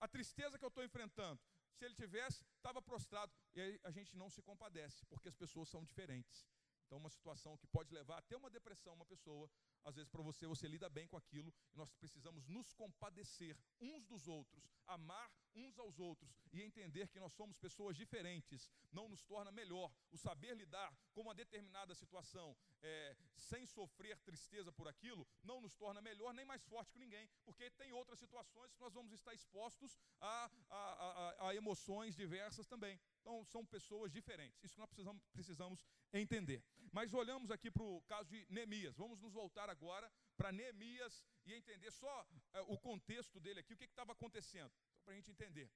a 0.00 0.08
tristeza 0.08 0.58
que 0.58 0.64
eu 0.64 0.72
estou 0.74 0.84
enfrentando, 0.84 1.40
se 1.76 1.84
ele 1.84 1.94
tivesse, 1.94 2.44
estava 2.56 2.80
prostrado. 2.80 3.32
E 3.54 3.60
aí 3.60 3.80
a 3.84 3.90
gente 3.90 4.16
não 4.16 4.30
se 4.30 4.42
compadece, 4.42 5.04
porque 5.06 5.28
as 5.28 5.34
pessoas 5.34 5.68
são 5.68 5.84
diferentes. 5.84 6.46
Então, 6.86 6.98
uma 6.98 7.10
situação 7.10 7.56
que 7.56 7.66
pode 7.66 7.92
levar 7.92 8.18
até 8.18 8.36
uma 8.36 8.48
depressão 8.48 8.94
uma 8.94 9.04
pessoa, 9.04 9.50
às 9.84 9.96
vezes 9.96 10.08
para 10.08 10.22
você, 10.22 10.46
você 10.46 10.68
lida 10.68 10.88
bem 10.88 11.06
com 11.08 11.16
aquilo, 11.16 11.52
e 11.72 11.76
nós 11.76 11.92
precisamos 11.92 12.46
nos 12.46 12.72
compadecer 12.72 13.56
uns 13.80 14.06
dos 14.06 14.28
outros, 14.28 14.70
amar 14.86 15.30
uns 15.54 15.78
aos 15.78 15.98
outros 15.98 16.36
e 16.52 16.62
entender 16.62 17.08
que 17.08 17.18
nós 17.18 17.32
somos 17.32 17.58
pessoas 17.58 17.96
diferentes, 17.96 18.70
não 18.92 19.08
nos 19.08 19.22
torna 19.24 19.50
melhor. 19.50 19.90
O 20.12 20.18
saber 20.18 20.54
lidar 20.54 20.94
com 21.12 21.22
uma 21.22 21.34
determinada 21.34 21.94
situação 21.94 22.56
é, 22.82 23.16
sem 23.36 23.66
sofrer 23.66 24.18
tristeza 24.20 24.70
por 24.70 24.86
aquilo, 24.86 25.26
não 25.42 25.60
nos 25.60 25.74
torna 25.74 26.00
melhor 26.00 26.32
nem 26.34 26.44
mais 26.44 26.62
forte 26.64 26.92
que 26.92 26.98
ninguém, 26.98 27.28
porque 27.44 27.70
tem 27.70 27.92
outras 27.92 28.18
situações 28.18 28.72
que 28.72 28.80
nós 28.80 28.92
vamos 28.92 29.12
estar 29.12 29.34
expostos 29.34 29.98
a, 30.20 30.50
a, 30.70 30.76
a, 30.76 31.48
a 31.48 31.54
emoções 31.54 32.14
diversas 32.14 32.66
também. 32.66 33.00
Então, 33.20 33.44
são 33.44 33.64
pessoas 33.64 34.12
diferentes. 34.12 34.62
Isso 34.62 34.74
que 34.74 34.80
nós 34.80 34.90
precisamos, 34.90 35.22
precisamos 35.32 35.84
entender. 36.20 36.62
Mas 36.92 37.12
olhamos 37.12 37.50
aqui 37.50 37.70
para 37.70 37.82
o 37.82 38.00
caso 38.02 38.28
de 38.28 38.46
Neemias. 38.48 38.96
Vamos 38.96 39.20
nos 39.20 39.32
voltar 39.32 39.68
agora 39.68 40.10
para 40.36 40.52
Neemias 40.52 41.24
e 41.44 41.52
entender 41.52 41.90
só 41.90 42.26
é, 42.52 42.60
o 42.62 42.78
contexto 42.78 43.38
dele 43.40 43.60
aqui, 43.60 43.74
o 43.74 43.76
que 43.76 43.84
estava 43.84 44.12
acontecendo. 44.12 44.72
Então, 44.92 45.04
para 45.04 45.12
a 45.12 45.16
gente 45.16 45.30
entender. 45.30 45.70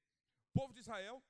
Povo 0.52 0.72
de 0.72 0.80
Israel, 0.80 1.22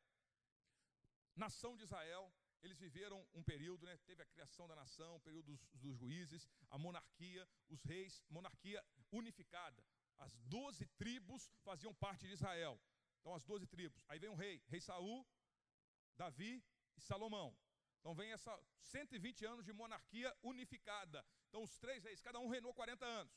nação 1.37 1.77
de 1.77 1.83
Israel, 1.83 2.33
eles 2.63 2.79
viveram 2.79 3.27
um 3.35 3.43
período, 3.43 3.87
né, 3.87 3.97
teve 4.07 4.23
a 4.23 4.27
criação 4.27 4.69
da 4.69 4.75
nação, 4.75 5.17
o 5.17 5.21
período 5.21 5.47
dos, 5.47 5.61
dos 5.75 5.97
juízes, 5.97 6.49
a 6.71 6.79
monarquia, 6.79 7.49
os 7.69 7.83
reis, 7.83 8.23
monarquia 8.29 8.85
unificada. 9.11 9.85
As 10.19 10.37
doze 10.43 10.87
tribos 10.99 11.51
faziam 11.63 11.95
parte 11.95 12.27
de 12.27 12.35
Israel. 12.35 12.79
Então, 13.21 13.35
as 13.35 13.45
doze 13.45 13.67
tribos. 13.67 14.05
Aí 14.09 14.19
vem 14.19 14.31
um 14.31 14.35
rei, 14.35 14.63
rei 14.69 14.81
Saul, 14.81 15.27
Davi 16.17 16.63
e 16.97 17.01
Salomão. 17.01 17.57
Então 18.01 18.15
vem 18.15 18.33
essa 18.33 18.53
120 18.83 19.45
anos 19.45 19.65
de 19.65 19.73
monarquia 19.73 20.35
unificada. 20.43 21.25
Então 21.49 21.63
os 21.63 21.79
três 21.79 22.03
reis, 22.03 22.21
cada 22.21 22.41
um 22.41 22.49
reinou 22.49 22.73
40 22.75 23.05
anos. 23.05 23.33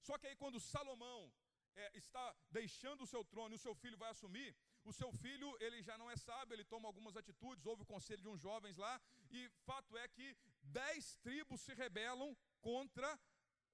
Só 0.00 0.18
que 0.18 0.26
aí 0.26 0.36
quando 0.36 0.60
Salomão 0.60 1.32
é, 1.76 1.96
está 1.96 2.34
deixando 2.50 3.02
o 3.02 3.06
seu 3.06 3.24
trono 3.24 3.54
e 3.54 3.56
o 3.56 3.64
seu 3.66 3.74
filho 3.74 3.96
vai 3.96 4.10
assumir, 4.10 4.56
o 4.84 4.92
seu 4.92 5.12
filho 5.12 5.56
ele 5.60 5.82
já 5.82 5.96
não 5.96 6.10
é 6.10 6.16
sábio, 6.16 6.54
ele 6.54 6.64
toma 6.64 6.88
algumas 6.88 7.16
atitudes, 7.16 7.64
houve 7.64 7.82
o 7.82 7.86
conselho 7.86 8.22
de 8.22 8.28
uns 8.28 8.40
jovens 8.40 8.76
lá, 8.76 9.00
e 9.30 9.48
fato 9.64 9.96
é 9.96 10.08
que 10.08 10.36
dez 10.62 11.16
tribos 11.18 11.60
se 11.60 11.74
rebelam 11.74 12.36
contra 12.60 13.18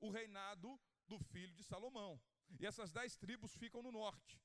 o 0.00 0.10
reinado 0.10 0.78
do 1.06 1.18
filho 1.18 1.54
de 1.54 1.64
Salomão. 1.64 2.20
E 2.60 2.66
essas 2.66 2.92
dez 2.92 3.16
tribos 3.16 3.56
ficam 3.56 3.82
no 3.82 3.90
norte. 3.90 4.40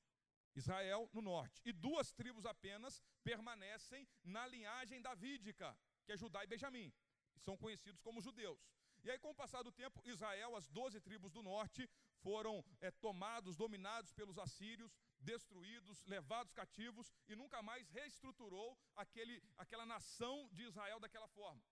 Israel 0.54 1.08
no 1.12 1.22
norte. 1.22 1.60
E 1.64 1.72
duas 1.72 2.12
tribos 2.12 2.44
apenas 2.44 3.02
permanecem 3.22 4.08
na 4.24 4.46
linhagem 4.46 5.00
davídica, 5.00 5.76
que 6.10 6.14
é 6.14 6.16
Judá 6.16 6.42
e 6.42 6.48
Benjamim. 6.48 6.92
São 7.38 7.56
conhecidos 7.56 8.00
como 8.00 8.20
judeus. 8.20 8.60
E 9.04 9.10
aí, 9.10 9.18
com 9.18 9.30
o 9.30 9.34
passar 9.42 9.62
do 9.62 9.70
tempo, 9.70 10.02
Israel, 10.04 10.56
as 10.56 10.66
doze 10.68 11.00
tribos 11.00 11.30
do 11.30 11.42
norte, 11.42 11.88
foram 12.24 12.64
é, 12.80 12.90
tomados, 12.90 13.56
dominados 13.56 14.12
pelos 14.12 14.36
assírios, 14.36 14.92
destruídos, 15.20 16.04
levados 16.06 16.52
cativos, 16.52 17.12
e 17.28 17.36
nunca 17.36 17.62
mais 17.62 17.88
reestruturou 17.90 18.76
aquele, 18.96 19.40
aquela 19.56 19.86
nação 19.86 20.36
de 20.52 20.64
Israel 20.64 20.98
daquela 20.98 21.28
forma, 21.28 21.62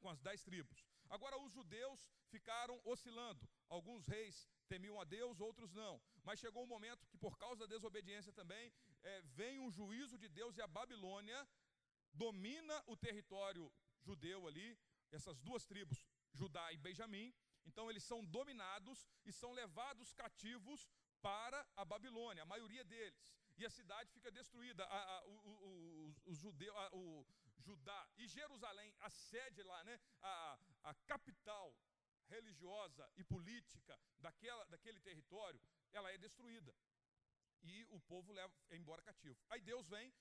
com 0.00 0.08
as 0.08 0.20
dez 0.20 0.42
tribos. 0.42 0.82
Agora, 1.10 1.38
os 1.38 1.52
judeus 1.52 2.10
ficaram 2.30 2.80
oscilando. 2.84 3.46
Alguns 3.68 4.06
reis 4.06 4.48
temiam 4.66 4.98
a 4.98 5.04
Deus, 5.04 5.40
outros 5.40 5.72
não. 5.72 6.00
Mas 6.24 6.40
chegou 6.40 6.64
um 6.64 6.72
momento 6.76 7.06
que, 7.06 7.18
por 7.18 7.36
causa 7.36 7.60
da 7.60 7.74
desobediência 7.74 8.32
também, 8.32 8.72
é, 9.02 9.22
vem 9.40 9.60
um 9.60 9.70
juízo 9.70 10.16
de 10.18 10.28
Deus 10.28 10.56
e 10.56 10.62
a 10.62 10.66
Babilônia 10.66 11.46
domina 12.22 12.76
o 12.86 12.96
território 12.96 13.72
judeu 14.00 14.46
ali, 14.46 14.78
essas 15.10 15.40
duas 15.40 15.64
tribos, 15.64 15.98
Judá 16.32 16.72
e 16.72 16.76
Benjamim. 16.76 17.34
Então 17.64 17.90
eles 17.90 18.04
são 18.04 18.24
dominados 18.24 19.06
e 19.24 19.32
são 19.32 19.52
levados 19.52 20.12
cativos 20.12 20.88
para 21.20 21.66
a 21.76 21.84
Babilônia, 21.84 22.42
a 22.42 22.52
maioria 22.54 22.84
deles. 22.84 23.34
E 23.56 23.64
a 23.64 23.70
cidade 23.70 24.12
fica 24.12 24.30
destruída. 24.30 24.84
A, 24.84 24.98
a, 25.16 25.26
o, 25.26 25.34
o, 25.68 26.14
o, 26.26 26.34
judeu, 26.34 26.76
a, 26.78 26.94
o 26.94 27.26
Judá 27.58 28.08
e 28.16 28.28
Jerusalém, 28.28 28.94
a 29.00 29.10
sede 29.10 29.62
lá, 29.62 29.82
né, 29.84 29.98
a, 30.22 30.58
a 30.84 30.94
capital 31.12 31.74
religiosa 32.28 33.08
e 33.16 33.24
política 33.24 33.98
daquela, 34.18 34.64
daquele 34.66 35.00
território, 35.00 35.60
ela 35.92 36.10
é 36.12 36.18
destruída. 36.18 36.74
E 37.62 37.84
o 37.90 38.00
povo 38.00 38.32
leva 38.32 38.54
é 38.70 38.76
embora 38.76 39.02
cativo. 39.02 39.36
Aí 39.48 39.60
Deus 39.60 39.88
vem 39.88 40.12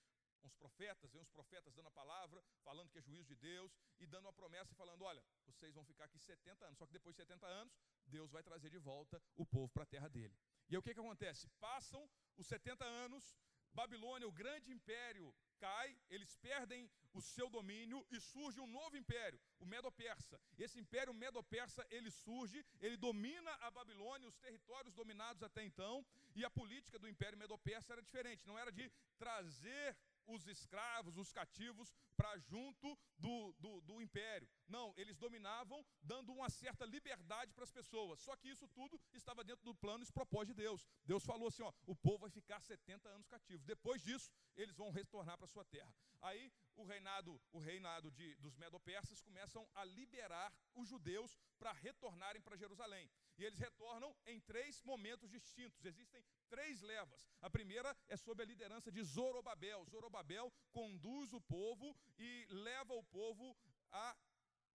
os 0.45 0.55
profetas, 0.55 1.11
vem 1.11 1.21
os 1.21 1.29
profetas 1.29 1.73
dando 1.73 1.87
a 1.87 1.91
palavra, 1.91 2.43
falando 2.63 2.89
que 2.89 2.99
é 2.99 3.01
juízo 3.01 3.27
de 3.27 3.35
Deus, 3.35 3.71
e 3.99 4.05
dando 4.05 4.25
uma 4.25 4.33
promessa 4.33 4.73
e 4.73 4.75
falando: 4.75 5.03
olha, 5.03 5.23
vocês 5.45 5.73
vão 5.73 5.83
ficar 5.83 6.05
aqui 6.05 6.19
70 6.19 6.65
anos, 6.65 6.77
só 6.77 6.85
que 6.85 6.93
depois 6.93 7.15
de 7.15 7.21
70 7.21 7.45
anos, 7.47 7.73
Deus 8.05 8.31
vai 8.31 8.43
trazer 8.43 8.69
de 8.69 8.77
volta 8.77 9.21
o 9.35 9.45
povo 9.45 9.69
para 9.69 9.83
a 9.83 9.85
terra 9.85 10.07
dele. 10.07 10.35
E 10.69 10.75
aí 10.75 10.77
o 10.77 10.83
que, 10.83 10.93
que 10.93 10.99
acontece? 10.99 11.47
Passam 11.59 12.09
os 12.37 12.47
70 12.47 12.83
anos, 12.85 13.37
Babilônia, 13.73 14.27
o 14.27 14.31
grande 14.31 14.71
império, 14.71 15.33
cai, 15.59 15.97
eles 16.09 16.35
perdem 16.37 16.89
o 17.13 17.21
seu 17.21 17.49
domínio 17.49 18.05
e 18.11 18.19
surge 18.19 18.59
um 18.59 18.67
novo 18.67 18.95
império, 18.97 19.39
o 19.59 19.65
Medo-Persa. 19.65 20.39
Esse 20.57 20.79
império 20.79 21.13
Medo-Persa, 21.13 21.85
ele 21.89 22.11
surge, 22.11 22.65
ele 22.79 22.97
domina 22.97 23.51
a 23.61 23.71
Babilônia, 23.71 24.27
os 24.27 24.37
territórios 24.37 24.93
dominados 24.93 25.43
até 25.43 25.63
então, 25.63 26.05
e 26.35 26.43
a 26.43 26.49
política 26.49 26.99
do 26.99 27.07
império 27.07 27.37
Medo-Persa 27.37 27.93
era 27.93 28.01
diferente, 28.01 28.47
não 28.47 28.57
era 28.57 28.71
de 28.71 28.91
trazer 29.17 29.95
os 30.27 30.47
escravos, 30.47 31.17
os 31.17 31.31
cativos, 31.31 31.93
para 32.15 32.37
junto 32.37 32.97
do, 33.17 33.53
do, 33.59 33.81
do, 33.81 34.01
império. 34.01 34.47
Não, 34.67 34.93
eles 34.97 35.17
dominavam, 35.17 35.85
dando 36.01 36.33
uma 36.33 36.49
certa 36.49 36.85
liberdade 36.85 37.53
para 37.53 37.63
as 37.63 37.71
pessoas. 37.71 38.19
Só 38.19 38.35
que 38.35 38.49
isso 38.49 38.67
tudo 38.69 38.99
estava 39.13 39.43
dentro 39.43 39.63
do 39.63 39.75
plano 39.75 40.03
e 40.03 40.11
propósito 40.11 40.55
de 40.55 40.63
Deus. 40.63 40.87
Deus 41.05 41.23
falou 41.23 41.47
assim: 41.47 41.63
ó, 41.63 41.71
o 41.85 41.95
povo 41.95 42.19
vai 42.19 42.29
ficar 42.29 42.59
70 42.61 43.09
anos 43.09 43.27
cativo. 43.27 43.63
Depois 43.63 44.01
disso, 44.01 44.31
eles 44.55 44.75
vão 44.75 44.91
retornar 44.91 45.37
para 45.37 45.47
sua 45.47 45.65
terra. 45.65 45.93
Aí 46.21 46.51
o 46.75 46.83
reinado, 46.83 47.39
o 47.51 47.59
reinado 47.59 48.11
de, 48.11 48.35
dos 48.35 48.55
medo-persas 48.57 49.21
começam 49.21 49.67
a 49.75 49.83
liberar 49.83 50.51
os 50.73 50.87
judeus 50.87 51.37
para 51.57 51.71
retornarem 51.71 52.41
para 52.41 52.57
Jerusalém. 52.57 53.09
E 53.37 53.43
eles 53.43 53.59
retornam 53.59 54.15
em 54.25 54.39
três 54.39 54.81
momentos 54.83 55.29
distintos. 55.29 55.85
Existem 55.85 56.23
três 56.49 56.81
levas. 56.81 57.27
A 57.41 57.49
primeira 57.49 57.95
é 58.07 58.17
sob 58.17 58.41
a 58.41 58.45
liderança 58.45 58.91
de 58.91 59.03
Zorobabel. 59.03 59.85
Zorobabel 59.85 60.51
conduz 60.71 61.33
o 61.33 61.41
povo 61.41 61.95
e 62.17 62.45
leva 62.49 62.93
o 62.93 63.03
povo 63.03 63.55
a 63.91 64.15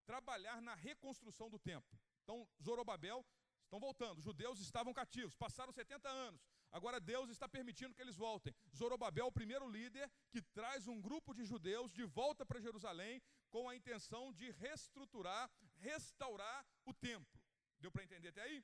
trabalhar 0.05 0.61
na 0.61 0.75
reconstrução 0.75 1.49
do 1.49 1.59
templo. 1.59 1.99
Então, 2.23 2.47
Zorobabel 2.61 3.25
estão 3.63 3.79
voltando. 3.79 4.17
Os 4.17 4.23
judeus 4.23 4.59
estavam 4.59 4.93
cativos, 4.93 5.35
passaram 5.35 5.71
70 5.71 6.09
anos. 6.09 6.41
Agora 6.71 6.99
Deus 6.99 7.29
está 7.29 7.47
permitindo 7.47 7.93
que 7.95 8.01
eles 8.01 8.15
voltem. 8.15 8.53
Zorobabel, 8.75 9.27
o 9.27 9.31
primeiro 9.31 9.67
líder 9.67 10.11
que 10.29 10.41
traz 10.41 10.87
um 10.87 11.01
grupo 11.01 11.33
de 11.33 11.45
judeus 11.45 11.91
de 11.91 12.03
volta 12.05 12.45
para 12.45 12.59
Jerusalém 12.59 13.21
com 13.49 13.67
a 13.67 13.75
intenção 13.75 14.31
de 14.33 14.51
reestruturar, 14.51 15.49
restaurar 15.77 16.65
o 16.85 16.93
templo. 16.93 17.41
Deu 17.79 17.91
para 17.91 18.03
entender 18.03 18.29
até 18.29 18.41
aí? 18.41 18.63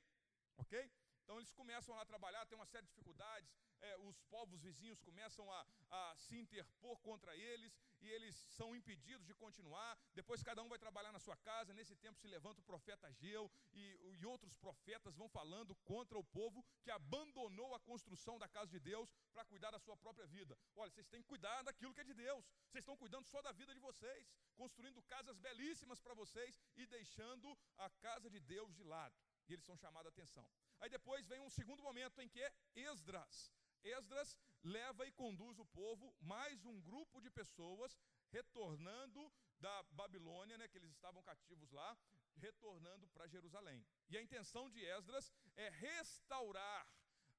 Ok? 0.56 0.90
Então 1.26 1.38
eles 1.40 1.50
começam 1.50 1.98
a 1.98 2.04
trabalhar, 2.04 2.46
tem 2.46 2.56
uma 2.56 2.64
série 2.72 2.86
de 2.86 2.92
dificuldades, 2.92 3.52
é, 3.80 3.98
os 3.98 4.16
povos 4.34 4.62
vizinhos 4.62 5.00
começam 5.00 5.50
a, 5.50 5.66
a, 5.90 6.14
se 6.16 6.36
interpor 6.38 6.96
contra 7.00 7.34
eles 7.36 7.76
e 8.00 8.08
eles 8.08 8.36
são 8.56 8.76
impedidos 8.76 9.26
de 9.26 9.34
continuar. 9.34 9.98
Depois 10.14 10.44
cada 10.44 10.62
um 10.62 10.68
vai 10.68 10.78
trabalhar 10.78 11.10
na 11.10 11.18
sua 11.18 11.36
casa. 11.38 11.74
Nesse 11.74 11.96
tempo 11.96 12.20
se 12.20 12.28
levanta 12.28 12.60
o 12.60 12.64
profeta 12.64 13.08
Ageu 13.08 13.50
e, 13.72 14.16
e 14.20 14.24
outros 14.24 14.54
profetas 14.54 15.16
vão 15.16 15.28
falando 15.28 15.74
contra 15.92 16.16
o 16.16 16.22
povo 16.22 16.64
que 16.84 16.92
abandonou 16.92 17.74
a 17.74 17.80
construção 17.80 18.38
da 18.38 18.48
casa 18.48 18.70
de 18.70 18.78
Deus 18.78 19.12
para 19.32 19.44
cuidar 19.44 19.72
da 19.72 19.80
sua 19.80 19.96
própria 19.96 20.28
vida. 20.28 20.56
Olha, 20.76 20.92
vocês 20.92 21.08
têm 21.08 21.22
que 21.22 21.28
cuidar 21.28 21.62
daquilo 21.62 21.92
que 21.92 22.02
é 22.02 22.04
de 22.04 22.14
Deus. 22.14 22.44
Vocês 22.68 22.82
estão 22.82 22.96
cuidando 22.96 23.26
só 23.26 23.42
da 23.42 23.50
vida 23.50 23.74
de 23.74 23.80
vocês, 23.80 24.32
construindo 24.54 25.02
casas 25.02 25.36
belíssimas 25.38 26.00
para 26.00 26.14
vocês 26.14 26.62
e 26.76 26.86
deixando 26.86 27.58
a 27.78 27.90
casa 27.90 28.30
de 28.30 28.38
Deus 28.38 28.72
de 28.76 28.84
lado. 28.84 29.16
E 29.48 29.54
eles 29.54 29.64
são 29.64 29.76
chamados 29.76 30.06
a 30.06 30.10
atenção. 30.10 30.48
Aí 30.80 30.88
depois 30.88 31.26
vem 31.26 31.40
um 31.40 31.50
segundo 31.50 31.82
momento 31.82 32.20
em 32.20 32.28
que 32.28 32.52
Esdras. 32.74 33.52
Esdras 33.82 34.36
leva 34.62 35.06
e 35.06 35.12
conduz 35.12 35.58
o 35.58 35.66
povo, 35.66 36.14
mais 36.20 36.64
um 36.64 36.80
grupo 36.80 37.20
de 37.20 37.30
pessoas, 37.30 37.98
retornando 38.30 39.32
da 39.60 39.82
Babilônia, 39.84 40.58
né, 40.58 40.68
que 40.68 40.78
eles 40.78 40.90
estavam 40.90 41.22
cativos 41.22 41.70
lá, 41.70 41.96
retornando 42.36 43.08
para 43.08 43.28
Jerusalém. 43.28 43.86
E 44.08 44.16
a 44.16 44.22
intenção 44.22 44.68
de 44.68 44.84
Esdras 44.84 45.32
é 45.56 45.68
restaurar 45.68 46.86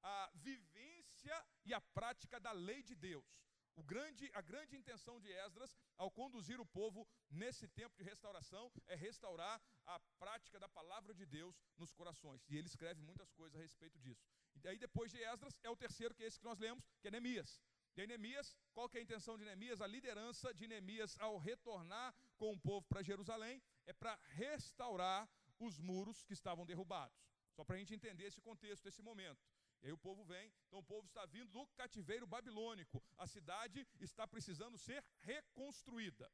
a 0.02 0.32
vivência 0.36 1.46
e 1.66 1.74
a 1.74 1.82
prática 1.82 2.40
da 2.40 2.52
lei 2.52 2.82
de 2.82 2.96
Deus. 2.96 3.26
O 3.78 3.84
grande, 3.84 4.30
a 4.34 4.42
grande 4.42 4.76
intenção 4.76 5.20
de 5.20 5.32
Esdras, 5.32 5.78
ao 5.98 6.10
conduzir 6.10 6.60
o 6.60 6.66
povo 6.66 7.08
nesse 7.30 7.68
tempo 7.68 7.96
de 7.96 8.04
restauração, 8.04 8.72
é 8.88 8.96
restaurar 8.96 9.62
a 9.86 10.00
prática 10.18 10.60
da 10.60 10.68
palavra 10.68 11.14
de 11.14 11.26
Deus 11.28 11.56
nos 11.78 11.94
corações. 11.94 12.44
E 12.50 12.58
ele 12.58 12.68
escreve 12.68 13.00
muitas 13.02 13.32
coisas 13.34 13.56
a 13.56 13.62
respeito 13.62 14.00
disso. 14.00 14.26
E 14.64 14.68
aí, 14.68 14.80
depois 14.80 15.12
de 15.12 15.22
Esdras, 15.22 15.56
é 15.64 15.70
o 15.70 15.76
terceiro, 15.76 16.16
que 16.16 16.24
é 16.24 16.28
esse 16.28 16.40
que 16.40 16.46
nós 16.46 16.58
lemos, 16.58 16.84
que 17.00 17.08
é 17.08 17.12
Neemias. 17.12 17.62
E 17.96 18.08
Neemias, 18.08 18.56
qual 18.74 18.90
que 18.90 18.98
é 18.98 19.00
a 19.00 19.04
intenção 19.04 19.38
de 19.38 19.46
Neemias? 19.46 19.80
A 19.80 19.88
liderança 19.88 20.52
de 20.54 20.68
Neemias 20.68 21.16
ao 21.20 21.38
retornar 21.38 22.16
com 22.36 22.54
o 22.54 22.60
povo 22.60 22.86
para 22.88 23.04
Jerusalém 23.04 23.62
é 23.86 23.94
para 23.94 24.20
restaurar 24.30 25.30
os 25.60 25.80
muros 25.80 26.24
que 26.24 26.34
estavam 26.34 26.66
derrubados. 26.66 27.18
Só 27.56 27.64
para 27.64 27.76
a 27.76 27.80
gente 27.80 27.94
entender 27.94 28.26
esse 28.26 28.42
contexto, 28.42 28.88
esse 28.88 29.02
momento. 29.02 29.40
E 29.82 29.88
aí 29.88 29.94
o 29.94 29.98
povo 29.98 30.24
vem, 30.24 30.52
então 30.68 30.80
o 30.80 30.84
povo 30.84 31.06
está 31.08 31.26
vindo 31.26 31.52
do 31.52 31.66
cativeiro 31.68 32.26
babilônico. 32.26 33.02
A 33.18 33.28
cidade 33.28 33.88
está 34.00 34.28
precisando 34.28 34.78
ser 34.78 35.04
reconstruída. 35.20 36.32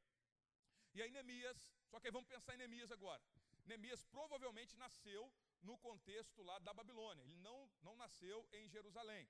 E 0.94 1.02
aí 1.02 1.10
Neemias, 1.10 1.58
só 1.90 2.00
que 2.00 2.06
aí 2.06 2.12
vamos 2.12 2.28
pensar 2.28 2.54
em 2.54 2.58
Neemias 2.58 2.90
agora. 2.90 3.22
Neemias 3.66 4.04
provavelmente 4.04 4.76
nasceu 4.76 5.32
no 5.62 5.76
contexto 5.78 6.42
lá 6.42 6.58
da 6.58 6.72
Babilônia. 6.72 7.22
Ele 7.22 7.36
não, 7.36 7.70
não 7.82 7.96
nasceu 7.96 8.46
em 8.52 8.68
Jerusalém. 8.68 9.28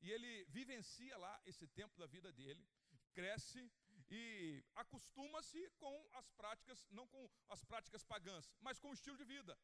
E 0.00 0.10
ele 0.10 0.44
vivencia 0.46 1.16
lá 1.16 1.40
esse 1.46 1.66
tempo 1.68 1.96
da 1.98 2.06
vida 2.06 2.30
dele, 2.32 2.66
cresce 3.14 3.72
e 4.10 4.62
acostuma-se 4.74 5.70
com 5.78 6.08
as 6.12 6.30
práticas, 6.32 6.86
não 6.90 7.06
com 7.08 7.28
as 7.48 7.64
práticas 7.64 8.04
pagãs, 8.04 8.52
mas 8.60 8.78
com 8.78 8.90
o 8.90 8.94
estilo 8.94 9.16
de 9.16 9.24
vida 9.24 9.58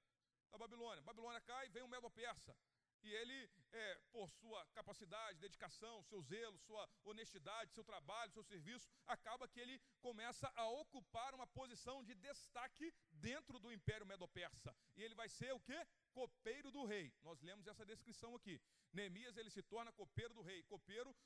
da 0.51 0.59
Babilônia. 0.59 1.03
Babilônia 1.03 1.41
cai, 1.43 1.69
vem 1.69 1.83
o 1.83 1.89
Medo-Persa. 1.89 2.57
E 3.03 3.13
ele, 3.13 3.51
é, 3.73 4.01
por 4.13 4.31
sua 4.31 4.65
capacidade, 4.67 5.41
dedicação, 5.41 6.03
seu 6.05 6.23
zelo, 6.23 6.59
sua 6.59 6.89
honestidade, 7.05 7.73
seu 7.73 7.85
trabalho, 7.85 8.33
seu 8.33 8.45
serviço, 8.45 8.89
acaba 9.07 9.49
que 9.49 9.61
ele 9.61 9.81
começa 10.01 10.51
a 10.55 10.69
ocupar 10.69 11.35
uma 11.35 11.47
posição 11.47 12.03
de 12.05 12.15
destaque 12.15 12.95
dentro 13.11 13.59
do 13.59 13.73
Império 13.73 14.07
Medo-Persa. 14.07 14.75
E 14.97 15.03
ele 15.03 15.15
vai 15.15 15.29
ser 15.29 15.53
o 15.53 15.61
quê? 15.61 15.87
Copeiro 16.13 16.71
do 16.71 16.85
rei. 16.85 17.13
Nós 17.23 17.41
lemos 17.41 17.67
essa 17.67 17.85
descrição 17.85 18.35
aqui. 18.35 18.61
Neemias 18.93 19.37
ele 19.37 19.51
se 19.51 19.63
torna 19.63 19.93
copeiro 19.93 20.35
do 20.35 20.43
rei. 20.43 20.63
Copeiro, 20.65 21.17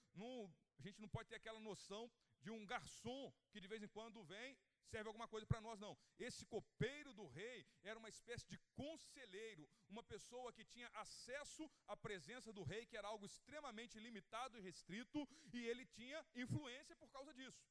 a 0.78 0.82
gente 0.82 1.00
não 1.00 1.08
pode 1.08 1.28
ter 1.28 1.36
aquela 1.36 1.60
noção 1.60 2.10
de 2.40 2.50
um 2.50 2.64
garçom 2.64 3.32
que 3.50 3.60
de 3.60 3.68
vez 3.68 3.82
em 3.82 3.88
quando 3.88 4.22
vem 4.24 4.56
serve 4.92 5.09
alguma 5.09 5.29
coisa 5.29 5.46
para 5.46 5.61
nós, 5.61 5.79
não. 5.79 5.96
Esse 6.18 6.44
copeiro 6.46 7.12
do 7.12 7.27
rei 7.27 7.66
era 7.83 7.99
uma 7.99 8.09
espécie 8.09 8.46
de 8.49 8.59
conselheiro, 8.75 9.68
uma 9.88 10.03
pessoa 10.03 10.53
que 10.53 10.64
tinha 10.64 10.88
acesso 10.94 11.70
à 11.87 11.96
presença 11.96 12.53
do 12.53 12.62
rei, 12.62 12.87
que 12.87 12.96
era 12.96 13.09
algo 13.09 13.27
extremamente 13.27 13.99
limitado 13.99 14.57
e 14.59 14.61
restrito, 14.61 15.29
e 15.53 15.59
ele 15.66 15.87
tinha 15.87 16.25
influência 16.35 16.96
por 16.96 17.11
causa 17.11 17.33
disso. 17.35 17.62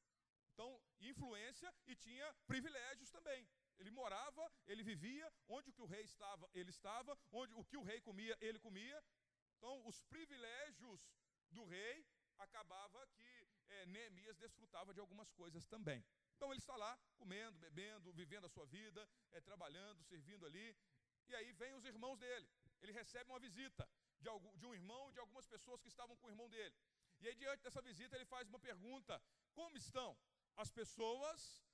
Então, 0.52 0.80
influência 1.00 1.70
e 1.86 1.94
tinha 1.94 2.26
privilégios 2.46 3.10
também. 3.10 3.46
Ele 3.78 3.90
morava, 3.90 4.50
ele 4.66 4.82
vivia, 4.82 5.30
onde 5.48 5.68
o 5.68 5.72
que 5.72 5.82
o 5.82 5.86
rei 5.86 6.04
estava, 6.04 6.48
ele 6.54 6.70
estava, 6.70 7.18
onde 7.30 7.54
o 7.54 7.64
que 7.64 7.76
o 7.76 7.82
rei 7.82 8.00
comia, 8.00 8.36
ele 8.40 8.58
comia. 8.58 9.04
Então, 9.56 9.86
os 9.86 10.00
privilégios 10.02 11.00
do 11.50 11.64
rei 11.64 12.06
acabava 12.38 13.06
que 13.08 13.48
é, 13.68 13.86
Neemias 13.86 14.38
desfrutava 14.38 14.94
de 14.94 15.00
algumas 15.00 15.30
coisas 15.32 15.66
também. 15.66 16.02
Então 16.36 16.50
ele 16.52 16.60
está 16.60 16.76
lá, 16.76 16.92
comendo, 17.16 17.58
bebendo, 17.58 18.12
vivendo 18.12 18.44
a 18.44 18.48
sua 18.48 18.66
vida, 18.66 19.08
é, 19.32 19.40
trabalhando, 19.40 20.04
servindo 20.04 20.44
ali. 20.44 20.76
E 21.28 21.34
aí 21.34 21.50
vem 21.52 21.74
os 21.74 21.84
irmãos 21.84 22.18
dele. 22.18 22.46
Ele 22.82 22.92
recebe 22.92 23.30
uma 23.30 23.40
visita 23.40 23.88
de, 24.20 24.28
algum, 24.28 24.54
de 24.58 24.66
um 24.66 24.74
irmão 24.74 25.08
e 25.08 25.12
de 25.14 25.18
algumas 25.18 25.46
pessoas 25.46 25.80
que 25.80 25.88
estavam 25.88 26.16
com 26.16 26.26
o 26.26 26.30
irmão 26.30 26.48
dele. 26.50 26.76
E 27.20 27.28
aí, 27.28 27.34
diante 27.34 27.62
dessa 27.62 27.80
visita, 27.80 28.14
ele 28.16 28.26
faz 28.26 28.46
uma 28.48 28.58
pergunta: 28.58 29.20
Como 29.54 29.76
estão 29.78 30.16
as 30.56 30.70
pessoas, 30.70 31.64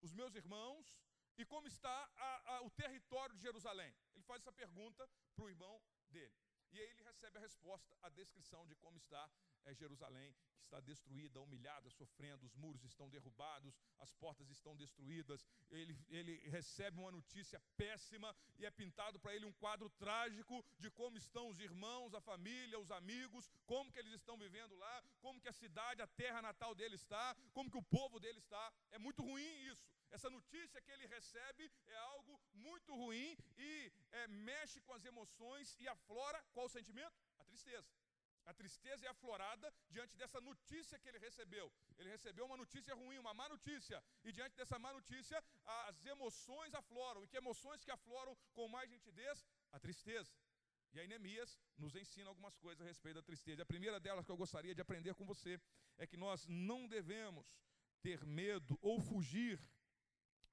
os 0.00 0.12
meus 0.12 0.34
irmãos, 0.34 0.96
e 1.36 1.44
como 1.44 1.66
está 1.66 2.10
a, 2.16 2.54
a, 2.54 2.62
o 2.62 2.70
território 2.70 3.34
de 3.36 3.42
Jerusalém? 3.42 3.94
Ele 4.14 4.24
faz 4.24 4.40
essa 4.40 4.52
pergunta 4.52 5.08
para 5.34 5.44
o 5.44 5.50
irmão 5.50 5.82
dele. 6.08 6.34
E 6.74 6.80
aí 6.80 6.90
ele 6.90 7.02
recebe 7.02 7.38
a 7.38 7.40
resposta, 7.40 7.96
a 8.02 8.08
descrição 8.08 8.66
de 8.66 8.74
como 8.74 8.96
está 8.96 9.30
é 9.64 9.72
Jerusalém, 9.72 10.34
que 10.58 10.64
está 10.64 10.80
destruída, 10.80 11.40
humilhada, 11.40 11.88
sofrendo, 11.88 12.44
os 12.44 12.54
muros 12.56 12.82
estão 12.84 13.08
derrubados, 13.08 13.78
as 13.98 14.12
portas 14.12 14.50
estão 14.50 14.74
destruídas. 14.76 15.46
Ele, 15.70 15.96
ele 16.08 16.34
recebe 16.48 16.98
uma 16.98 17.12
notícia 17.12 17.62
péssima 17.76 18.34
e 18.58 18.66
é 18.66 18.70
pintado 18.72 19.20
para 19.20 19.34
ele 19.36 19.46
um 19.46 19.52
quadro 19.52 19.88
trágico 19.90 20.64
de 20.80 20.90
como 20.90 21.16
estão 21.16 21.48
os 21.48 21.60
irmãos, 21.60 22.12
a 22.12 22.20
família, 22.20 22.80
os 22.80 22.90
amigos, 22.90 23.48
como 23.66 23.92
que 23.92 24.00
eles 24.00 24.12
estão 24.12 24.36
vivendo 24.36 24.74
lá, 24.76 25.04
como 25.20 25.40
que 25.40 25.48
a 25.48 25.52
cidade, 25.52 26.02
a 26.02 26.08
terra 26.08 26.42
natal 26.42 26.74
dele 26.74 26.96
está, 26.96 27.36
como 27.52 27.70
que 27.70 27.78
o 27.78 27.82
povo 27.82 28.18
dele 28.18 28.40
está. 28.40 28.72
É 28.90 28.98
muito 28.98 29.22
ruim 29.22 29.52
isso. 29.70 29.86
Essa 30.16 30.30
notícia 30.30 30.80
que 30.80 30.92
ele 30.92 31.06
recebe 31.06 31.64
é 31.88 31.96
algo 31.96 32.40
muito 32.66 32.94
ruim 32.94 33.36
e 33.58 33.92
é, 34.12 34.28
mexe 34.28 34.80
com 34.82 34.92
as 34.92 35.04
emoções 35.04 35.76
e 35.80 35.88
aflora 35.88 36.40
qual 36.52 36.68
sentimento? 36.68 37.16
A 37.40 37.44
tristeza. 37.44 37.88
A 38.50 38.52
tristeza 38.60 39.06
é 39.06 39.08
aflorada 39.08 39.74
diante 39.90 40.14
dessa 40.20 40.40
notícia 40.40 40.98
que 41.00 41.08
ele 41.08 41.18
recebeu. 41.18 41.66
Ele 41.98 42.10
recebeu 42.10 42.44
uma 42.46 42.56
notícia 42.56 42.94
ruim, 42.94 43.18
uma 43.18 43.34
má 43.34 43.48
notícia. 43.48 43.98
E 44.22 44.30
diante 44.30 44.54
dessa 44.54 44.78
má 44.78 44.92
notícia, 44.92 45.42
as 45.88 46.06
emoções 46.06 46.72
afloram. 46.74 47.24
E 47.24 47.28
que 47.28 47.36
emoções 47.36 47.82
que 47.82 47.90
afloram 47.90 48.36
com 48.52 48.68
mais 48.68 48.88
nitidez? 48.90 49.44
A 49.72 49.80
tristeza. 49.80 50.32
E 50.92 51.00
aí 51.00 51.08
Neemias 51.08 51.58
nos 51.76 51.96
ensina 51.96 52.28
algumas 52.28 52.56
coisas 52.58 52.82
a 52.82 52.88
respeito 52.88 53.16
da 53.16 53.22
tristeza. 53.22 53.62
A 53.62 53.66
primeira 53.66 53.98
delas 53.98 54.24
que 54.24 54.30
eu 54.30 54.36
gostaria 54.36 54.74
de 54.76 54.80
aprender 54.80 55.14
com 55.14 55.26
você 55.26 55.60
é 55.98 56.06
que 56.06 56.16
nós 56.16 56.46
não 56.46 56.86
devemos 56.86 57.46
ter 58.00 58.24
medo 58.24 58.78
ou 58.82 59.00
fugir 59.00 59.58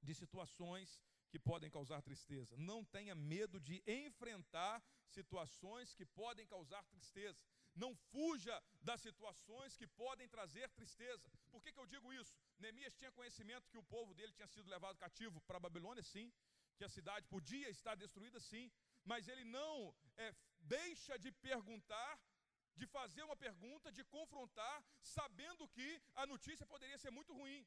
de 0.02 0.14
situações 0.14 1.00
que 1.32 1.40
podem 1.40 1.70
causar 1.70 2.02
tristeza. 2.02 2.56
Não 2.58 2.84
tenha 2.84 3.16
medo 3.16 3.60
de 3.60 3.82
enfrentar 3.88 4.84
situações 5.08 5.94
que 5.94 6.06
podem 6.06 6.46
causar 6.46 6.84
tristeza. 6.86 7.40
Não 7.74 7.96
fuja 7.96 8.56
das 8.82 9.02
situações 9.02 9.78
que 9.78 9.88
podem 9.88 10.28
trazer 10.28 10.70
tristeza. 10.72 11.30
Por 11.50 11.62
que, 11.64 11.72
que 11.72 11.80
eu 11.80 11.86
digo 11.86 12.12
isso? 12.14 12.36
Neemias 12.60 12.96
tinha 12.96 13.12
conhecimento 13.12 13.70
que 13.70 13.78
o 13.78 13.84
povo 13.84 14.14
dele 14.14 14.34
tinha 14.34 14.48
sido 14.48 14.70
levado 14.70 14.98
cativo 14.98 15.40
para 15.42 15.58
a 15.58 15.66
Babilônia, 15.68 16.04
sim. 16.04 16.32
Que 16.78 16.84
a 16.84 16.90
cidade 16.90 17.26
podia 17.28 17.70
estar 17.70 17.96
destruída, 17.96 18.40
sim. 18.40 18.70
Mas 19.06 19.28
ele 19.28 19.46
não 19.46 19.96
é, 20.18 20.36
deixa 20.60 21.18
de 21.18 21.32
perguntar, 21.32 22.20
de 22.76 22.86
fazer 22.88 23.24
uma 23.24 23.36
pergunta, 23.36 23.92
de 23.92 24.04
confrontar, 24.06 24.84
sabendo 25.02 25.68
que 25.70 26.02
a 26.16 26.26
notícia 26.26 26.66
poderia 26.66 26.98
ser 26.98 27.12
muito 27.12 27.34
ruim. 27.34 27.66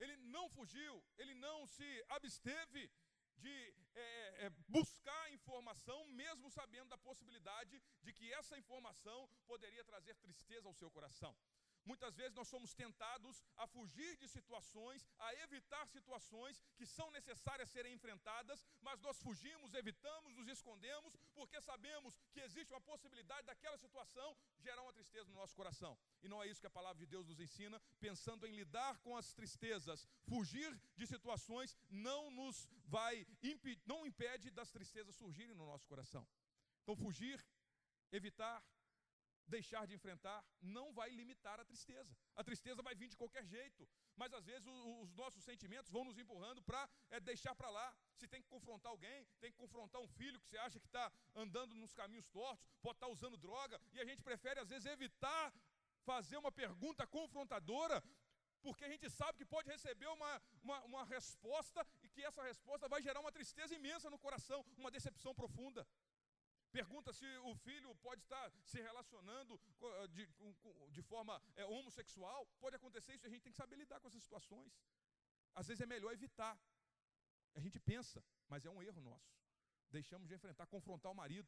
Ele 0.00 0.16
não 0.16 0.48
fugiu, 0.48 1.04
ele 1.18 1.34
não 1.34 1.66
se 1.66 2.04
absteve 2.08 2.90
de 3.36 3.74
é, 3.94 4.46
é, 4.46 4.50
buscar 4.68 5.32
informação, 5.32 6.04
mesmo 6.06 6.50
sabendo 6.50 6.88
da 6.88 6.98
possibilidade 6.98 7.82
de 8.02 8.12
que 8.12 8.32
essa 8.34 8.56
informação 8.56 9.28
poderia 9.46 9.84
trazer 9.84 10.14
tristeza 10.16 10.66
ao 10.68 10.74
seu 10.74 10.90
coração. 10.90 11.36
Muitas 11.84 12.16
vezes 12.16 12.34
nós 12.34 12.48
somos 12.48 12.72
tentados 12.74 13.42
a 13.56 13.66
fugir 13.66 14.16
de 14.16 14.28
situações, 14.28 15.06
a 15.18 15.34
evitar 15.44 15.86
situações 15.88 16.62
que 16.76 16.86
são 16.86 17.10
necessárias 17.10 17.70
serem 17.70 17.94
enfrentadas, 17.94 18.64
mas 18.80 19.00
nós 19.00 19.20
fugimos, 19.20 19.74
evitamos, 19.74 20.34
nos 20.34 20.48
escondemos, 20.48 21.16
porque 21.34 21.60
sabemos 21.60 22.18
que 22.32 22.40
existe 22.40 22.72
uma 22.72 22.80
possibilidade 22.80 23.46
daquela 23.46 23.76
situação 23.78 24.36
gerar 24.60 24.82
uma 24.82 24.92
tristeza 24.92 25.28
no 25.28 25.34
nosso 25.34 25.56
coração. 25.56 25.98
E 26.22 26.28
não 26.28 26.42
é 26.42 26.46
isso 26.48 26.60
que 26.60 26.66
a 26.66 26.78
palavra 26.78 27.00
de 27.00 27.06
Deus 27.06 27.26
nos 27.26 27.40
ensina, 27.40 27.80
pensando 27.98 28.46
em 28.46 28.54
lidar 28.54 28.98
com 28.98 29.16
as 29.16 29.32
tristezas. 29.32 30.06
Fugir 30.28 30.80
de 30.96 31.06
situações 31.06 31.76
não 31.90 32.30
nos 32.30 32.68
vai, 32.86 33.26
não 33.86 34.06
impede 34.06 34.50
das 34.50 34.70
tristezas 34.70 35.16
surgirem 35.16 35.56
no 35.56 35.66
nosso 35.66 35.86
coração. 35.86 36.26
Então, 36.82 36.96
fugir, 36.96 37.44
evitar, 38.10 38.62
deixar 39.46 39.86
de 39.86 39.94
enfrentar, 39.94 40.44
não 40.60 40.92
vai 40.92 41.10
limitar 41.10 41.58
a 41.60 41.64
tristeza. 41.64 42.16
A 42.34 42.44
tristeza 42.44 42.82
vai 42.82 42.94
vir 42.94 43.08
de 43.08 43.16
qualquer 43.16 43.44
jeito, 43.44 43.88
mas 44.16 44.32
às 44.32 44.44
vezes 44.44 44.66
os 44.66 45.12
nossos 45.14 45.42
sentimentos 45.44 45.90
vão 45.90 46.04
nos 46.04 46.18
empurrando 46.18 46.62
para 46.62 46.88
é, 47.10 47.20
deixar 47.20 47.54
para 47.54 47.70
lá. 47.70 47.94
Se 48.14 48.28
tem 48.28 48.42
que 48.42 48.48
confrontar 48.48 48.90
alguém, 48.90 49.26
tem 49.40 49.50
que 49.50 49.58
confrontar 49.58 50.00
um 50.00 50.08
filho 50.08 50.40
que 50.40 50.46
você 50.46 50.58
acha 50.58 50.80
que 50.80 50.86
está 50.86 51.10
andando 51.34 51.74
nos 51.74 51.92
caminhos 51.92 52.28
tortos, 52.28 52.64
pode 52.80 52.96
estar 52.96 53.06
tá 53.06 53.12
usando 53.12 53.36
droga, 53.36 53.80
e 53.92 54.00
a 54.00 54.04
gente 54.04 54.22
prefere 54.22 54.60
às 54.60 54.68
vezes 54.68 54.86
evitar 54.86 55.52
fazer 56.04 56.36
uma 56.36 56.50
pergunta 56.50 57.06
confrontadora, 57.06 58.02
porque 58.62 58.84
a 58.84 58.88
gente 58.88 59.10
sabe 59.10 59.38
que 59.38 59.44
pode 59.44 59.68
receber 59.68 60.06
uma, 60.06 60.42
uma, 60.62 60.84
uma 60.84 61.04
resposta 61.04 61.84
e 62.02 62.08
que 62.08 62.22
essa 62.24 62.42
resposta 62.42 62.88
vai 62.88 63.02
gerar 63.02 63.20
uma 63.20 63.32
tristeza 63.32 63.74
imensa 63.74 64.08
no 64.08 64.18
coração, 64.18 64.64
uma 64.76 64.90
decepção 64.90 65.34
profunda. 65.34 65.86
Pergunta 66.72 67.12
se 67.12 67.26
o 67.50 67.54
filho 67.54 67.94
pode 67.96 68.22
estar 68.22 68.50
se 68.64 68.80
relacionando 68.80 69.60
eh, 69.82 70.06
de, 70.08 70.26
de 70.90 71.02
forma 71.02 71.40
é, 71.54 71.66
homossexual. 71.66 72.46
Pode 72.58 72.76
acontecer 72.76 73.14
isso, 73.14 73.26
a 73.26 73.28
gente 73.28 73.42
tem 73.42 73.52
que 73.52 73.62
saber 73.62 73.76
lidar 73.76 74.00
com 74.00 74.08
essas 74.08 74.22
situações. 74.22 74.72
Às 75.54 75.68
vezes 75.68 75.82
é 75.82 75.86
melhor 75.86 76.12
evitar. 76.12 76.58
A 77.54 77.60
gente 77.60 77.78
pensa, 77.78 78.24
mas 78.48 78.64
é 78.64 78.70
um 78.70 78.82
erro 78.82 79.02
nosso. 79.02 79.30
Deixamos 79.90 80.28
de 80.28 80.34
enfrentar, 80.34 80.66
confrontar 80.66 81.12
o 81.12 81.14
marido. 81.14 81.46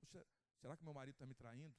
Puxa, 0.00 0.26
será 0.56 0.74
que 0.74 0.82
meu 0.82 0.94
marido 0.94 1.16
está 1.16 1.26
me 1.26 1.34
traindo? 1.34 1.76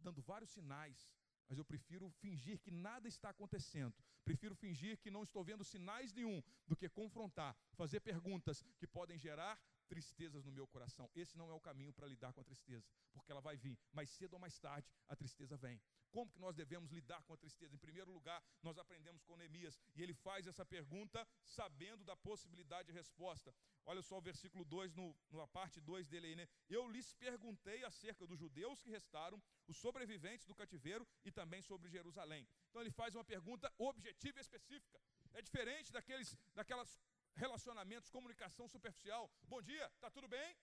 Dando 0.00 0.20
vários 0.20 0.50
sinais, 0.50 1.08
mas 1.48 1.56
eu 1.56 1.64
prefiro 1.64 2.10
fingir 2.10 2.58
que 2.58 2.72
nada 2.72 3.06
está 3.06 3.30
acontecendo. 3.30 3.94
Prefiro 4.24 4.56
fingir 4.56 4.98
que 4.98 5.10
não 5.10 5.22
estou 5.22 5.44
vendo 5.44 5.62
sinais 5.62 6.12
nenhum 6.12 6.42
do 6.66 6.74
que 6.74 6.88
confrontar, 6.88 7.56
fazer 7.74 8.00
perguntas 8.00 8.64
que 8.78 8.88
podem 8.88 9.16
gerar 9.16 9.56
tristezas 9.84 10.44
no 10.44 10.52
meu 10.52 10.66
coração. 10.66 11.10
Esse 11.14 11.36
não 11.36 11.50
é 11.50 11.54
o 11.54 11.60
caminho 11.60 11.92
para 11.92 12.06
lidar 12.06 12.32
com 12.32 12.40
a 12.40 12.44
tristeza, 12.44 12.86
porque 13.12 13.30
ela 13.30 13.40
vai 13.40 13.56
vir, 13.56 13.78
mais 13.92 14.10
cedo 14.10 14.34
ou 14.34 14.40
mais 14.40 14.58
tarde 14.58 14.88
a 15.08 15.16
tristeza 15.16 15.56
vem. 15.56 15.80
Como 16.10 16.30
que 16.30 16.38
nós 16.38 16.54
devemos 16.54 16.92
lidar 16.92 17.22
com 17.24 17.32
a 17.34 17.36
tristeza? 17.36 17.74
Em 17.74 17.78
primeiro 17.78 18.12
lugar, 18.12 18.40
nós 18.62 18.78
aprendemos 18.78 19.24
com 19.24 19.36
Neemias, 19.36 19.80
e 19.96 20.02
ele 20.02 20.14
faz 20.14 20.46
essa 20.46 20.64
pergunta 20.64 21.26
sabendo 21.42 22.04
da 22.04 22.16
possibilidade 22.16 22.86
de 22.86 22.92
resposta. 22.92 23.52
Olha 23.84 24.00
só 24.00 24.18
o 24.18 24.20
versículo 24.20 24.64
2, 24.64 24.94
no, 24.94 25.16
na 25.30 25.46
parte 25.48 25.80
2 25.80 26.08
dele 26.08 26.28
aí, 26.28 26.36
né? 26.36 26.48
Eu 26.68 26.88
lhes 26.88 27.12
perguntei 27.14 27.84
acerca 27.84 28.26
dos 28.26 28.38
judeus 28.38 28.80
que 28.80 28.90
restaram, 28.90 29.42
os 29.66 29.76
sobreviventes 29.76 30.46
do 30.46 30.54
cativeiro 30.54 31.06
e 31.24 31.32
também 31.32 31.60
sobre 31.62 31.90
Jerusalém. 31.90 32.46
Então 32.70 32.80
ele 32.80 32.90
faz 32.90 33.14
uma 33.14 33.24
pergunta 33.24 33.72
objetiva 33.76 34.38
e 34.38 34.40
específica. 34.40 35.00
É 35.32 35.42
diferente 35.42 35.92
daqueles, 35.92 36.38
daquelas 36.54 36.98
relacionamentos, 37.36 38.10
comunicação 38.10 38.68
superficial. 38.68 39.30
Bom 39.42 39.60
dia, 39.62 39.90
tá 40.00 40.10
tudo 40.10 40.28
bem? 40.28 40.56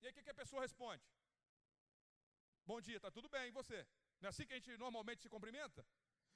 E 0.00 0.06
aí 0.06 0.12
o 0.12 0.14
que, 0.14 0.22
que 0.22 0.30
a 0.30 0.40
pessoa 0.42 0.62
responde? 0.62 1.02
Bom 2.64 2.80
dia, 2.80 3.00
tá 3.00 3.10
tudo 3.10 3.28
bem, 3.28 3.48
e 3.48 3.50
você? 3.50 3.86
Não 4.20 4.26
é 4.28 4.30
assim 4.30 4.46
que 4.46 4.52
a 4.52 4.56
gente 4.56 4.76
normalmente 4.76 5.22
se 5.22 5.28
cumprimenta? 5.28 5.86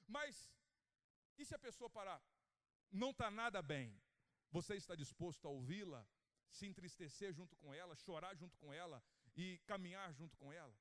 Mas, 0.07 0.51
e 1.37 1.45
se 1.45 1.53
a 1.53 1.59
pessoa 1.59 1.89
parar? 1.89 2.21
Não 2.91 3.11
está 3.11 3.29
nada 3.29 3.61
bem. 3.61 4.01
Você 4.51 4.75
está 4.75 4.95
disposto 4.95 5.47
a 5.47 5.51
ouvi-la, 5.51 6.05
se 6.49 6.65
entristecer 6.65 7.33
junto 7.33 7.55
com 7.57 7.73
ela, 7.73 7.95
chorar 7.95 8.35
junto 8.35 8.57
com 8.57 8.71
ela 8.73 9.03
e 9.35 9.59
caminhar 9.65 10.13
junto 10.13 10.37
com 10.37 10.51
ela? 10.51 10.75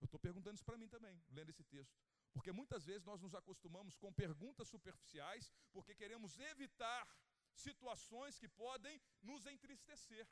Eu 0.00 0.06
estou 0.06 0.20
perguntando 0.20 0.56
isso 0.56 0.64
para 0.64 0.78
mim 0.78 0.88
também, 0.88 1.22
lendo 1.30 1.50
esse 1.50 1.64
texto. 1.64 1.98
Porque 2.32 2.52
muitas 2.52 2.84
vezes 2.84 3.04
nós 3.04 3.20
nos 3.20 3.34
acostumamos 3.34 3.96
com 3.96 4.12
perguntas 4.12 4.68
superficiais, 4.68 5.50
porque 5.72 5.94
queremos 5.94 6.38
evitar 6.38 7.08
situações 7.56 8.38
que 8.38 8.48
podem 8.48 9.00
nos 9.22 9.46
entristecer. 9.46 10.26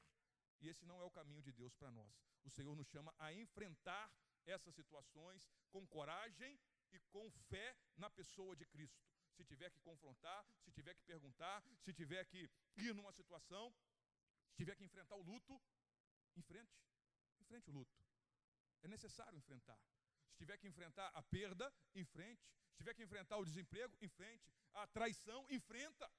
E 0.61 0.69
esse 0.69 0.87
não 0.87 1.01
é 1.01 1.05
o 1.05 1.11
caminho 1.11 1.43
de 1.43 1.53
Deus 1.53 1.75
para 1.75 1.91
nós. 1.91 2.15
O 2.45 2.51
Senhor 2.51 2.75
nos 2.77 2.87
chama 2.89 3.15
a 3.19 3.33
enfrentar 3.33 4.11
essas 4.47 4.75
situações 4.75 5.49
com 5.71 5.87
coragem 5.87 6.59
e 6.93 6.99
com 7.15 7.31
fé 7.49 7.77
na 7.97 8.09
pessoa 8.11 8.55
de 8.55 8.67
Cristo. 8.67 9.03
Se 9.33 9.45
tiver 9.45 9.71
que 9.71 9.81
confrontar, 9.81 10.47
se 10.63 10.71
tiver 10.71 10.95
que 10.95 11.03
perguntar, 11.03 11.63
se 11.81 11.93
tiver 11.93 12.25
que 12.27 12.49
ir 12.77 12.95
numa 12.95 13.13
situação, 13.13 13.75
se 14.51 14.57
tiver 14.57 14.77
que 14.77 14.85
enfrentar 14.85 15.17
o 15.17 15.23
luto, 15.23 15.61
enfrente. 16.37 16.79
Enfrente 17.41 17.69
o 17.71 17.73
luto. 17.73 17.93
É 18.83 18.89
necessário 18.89 19.37
enfrentar. 19.37 19.79
Se 20.31 20.37
tiver 20.37 20.57
que 20.59 20.69
enfrentar 20.69 21.09
a 21.09 21.23
perda, 21.23 21.73
enfrente. 21.95 22.47
Se 22.71 22.77
tiver 22.77 22.95
que 22.95 23.03
enfrentar 23.03 23.39
o 23.39 23.45
desemprego, 23.45 23.97
enfrente. 24.01 24.53
A 24.75 24.87
traição, 24.87 25.47
enfrenta. 25.51 26.11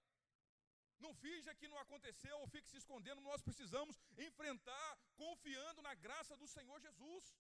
Não 1.00 1.14
finja 1.14 1.56
que 1.56 1.68
não 1.68 1.78
aconteceu 1.78 2.38
ou 2.40 2.48
fique 2.48 2.70
se 2.70 2.78
escondendo. 2.78 3.22
Nós 3.22 3.42
precisamos 3.42 4.00
enfrentar 4.18 4.98
confiando 5.16 5.82
na 5.82 5.94
graça 5.94 6.36
do 6.38 6.48
Senhor 6.48 6.80
Jesus. 6.80 7.36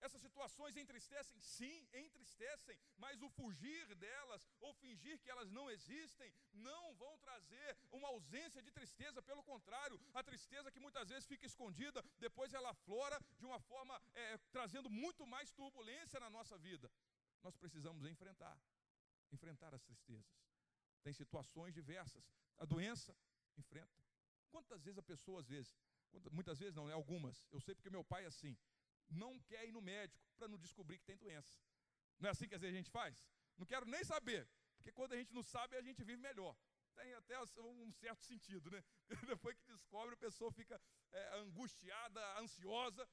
Essas 0.00 0.20
situações 0.20 0.76
entristecem? 0.76 1.40
Sim, 1.40 1.88
entristecem, 1.94 2.78
mas 2.98 3.22
o 3.22 3.28
fugir 3.30 3.94
delas 3.94 4.46
ou 4.60 4.74
fingir 4.74 5.18
que 5.18 5.30
elas 5.30 5.50
não 5.50 5.70
existem 5.70 6.32
não 6.52 6.94
vão 6.96 7.16
trazer 7.18 7.76
uma 7.90 8.08
ausência 8.08 8.62
de 8.62 8.70
tristeza, 8.70 9.22
pelo 9.22 9.42
contrário, 9.42 9.98
a 10.12 10.22
tristeza 10.22 10.70
que 10.70 10.80
muitas 10.80 11.08
vezes 11.08 11.26
fica 11.26 11.46
escondida, 11.46 12.04
depois 12.18 12.52
ela 12.52 12.74
flora 12.74 13.18
de 13.38 13.46
uma 13.46 13.58
forma 13.60 14.00
é, 14.14 14.36
trazendo 14.52 14.90
muito 14.90 15.26
mais 15.26 15.50
turbulência 15.52 16.20
na 16.20 16.28
nossa 16.28 16.58
vida. 16.58 16.90
Nós 17.42 17.56
precisamos 17.56 18.04
enfrentar, 18.04 18.58
enfrentar 19.32 19.74
as 19.74 19.82
tristezas. 19.82 20.44
Tem 21.02 21.14
situações 21.14 21.72
diversas. 21.72 22.24
A 22.58 22.64
doença, 22.64 23.16
enfrenta. 23.56 24.02
Quantas 24.50 24.82
vezes 24.82 24.98
a 24.98 25.02
pessoa, 25.02 25.40
às 25.40 25.48
vezes, 25.48 25.76
muitas 26.30 26.58
vezes 26.58 26.74
não, 26.74 26.86
né, 26.86 26.92
algumas, 26.92 27.46
eu 27.50 27.60
sei 27.60 27.74
porque 27.74 27.90
meu 27.90 28.04
pai 28.04 28.24
é 28.24 28.26
assim 28.28 28.56
não 29.10 29.38
quer 29.40 29.66
ir 29.66 29.72
no 29.72 29.80
médico 29.80 30.24
para 30.36 30.48
não 30.48 30.58
descobrir 30.58 30.98
que 30.98 31.04
tem 31.04 31.16
doença. 31.16 31.58
Não 32.18 32.28
é 32.28 32.32
assim 32.32 32.48
que 32.48 32.54
às 32.54 32.60
vezes 32.60 32.74
a 32.74 32.78
gente 32.78 32.90
faz? 32.90 33.16
Não 33.56 33.66
quero 33.66 33.86
nem 33.86 34.02
saber, 34.04 34.48
porque 34.76 34.92
quando 34.92 35.12
a 35.12 35.16
gente 35.16 35.32
não 35.32 35.42
sabe, 35.42 35.76
a 35.76 35.82
gente 35.82 36.02
vive 36.02 36.20
melhor. 36.20 36.56
Tem 36.94 37.12
até 37.14 37.40
um 37.60 37.92
certo 37.92 38.24
sentido, 38.24 38.70
né? 38.70 38.82
Depois 39.26 39.56
que 39.58 39.66
descobre, 39.72 40.14
a 40.14 40.16
pessoa 40.16 40.52
fica 40.52 40.80
é, 41.10 41.38
angustiada, 41.38 42.38
ansiosa. 42.38 43.08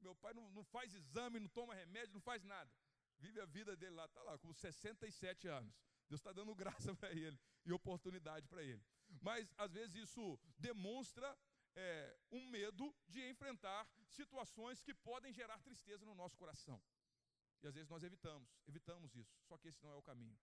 Meu 0.00 0.14
pai 0.14 0.34
não, 0.34 0.50
não 0.50 0.62
faz 0.64 0.94
exame, 0.94 1.40
não 1.40 1.48
toma 1.48 1.74
remédio, 1.74 2.12
não 2.12 2.20
faz 2.20 2.44
nada. 2.44 2.70
Vive 3.18 3.40
a 3.40 3.46
vida 3.46 3.74
dele 3.74 3.94
lá, 3.94 4.04
está 4.04 4.22
lá, 4.22 4.38
com 4.38 4.52
67 4.52 5.48
anos. 5.48 5.74
Deus 6.08 6.20
está 6.20 6.32
dando 6.32 6.54
graça 6.54 6.94
para 6.96 7.12
ele 7.12 7.38
e 7.64 7.72
oportunidade 7.72 8.46
para 8.48 8.62
ele. 8.62 8.84
Mas 9.20 9.52
às 9.56 9.72
vezes 9.72 9.94
isso 9.96 10.38
demonstra 10.58 11.36
é, 11.74 12.18
um 12.30 12.48
medo 12.48 12.94
de 13.08 13.28
enfrentar 13.28 13.88
situações 14.08 14.80
que 14.80 14.94
podem 14.94 15.32
gerar 15.32 15.58
tristeza 15.60 16.04
no 16.04 16.14
nosso 16.14 16.36
coração. 16.36 16.80
E 17.62 17.66
às 17.66 17.74
vezes 17.74 17.88
nós 17.88 18.02
evitamos, 18.02 18.48
evitamos 18.66 19.14
isso. 19.14 19.36
Só 19.44 19.56
que 19.58 19.68
esse 19.68 19.82
não 19.82 19.92
é 19.92 19.96
o 19.96 20.02
caminho. 20.02 20.38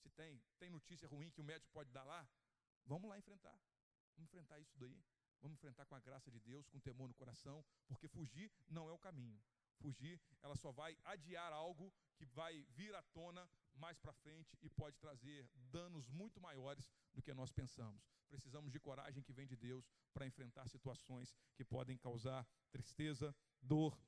Se 0.00 0.10
tem, 0.10 0.42
tem 0.58 0.70
notícia 0.70 1.06
ruim 1.06 1.30
que 1.30 1.40
o 1.40 1.44
médico 1.44 1.70
pode 1.72 1.90
dar 1.90 2.04
lá, 2.04 2.28
vamos 2.84 3.08
lá 3.08 3.18
enfrentar. 3.18 3.58
Vamos 4.14 4.28
enfrentar 4.28 4.58
isso 4.60 4.76
daí. 4.78 5.02
Vamos 5.40 5.56
enfrentar 5.56 5.84
com 5.86 5.94
a 5.94 6.00
graça 6.00 6.30
de 6.30 6.38
Deus, 6.38 6.68
com 6.68 6.78
temor 6.78 7.08
no 7.08 7.14
coração, 7.14 7.64
porque 7.88 8.06
fugir 8.08 8.50
não 8.68 8.88
é 8.88 8.92
o 8.92 8.98
caminho. 8.98 9.42
Fugir, 9.80 10.20
ela 10.40 10.54
só 10.54 10.70
vai 10.70 10.96
adiar 11.04 11.52
algo 11.52 11.92
que 12.14 12.24
vai 12.26 12.62
vir 12.70 12.94
à 12.94 13.02
tona 13.02 13.48
mais 13.76 13.98
para 13.98 14.12
frente 14.12 14.56
e 14.60 14.68
pode 14.68 14.96
trazer 14.98 15.48
danos 15.70 16.08
muito 16.08 16.40
maiores 16.40 16.90
do 17.12 17.22
que 17.22 17.32
nós 17.34 17.52
pensamos. 17.52 18.02
Precisamos 18.28 18.72
de 18.72 18.80
coragem 18.80 19.22
que 19.22 19.32
vem 19.32 19.46
de 19.46 19.56
Deus 19.56 19.90
para 20.12 20.26
enfrentar 20.26 20.68
situações 20.68 21.34
que 21.54 21.64
podem 21.64 21.98
causar 21.98 22.46
tristeza, 22.70 23.34
dor 23.60 23.98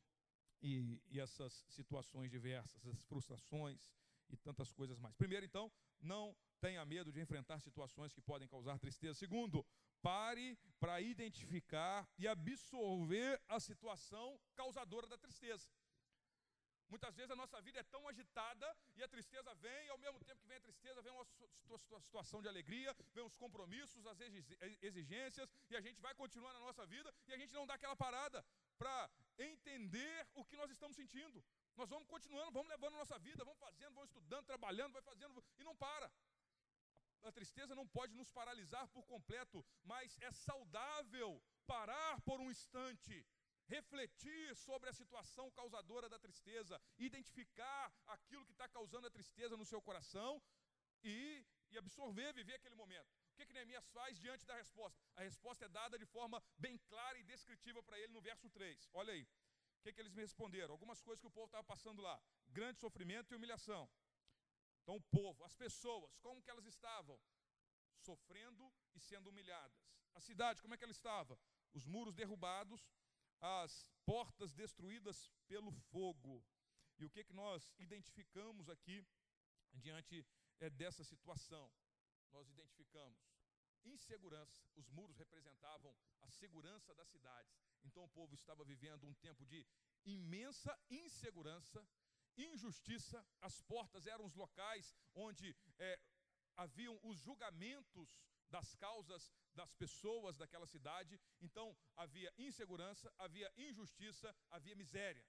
e, 0.63 1.03
e 1.11 1.21
essas 1.21 1.65
situações 1.69 2.31
diversas, 2.31 2.87
as 2.87 3.03
frustrações 3.05 3.91
e 4.31 4.37
tantas 4.37 4.73
coisas 4.73 4.99
mais. 4.99 5.15
Primeiro, 5.15 5.45
então, 5.45 5.71
não 6.01 6.35
tenha 6.61 6.85
medo 6.85 7.13
de 7.13 7.21
enfrentar 7.21 7.61
situações 7.61 8.13
que 8.13 8.23
podem 8.23 8.49
causar 8.49 8.79
tristeza. 8.79 9.19
Segundo, 9.19 9.65
pare 10.01 10.59
para 10.81 11.01
identificar 11.01 12.09
e 12.19 12.27
absorver 12.27 13.41
a 13.49 13.61
situação 13.61 14.39
causadora 14.55 15.07
da 15.07 15.19
tristeza. 15.19 15.69
Muitas 16.89 17.15
vezes 17.17 17.31
a 17.31 17.37
nossa 17.37 17.61
vida 17.61 17.81
é 17.81 17.83
tão 17.83 18.07
agitada 18.09 18.77
e 18.97 19.03
a 19.03 19.09
tristeza 19.09 19.55
vem, 19.55 19.87
e 19.87 19.91
ao 19.91 19.99
mesmo 19.99 20.21
tempo 20.25 20.41
que 20.41 20.47
vem 20.47 20.57
a 20.57 20.61
tristeza, 20.61 21.03
vem 21.03 21.13
uma 21.13 22.01
situação 22.01 22.41
de 22.43 22.49
alegria, 22.49 22.95
vem 23.13 23.25
os 23.25 23.37
compromissos, 23.37 24.07
as 24.07 24.21
exigências, 24.83 25.49
e 25.71 25.77
a 25.77 25.81
gente 25.81 26.01
vai 26.01 26.15
continuar 26.15 26.53
na 26.53 26.61
nossa 26.61 26.87
vida 26.87 27.13
e 27.27 27.33
a 27.33 27.39
gente 27.39 27.53
não 27.53 27.67
dá 27.67 27.75
aquela 27.75 27.97
parada 27.97 28.45
para 28.79 29.11
entender 29.39 30.29
o 30.35 30.45
que 30.45 30.57
nós 30.57 30.71
estamos 30.71 30.97
sentindo. 30.97 31.43
Nós 31.77 31.91
vamos 31.91 32.07
continuando, 32.07 32.53
vamos 32.53 32.69
levando 32.69 32.95
a 32.95 32.99
nossa 32.99 33.19
vida, 33.19 33.45
vamos 33.45 33.59
fazendo, 33.59 33.95
vamos 33.95 34.11
estudando, 34.11 34.47
trabalhando, 34.47 34.93
vai 34.93 35.03
fazendo 35.03 35.45
e 35.59 35.65
não 35.65 35.75
para. 35.77 36.11
A 37.23 37.33
tristeza 37.33 37.75
não 37.75 37.87
pode 37.89 38.15
nos 38.15 38.31
paralisar 38.31 38.87
por 38.89 39.05
completo, 39.07 39.65
mas 39.83 40.17
é 40.21 40.31
saudável 40.31 41.43
parar 41.67 42.21
por 42.21 42.39
um 42.39 42.51
instante 42.51 43.27
refletir 43.67 44.57
sobre 44.57 44.91
a 44.91 44.93
situação 44.93 45.51
causadora 45.51 46.09
da 46.09 46.19
tristeza, 46.19 46.81
identificar 46.99 47.93
aquilo 48.07 48.45
que 48.45 48.53
está 48.53 48.69
causando 48.69 49.07
a 49.07 49.11
tristeza 49.11 49.57
no 49.57 49.65
seu 49.65 49.81
coração 49.81 50.43
e, 51.03 51.45
e 51.71 51.79
absorver, 51.79 52.33
viver 52.33 52.55
aquele 52.55 52.75
momento. 52.75 53.11
O 53.33 53.37
que, 53.37 53.47
que 53.47 53.53
Neemias 53.53 53.87
faz 53.89 54.19
diante 54.19 54.47
da 54.47 54.55
resposta? 54.55 55.03
A 55.17 55.23
resposta 55.23 55.65
é 55.65 55.69
dada 55.69 55.99
de 55.99 56.07
forma 56.07 56.43
bem 56.57 56.79
clara 56.79 57.19
e 57.19 57.25
descritiva 57.25 57.83
para 57.83 57.99
ele 57.99 58.13
no 58.13 58.21
verso 58.21 58.49
3. 58.49 58.89
Olha 58.93 59.13
aí. 59.13 59.23
O 59.23 59.83
que, 59.83 59.93
que 59.93 60.01
eles 60.01 60.15
me 60.15 60.23
responderam? 60.23 60.73
Algumas 60.73 61.03
coisas 61.03 61.21
que 61.21 61.27
o 61.27 61.31
povo 61.31 61.47
estava 61.47 61.65
passando 61.65 62.01
lá: 62.01 62.19
grande 62.49 62.79
sofrimento 62.79 63.33
e 63.33 63.37
humilhação. 63.37 63.91
Então, 64.83 64.97
o 64.97 65.01
povo, 65.01 65.45
as 65.45 65.55
pessoas, 65.55 66.15
como 66.21 66.43
que 66.43 66.51
elas 66.51 66.67
estavam? 66.67 67.19
Sofrendo 67.99 68.73
e 68.95 69.01
sendo 69.01 69.29
humilhadas. 69.31 69.83
A 70.15 70.21
cidade, 70.21 70.63
como 70.63 70.75
é 70.75 70.77
que 70.79 70.85
ela 70.85 70.93
estava? 70.93 71.39
Os 71.73 71.87
muros 71.87 72.15
derrubados, 72.15 72.87
as 73.45 73.87
portas 74.07 74.53
destruídas 74.55 75.31
pelo 75.47 75.71
fogo. 75.71 76.43
E 76.99 77.05
o 77.05 77.11
que, 77.11 77.25
que 77.25 77.35
nós 77.35 77.71
identificamos 77.79 78.71
aqui 78.71 79.07
diante 79.75 80.27
é, 80.61 80.71
dessa 80.71 81.05
situação? 81.05 81.71
Nós 82.31 82.49
identificamos 82.49 83.19
insegurança. 83.85 84.67
Os 84.75 84.89
muros 84.89 85.19
representavam 85.19 85.95
a 86.23 86.31
segurança 86.31 86.95
das 86.95 87.09
cidades. 87.09 87.55
Então 87.85 88.05
o 88.05 88.09
povo 88.09 88.35
estava 88.35 88.65
vivendo 88.65 89.07
um 89.07 89.15
tempo 89.15 89.45
de 89.45 89.67
imensa 90.07 90.75
insegurança, 90.89 91.87
injustiça. 92.39 93.25
As 93.43 93.61
portas 93.61 94.07
eram 94.07 94.25
os 94.25 94.35
locais 94.35 94.97
onde 95.15 95.55
é, 95.79 96.01
haviam 96.57 96.99
os 97.03 97.19
julgamentos 97.19 98.09
das 98.49 98.75
causas 98.77 99.31
das 99.55 99.73
pessoas 99.75 100.37
daquela 100.37 100.67
cidade. 100.67 101.21
Então 101.41 101.77
havia 101.97 102.33
insegurança, 102.39 103.13
havia 103.19 103.53
injustiça, 103.57 104.35
havia 104.51 104.75
miséria. 104.75 105.25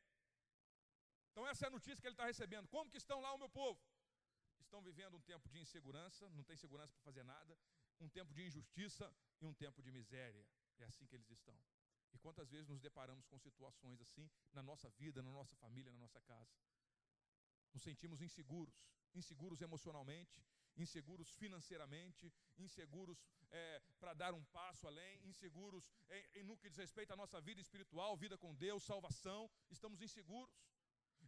Então 1.32 1.48
essa 1.48 1.66
é 1.66 1.68
a 1.68 1.72
notícia 1.72 2.02
que 2.02 2.08
ele 2.08 2.14
está 2.14 2.26
recebendo. 2.26 2.68
Como 2.68 2.90
que 2.90 2.98
estão 2.98 3.20
lá 3.22 3.34
o 3.34 3.38
meu 3.38 3.50
povo? 3.50 3.80
Estão 4.60 4.82
vivendo 4.82 5.16
um 5.18 5.22
tempo 5.22 5.48
de 5.50 5.60
insegurança, 5.60 6.30
não 6.30 6.44
tem 6.44 6.56
segurança 6.56 6.94
para 6.94 7.04
fazer 7.04 7.24
nada, 7.24 7.58
um 8.00 8.10
tempo 8.10 8.34
de 8.34 8.44
injustiça 8.46 9.14
e 9.42 9.46
um 9.46 9.54
tempo 9.54 9.82
de 9.82 9.92
miséria. 9.92 10.46
É 10.80 10.86
assim 10.86 11.06
que 11.06 11.16
eles 11.16 11.30
estão. 11.30 11.58
E 12.14 12.18
quantas 12.18 12.50
vezes 12.50 12.68
nos 12.70 12.80
deparamos 12.80 13.26
com 13.28 13.38
situações 13.38 14.00
assim 14.02 14.30
na 14.54 14.64
nossa 14.64 14.90
vida, 14.92 15.22
na 15.22 15.32
nossa 15.32 15.56
família, 15.58 15.92
na 15.92 16.00
nossa 16.00 16.22
casa? 16.22 16.56
Nos 17.74 17.84
sentimos 17.84 18.22
inseguros, 18.22 18.90
inseguros 19.14 19.62
emocionalmente, 19.62 20.42
inseguros 20.78 21.30
financeiramente, 21.34 22.32
inseguros 22.58 23.24
é, 23.52 23.82
para 24.00 24.14
dar 24.14 24.34
um 24.34 24.44
passo 24.46 24.88
além, 24.88 25.20
inseguros 25.26 25.92
em, 26.10 26.40
em, 26.40 26.44
no 26.44 26.58
que 26.58 26.70
diz 26.70 26.78
respeito 26.78 27.14
à 27.14 27.16
nossa 27.16 27.40
vida 27.42 27.62
espiritual, 27.62 28.18
vida 28.18 28.38
com 28.38 28.54
Deus, 28.56 28.84
salvação, 28.84 29.50
estamos 29.70 30.02
inseguros. 30.02 30.56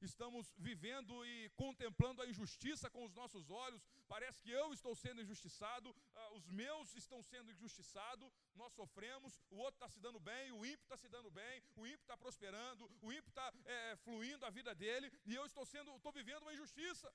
Estamos 0.02 0.54
vivendo 0.58 1.26
e 1.26 1.50
contemplando 1.56 2.22
a 2.22 2.28
injustiça 2.28 2.90
com 2.90 3.04
os 3.04 3.14
nossos 3.14 3.50
olhos. 3.50 3.84
Parece 4.08 4.42
que 4.44 4.52
eu 4.52 4.72
estou 4.74 4.96
sendo 4.96 5.22
injustiçado, 5.22 5.90
uh, 5.90 6.36
os 6.36 6.46
meus 6.48 6.96
estão 6.96 7.22
sendo 7.24 7.52
injustiçados. 7.52 8.32
Nós 8.56 8.74
sofremos, 8.74 9.40
o 9.50 9.58
outro 9.58 9.76
está 9.76 9.90
se 9.90 10.00
dando 10.00 10.20
bem, 10.20 10.52
o 10.52 10.66
ímpio 10.66 10.84
está 10.84 10.98
se 10.98 11.10
dando 11.10 11.32
bem, 11.32 11.64
o 11.76 11.88
ímpio 11.88 12.02
está 12.02 12.16
prosperando, 12.16 12.90
o 13.02 13.12
ímpio 13.12 13.30
está 13.30 13.52
é, 13.66 13.96
fluindo 13.98 14.46
a 14.46 14.50
vida 14.50 14.76
dele, 14.76 15.12
e 15.26 15.34
eu 15.34 15.46
estou 15.46 15.66
sendo, 15.66 15.96
estou 15.96 16.12
vivendo 16.12 16.44
uma 16.44 16.54
injustiça. 16.54 17.12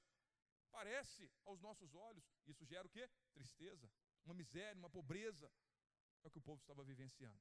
Parece 0.73 1.31
aos 1.45 1.61
nossos 1.61 1.95
olhos, 1.95 2.25
isso 2.47 2.65
gera 2.65 2.87
o 2.87 2.91
quê? 2.91 3.09
Tristeza, 3.35 3.91
uma 4.25 4.35
miséria, 4.35 4.79
uma 4.79 4.91
pobreza. 4.91 5.53
É 6.25 6.29
o 6.29 6.31
que 6.31 6.39
o 6.39 6.43
povo 6.43 6.61
estava 6.61 6.83
vivenciando. 6.83 7.41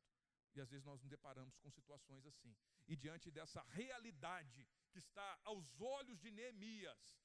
E 0.53 0.59
às 0.59 0.69
vezes 0.69 0.85
nós 0.85 0.99
nos 0.99 1.09
deparamos 1.09 1.57
com 1.57 1.69
situações 1.71 2.25
assim. 2.25 2.53
E 2.87 2.95
diante 2.95 3.31
dessa 3.31 3.61
realidade 3.69 4.67
que 4.91 4.99
está 4.99 5.39
aos 5.45 5.79
olhos 5.79 6.19
de 6.19 6.29
Neemias, 6.29 7.17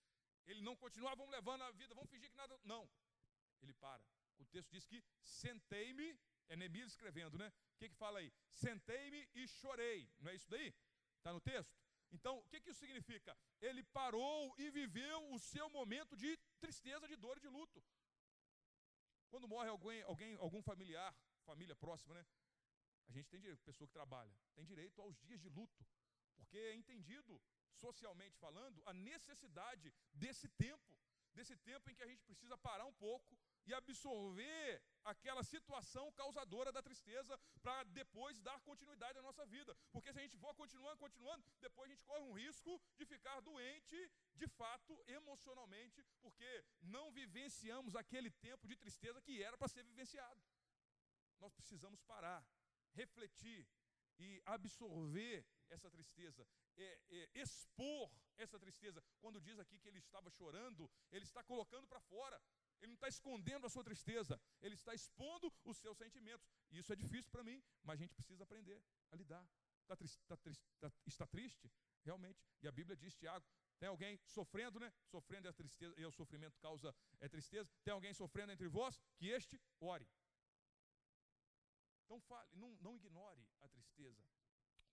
ele 0.46 0.60
não 0.60 0.76
continua, 0.76 1.10
ah, 1.10 1.14
vamos 1.16 1.32
levando 1.32 1.62
a 1.62 1.72
vida, 1.72 1.94
vamos 1.94 2.10
fingir 2.10 2.30
que 2.30 2.36
nada. 2.36 2.58
Não. 2.62 2.88
Ele 3.60 3.74
para. 3.74 4.04
O 4.38 4.44
texto 4.44 4.70
diz 4.70 4.86
que 4.86 5.02
sentei-me, 5.22 6.16
é 6.48 6.56
Neemias 6.56 6.90
escrevendo, 6.90 7.36
né? 7.36 7.52
O 7.74 7.78
que, 7.78 7.88
que 7.88 7.96
fala 7.96 8.20
aí? 8.20 8.32
Sentei-me 8.50 9.28
e 9.34 9.48
chorei. 9.48 10.08
Não 10.20 10.30
é 10.30 10.34
isso 10.36 10.48
daí? 10.48 10.72
Está 11.18 11.32
no 11.32 11.40
texto? 11.40 11.74
Então, 12.12 12.38
o 12.38 12.48
que, 12.48 12.60
que 12.60 12.70
isso 12.70 12.80
significa? 12.80 13.36
Ele 13.60 13.82
parou 13.82 14.54
e 14.58 14.70
viveu 14.70 15.32
o 15.32 15.38
seu 15.38 15.68
momento 15.70 16.16
de 16.16 16.36
tristeza, 16.60 17.08
de 17.08 17.16
dor 17.16 17.36
e 17.36 17.40
de 17.40 17.48
luto. 17.48 17.82
Quando 19.28 19.48
morre 19.48 19.68
alguém, 19.68 20.02
alguém, 20.02 20.34
algum 20.36 20.62
familiar, 20.62 21.14
família 21.44 21.74
próxima, 21.74 22.14
né? 22.14 22.24
A 23.08 23.12
gente 23.12 23.28
tem 23.28 23.40
direito, 23.40 23.62
pessoa 23.62 23.86
que 23.86 23.92
trabalha, 23.92 24.34
tem 24.54 24.64
direito 24.64 25.00
aos 25.00 25.16
dias 25.18 25.40
de 25.40 25.48
luto, 25.48 25.86
porque 26.34 26.56
é 26.56 26.74
entendido, 26.74 27.40
socialmente 27.74 28.36
falando, 28.38 28.82
a 28.86 28.92
necessidade 28.92 29.92
desse 30.12 30.48
tempo, 30.48 30.96
desse 31.32 31.56
tempo 31.56 31.90
em 31.90 31.94
que 31.94 32.02
a 32.02 32.06
gente 32.06 32.24
precisa 32.24 32.56
parar 32.58 32.86
um 32.86 32.94
pouco 32.94 33.38
e 33.66 33.74
absorver 33.74 34.82
aquela 35.04 35.42
situação 35.42 36.10
causadora 36.12 36.72
da 36.72 36.82
tristeza 36.82 37.38
para 37.62 37.84
depois 37.84 38.40
dar 38.40 38.60
continuidade 38.60 39.18
à 39.18 39.22
nossa 39.22 39.44
vida. 39.46 39.76
Porque 39.92 40.12
se 40.12 40.18
a 40.18 40.22
gente 40.22 40.36
for 40.36 40.54
continuando, 40.54 40.98
continuando, 40.98 41.44
depois 41.60 41.90
a 41.90 41.92
gente 41.92 42.04
corre 42.04 42.22
um 42.22 42.32
risco 42.32 42.80
de 42.96 43.04
ficar 43.04 43.40
doente, 43.40 44.10
de 44.34 44.48
fato, 44.48 44.92
emocionalmente, 45.06 46.04
porque 46.22 46.64
não 46.80 47.10
vivenciamos 47.12 47.96
aquele 47.96 48.30
tempo 48.30 48.66
de 48.66 48.76
tristeza 48.76 49.20
que 49.20 49.42
era 49.42 49.56
para 49.56 49.68
ser 49.68 49.84
vivenciado. 49.84 50.40
Nós 51.38 51.52
precisamos 51.52 52.00
parar, 52.02 52.44
refletir 52.94 53.66
e 54.18 54.42
absorver 54.46 55.44
essa 55.68 55.90
tristeza, 55.90 56.46
é, 56.76 57.00
é, 57.10 57.30
expor 57.34 58.10
essa 58.36 58.58
tristeza. 58.58 59.02
Quando 59.20 59.40
diz 59.40 59.58
aqui 59.58 59.78
que 59.78 59.88
ele 59.88 59.98
estava 59.98 60.30
chorando, 60.30 60.90
ele 61.10 61.24
está 61.24 61.42
colocando 61.42 61.86
para 61.86 62.00
fora. 62.00 62.40
Ele 62.80 62.88
não 62.88 62.94
está 62.94 63.08
escondendo 63.08 63.66
a 63.66 63.70
sua 63.70 63.82
tristeza, 63.82 64.40
ele 64.60 64.74
está 64.74 64.94
expondo 64.94 65.52
os 65.64 65.76
seus 65.78 65.96
sentimentos. 65.96 66.46
Isso 66.70 66.92
é 66.92 66.96
difícil 66.96 67.30
para 67.30 67.42
mim, 67.42 67.62
mas 67.82 67.94
a 67.94 68.02
gente 68.02 68.14
precisa 68.14 68.44
aprender 68.44 68.82
a 69.10 69.16
lidar. 69.16 69.46
Está 69.82 69.96
triste, 69.96 70.20
está, 70.20 70.36
triste, 70.36 70.64
está, 70.74 70.92
está 71.06 71.26
triste? 71.26 71.70
Realmente. 72.04 72.42
E 72.62 72.68
a 72.68 72.72
Bíblia 72.72 72.96
diz, 72.96 73.14
Tiago, 73.14 73.46
tem 73.78 73.88
alguém 73.88 74.18
sofrendo, 74.26 74.80
né? 74.80 74.92
Sofrendo 75.06 75.48
é 75.48 75.52
tristeza, 75.52 75.94
e 75.98 76.04
o 76.04 76.10
sofrimento 76.10 76.58
causa 76.58 76.94
é 77.20 77.28
tristeza. 77.28 77.70
Tem 77.84 77.92
alguém 77.92 78.12
sofrendo 78.12 78.52
entre 78.52 78.68
vós? 78.68 79.00
Que 79.16 79.28
este 79.28 79.60
ore. 79.80 80.08
Então 82.04 82.20
fale, 82.20 82.48
não, 82.54 82.76
não 82.80 82.96
ignore 82.96 83.46
a 83.60 83.68
tristeza. 83.68 84.24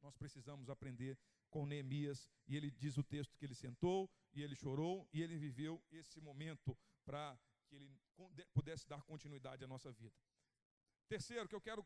Nós 0.02 0.16
precisamos 0.16 0.70
aprender 0.70 1.18
com 1.50 1.66
Neemias, 1.66 2.30
e 2.48 2.58
ele 2.58 2.70
diz 2.72 2.98
o 2.98 3.04
texto 3.04 3.38
que 3.38 3.46
ele 3.46 3.56
sentou, 3.56 4.12
e 4.34 4.42
ele 4.42 4.56
chorou, 4.56 5.08
e 5.14 5.22
ele 5.22 5.38
viveu 5.38 5.82
esse 5.92 6.20
momento 6.20 6.78
para 7.06 7.40
que 7.74 7.78
ele 7.78 8.46
pudesse 8.54 8.88
dar 8.88 9.02
continuidade 9.02 9.64
à 9.64 9.68
nossa 9.68 9.92
vida. 9.92 10.16
Terceiro, 11.08 11.48
que 11.48 11.56
eu 11.56 11.62
quero 11.62 11.86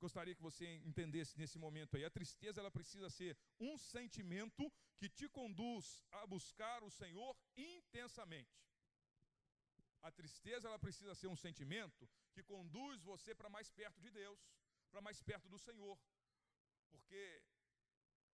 gostaria 0.00 0.34
que 0.34 0.42
você 0.42 0.66
entendesse 0.90 1.36
nesse 1.38 1.58
momento 1.58 1.96
aí, 1.96 2.04
a 2.04 2.10
tristeza 2.10 2.60
ela 2.60 2.70
precisa 2.70 3.08
ser 3.10 3.36
um 3.58 3.76
sentimento 3.76 4.72
que 4.98 5.08
te 5.08 5.28
conduz 5.28 6.02
a 6.10 6.26
buscar 6.26 6.82
o 6.82 6.90
Senhor 6.90 7.36
intensamente. 7.56 8.62
A 10.02 10.10
tristeza 10.10 10.68
ela 10.68 10.78
precisa 10.78 11.14
ser 11.14 11.28
um 11.28 11.36
sentimento 11.36 12.08
que 12.34 12.42
conduz 12.42 13.02
você 13.02 13.34
para 13.34 13.48
mais 13.48 13.70
perto 13.70 14.00
de 14.00 14.10
Deus, 14.10 14.38
para 14.90 15.00
mais 15.00 15.20
perto 15.22 15.48
do 15.48 15.58
Senhor. 15.58 15.98
Porque 16.90 17.42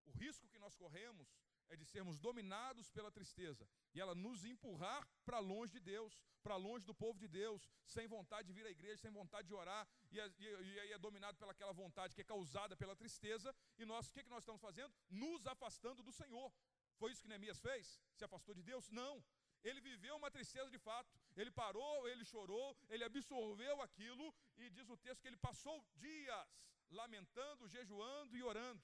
o 0.06 0.12
risco 0.12 0.48
que 0.48 0.60
nós 0.60 0.76
corremos 0.76 1.28
é 1.70 1.76
de 1.76 1.86
sermos 1.86 2.20
dominados 2.20 2.90
pela 2.90 3.12
tristeza 3.12 3.68
e 3.94 4.02
ela 4.02 4.14
nos 4.14 4.44
empurrar 4.46 5.08
para 5.26 5.40
longe 5.40 5.72
de 5.74 5.80
Deus, 5.80 6.22
para 6.44 6.56
longe 6.56 6.86
do 6.86 6.94
povo 6.94 7.18
de 7.18 7.28
Deus, 7.28 7.70
sem 7.86 8.08
vontade 8.08 8.48
de 8.48 8.54
vir 8.54 8.66
à 8.66 8.70
igreja, 8.70 8.98
sem 8.98 9.12
vontade 9.12 9.48
de 9.48 9.54
orar, 9.54 9.88
e, 10.12 10.20
aí 10.20 10.92
é 10.92 10.98
dominado 10.98 11.38
pelaquela 11.38 11.74
vontade 11.74 12.14
que 12.14 12.22
é 12.22 12.24
causada 12.24 12.76
pela 12.76 12.96
tristeza, 12.96 13.56
e 13.78 13.86
nós, 13.86 14.10
o 14.10 14.14
que, 14.14 14.24
que 14.24 14.30
nós 14.30 14.44
estamos 14.44 14.62
fazendo? 14.62 14.94
Nos 15.10 15.48
afastando 15.48 16.04
do 16.04 16.12
Senhor. 16.12 16.52
Foi 16.98 17.12
isso 17.12 17.22
que 17.22 17.28
Neemias 17.28 17.60
fez? 17.60 18.02
Se 18.14 18.24
afastou 18.24 18.54
de 18.54 18.64
Deus? 18.64 18.90
Não. 18.90 19.24
Ele 19.64 19.82
viveu 19.82 20.16
uma 20.16 20.30
tristeza 20.30 20.70
de 20.70 20.78
fato. 20.78 21.10
Ele 21.36 21.52
parou, 21.52 22.08
ele 22.08 22.24
chorou, 22.24 22.78
ele 22.90 23.04
absorveu 23.04 23.82
aquilo, 23.82 24.34
e 24.58 24.70
diz 24.70 24.90
o 24.90 24.98
texto 24.98 25.22
que 25.22 25.28
ele 25.28 25.38
passou 25.38 25.84
dias 25.96 26.48
lamentando, 26.92 27.68
jejuando 27.68 28.38
e 28.38 28.44
orando 28.44 28.82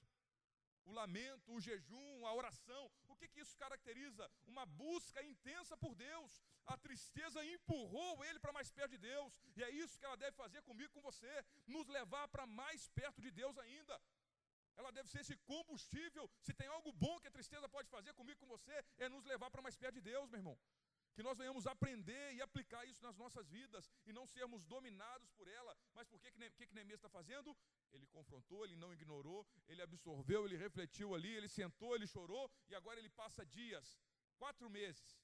o 0.84 0.92
lamento, 0.92 1.52
o 1.52 1.60
jejum, 1.60 2.26
a 2.26 2.34
oração. 2.34 2.90
O 3.08 3.16
que, 3.16 3.28
que 3.28 3.40
isso 3.40 3.56
caracteriza? 3.56 4.30
Uma 4.46 4.64
busca 4.66 5.22
intensa 5.22 5.76
por 5.76 5.94
Deus. 5.94 6.42
A 6.66 6.76
tristeza 6.76 7.44
empurrou 7.44 8.24
ele 8.24 8.38
para 8.38 8.52
mais 8.52 8.70
perto 8.70 8.92
de 8.92 8.98
Deus. 8.98 9.40
E 9.56 9.62
é 9.62 9.70
isso 9.70 9.98
que 9.98 10.04
ela 10.04 10.16
deve 10.16 10.36
fazer 10.36 10.62
comigo 10.62 10.92
com 10.92 11.00
você: 11.00 11.44
nos 11.66 11.86
levar 11.88 12.28
para 12.28 12.46
mais 12.46 12.88
perto 12.88 13.20
de 13.20 13.30
Deus 13.30 13.56
ainda. 13.58 14.00
Ela 14.76 14.90
deve 14.90 15.08
ser 15.08 15.20
esse 15.20 15.36
combustível. 15.38 16.30
Se 16.40 16.52
tem 16.54 16.66
algo 16.66 16.92
bom 16.92 17.18
que 17.20 17.28
a 17.28 17.30
tristeza 17.30 17.68
pode 17.68 17.88
fazer 17.88 18.14
comigo 18.14 18.40
com 18.40 18.46
você, 18.46 18.84
é 18.98 19.08
nos 19.08 19.24
levar 19.24 19.50
para 19.50 19.62
mais 19.62 19.76
perto 19.76 19.94
de 19.94 20.00
Deus, 20.00 20.30
meu 20.30 20.38
irmão. 20.38 20.58
Que 21.14 21.22
nós 21.22 21.38
venhamos 21.38 21.66
aprender 21.66 22.34
e 22.34 22.40
aplicar 22.40 22.84
isso 22.86 23.02
nas 23.02 23.16
nossas 23.16 23.48
vidas 23.48 23.90
e 24.06 24.12
não 24.12 24.26
sermos 24.26 24.64
dominados 24.64 25.30
por 25.32 25.46
ela. 25.46 25.76
Mas 25.94 26.08
por 26.08 26.20
que, 26.20 26.30
que, 26.32 26.66
que, 26.66 26.74
Neemias 26.74 26.98
está 26.98 27.08
fazendo? 27.08 27.56
Ele 27.92 28.06
confrontou, 28.06 28.64
ele 28.64 28.76
não 28.76 28.92
ignorou, 28.92 29.46
ele 29.68 29.82
absorveu, 29.82 30.46
ele 30.46 30.56
refletiu 30.56 31.14
ali, 31.14 31.34
ele 31.34 31.48
sentou, 31.48 31.94
ele 31.94 32.06
chorou 32.06 32.50
e 32.68 32.74
agora 32.74 32.98
ele 32.98 33.10
passa 33.10 33.44
dias, 33.44 34.00
quatro 34.38 34.70
meses. 34.70 35.20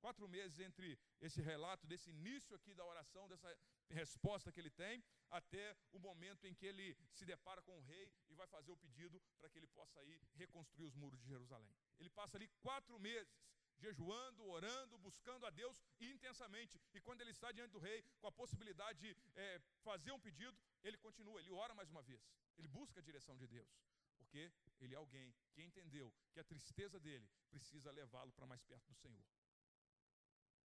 Quatro 0.00 0.28
meses 0.28 0.60
entre 0.60 0.98
esse 1.20 1.40
relato, 1.40 1.86
desse 1.86 2.10
início 2.10 2.54
aqui 2.54 2.74
da 2.74 2.84
oração, 2.84 3.26
dessa 3.28 3.50
resposta 3.90 4.52
que 4.52 4.60
ele 4.60 4.70
tem, 4.70 5.02
até 5.30 5.76
o 5.92 5.98
momento 5.98 6.46
em 6.46 6.54
que 6.54 6.66
ele 6.66 6.96
se 7.12 7.24
depara 7.24 7.62
com 7.62 7.76
o 7.78 7.80
rei 7.80 8.08
e 8.28 8.34
vai 8.34 8.46
fazer 8.46 8.70
o 8.70 8.76
pedido 8.76 9.20
para 9.38 9.48
que 9.48 9.58
ele 9.58 9.66
possa 9.68 10.02
ir 10.04 10.20
reconstruir 10.34 10.84
os 10.84 10.94
muros 10.94 11.18
de 11.20 11.26
Jerusalém. 11.26 11.74
Ele 11.98 12.10
passa 12.10 12.36
ali 12.36 12.48
quatro 12.60 12.98
meses 13.00 13.42
jejuando, 13.78 14.46
orando, 14.46 14.98
buscando 14.98 15.46
a 15.46 15.50
Deus 15.50 15.82
intensamente. 16.00 16.80
E 16.94 17.00
quando 17.00 17.20
ele 17.20 17.30
está 17.30 17.52
diante 17.52 17.72
do 17.72 17.78
rei, 17.78 18.02
com 18.20 18.26
a 18.26 18.32
possibilidade 18.32 18.98
de 18.98 19.16
é, 19.34 19.60
fazer 19.82 20.12
um 20.12 20.20
pedido, 20.20 20.56
ele 20.82 20.96
continua, 20.98 21.40
ele 21.40 21.50
ora 21.50 21.74
mais 21.74 21.90
uma 21.90 22.02
vez. 22.02 22.22
Ele 22.58 22.68
busca 22.68 23.00
a 23.00 23.02
direção 23.02 23.36
de 23.36 23.46
Deus. 23.46 23.68
Porque 24.16 24.52
ele 24.80 24.94
é 24.94 24.96
alguém 24.96 25.34
que 25.52 25.62
entendeu 25.62 26.12
que 26.32 26.40
a 26.40 26.44
tristeza 26.44 26.98
dele 26.98 27.28
precisa 27.50 27.90
levá-lo 27.90 28.32
para 28.32 28.46
mais 28.46 28.62
perto 28.62 28.86
do 28.88 28.94
Senhor. 28.94 29.26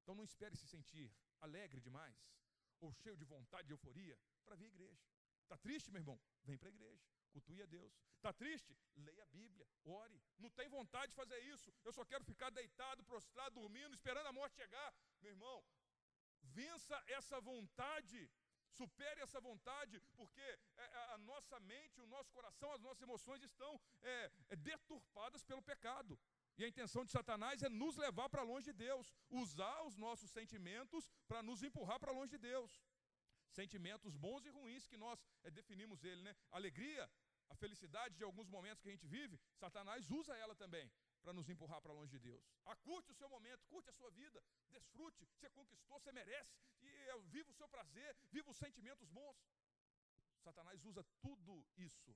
Então 0.03 0.15
não 0.15 0.25
espere 0.25 0.57
se 0.57 0.67
sentir 0.67 1.13
alegre 1.41 1.81
demais 1.81 2.17
ou 2.81 2.93
cheio 2.93 3.17
de 3.17 3.25
vontade, 3.25 3.67
de 3.67 3.73
euforia, 3.73 4.19
para 4.45 4.57
vir 4.57 4.67
à 4.67 4.69
igreja. 4.69 5.03
Está 5.43 5.57
triste, 5.57 5.91
meu 5.91 6.01
irmão? 6.01 6.21
Vem 6.45 6.57
para 6.57 6.69
a 6.69 6.73
igreja. 6.73 7.03
Cultue 7.39 7.63
a 7.63 7.67
Deus. 7.67 7.93
Está 8.17 8.33
triste? 8.33 8.77
Leia 8.97 9.23
a 9.23 9.27
Bíblia, 9.27 9.67
ore. 9.85 10.21
Não 10.39 10.51
tem 10.51 10.69
vontade 10.69 11.11
de 11.13 11.19
fazer 11.23 11.39
isso. 11.55 11.73
Eu 11.85 11.93
só 11.93 12.05
quero 12.05 12.25
ficar 12.25 12.51
deitado, 12.51 13.05
prostrado, 13.05 13.61
dormindo, 13.61 13.95
esperando 13.95 14.27
a 14.27 14.33
morte 14.33 14.57
chegar. 14.57 14.91
Meu 15.23 15.31
irmão, 15.31 15.65
vença 16.43 16.97
essa 17.07 17.41
vontade. 17.41 18.29
Supere 18.79 19.21
essa 19.23 19.41
vontade, 19.41 20.01
porque 20.17 20.41
é, 20.41 20.59
é, 20.77 20.99
a 21.15 21.19
nossa 21.19 21.59
mente, 21.61 22.01
o 22.01 22.07
nosso 22.07 22.31
coração, 22.33 22.71
as 22.73 22.81
nossas 22.81 23.03
emoções 23.03 23.43
estão 23.43 23.81
é, 24.03 24.31
é, 24.51 24.57
deturpadas 24.57 25.43
pelo 25.43 25.63
pecado. 25.63 26.19
E 26.59 26.65
a 26.65 26.69
intenção 26.69 27.05
de 27.05 27.11
Satanás 27.11 27.63
é 27.63 27.69
nos 27.69 27.97
levar 27.97 28.29
para 28.29 28.43
longe 28.43 28.67
de 28.67 28.73
Deus, 28.73 29.15
usar 29.31 29.83
os 29.85 29.97
nossos 29.97 30.31
sentimentos 30.31 31.09
para 31.29 31.43
nos 31.43 31.63
empurrar 31.63 31.99
para 32.01 32.13
longe 32.13 32.33
de 32.33 32.39
Deus. 32.39 32.83
Sentimentos 33.51 34.15
bons 34.17 34.45
e 34.45 34.51
ruins 34.51 34.87
que 34.87 34.97
nós 34.97 35.19
é, 35.43 35.51
definimos 35.51 36.05
ele, 36.05 36.23
né? 36.23 36.37
Alegria 36.51 37.11
A 37.51 37.55
felicidade 37.57 38.15
de 38.15 38.25
alguns 38.25 38.49
momentos 38.49 38.83
que 38.83 38.89
a 38.89 38.93
gente 38.93 39.07
vive, 39.07 39.41
Satanás 39.57 40.11
usa 40.11 40.37
ela 40.37 40.55
também 40.55 40.91
para 41.23 41.33
nos 41.33 41.49
empurrar 41.49 41.81
para 41.81 41.93
longe 41.93 42.11
de 42.11 42.19
Deus. 42.19 42.45
Ah, 42.67 42.77
curte 42.77 43.11
o 43.11 43.15
seu 43.15 43.29
momento, 43.29 43.65
curte 43.67 43.89
a 43.89 43.93
sua 43.93 44.11
vida, 44.11 44.43
desfrute, 44.69 45.27
você 45.27 45.49
conquistou, 45.51 45.99
você 45.99 46.13
merece, 46.13 46.55
e 46.83 46.89
viva 47.29 47.51
o 47.51 47.55
seu 47.55 47.69
prazer, 47.69 48.17
viva 48.31 48.51
os 48.51 48.57
sentimentos 48.57 49.09
bons. 49.09 49.37
Satanás 50.43 50.85
usa 50.85 51.03
tudo 51.21 51.67
isso, 51.77 52.15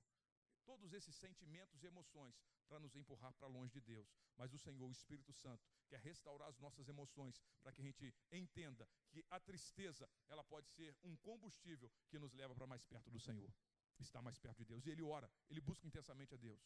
todos 0.65 0.93
esses 0.93 1.15
sentimentos 1.15 1.83
e 1.83 1.87
emoções, 1.87 2.39
para 2.67 2.79
nos 2.79 2.95
empurrar 2.95 3.33
para 3.33 3.47
longe 3.47 3.73
de 3.73 3.81
Deus. 3.81 4.07
Mas 4.35 4.53
o 4.53 4.59
Senhor, 4.59 4.87
o 4.87 4.91
Espírito 4.91 5.33
Santo, 5.33 5.67
quer 5.87 5.99
restaurar 5.99 6.47
as 6.47 6.57
nossas 6.59 6.87
emoções, 6.87 7.41
para 7.61 7.71
que 7.71 7.81
a 7.81 7.83
gente 7.83 8.13
entenda 8.31 8.87
que 9.09 9.25
a 9.29 9.39
tristeza, 9.39 10.09
ela 10.27 10.43
pode 10.43 10.67
ser 10.69 10.95
um 11.03 11.15
combustível 11.17 11.91
que 12.09 12.19
nos 12.19 12.33
leva 12.33 12.55
para 12.55 12.67
mais 12.67 12.85
perto 12.85 13.09
do 13.11 13.19
Senhor, 13.19 13.53
estar 13.99 14.21
mais 14.21 14.37
perto 14.37 14.57
de 14.57 14.65
Deus. 14.65 14.85
E 14.85 14.89
ele 14.89 15.03
ora, 15.03 15.29
ele 15.49 15.61
busca 15.61 15.85
intensamente 15.87 16.33
a 16.33 16.37
Deus. 16.37 16.61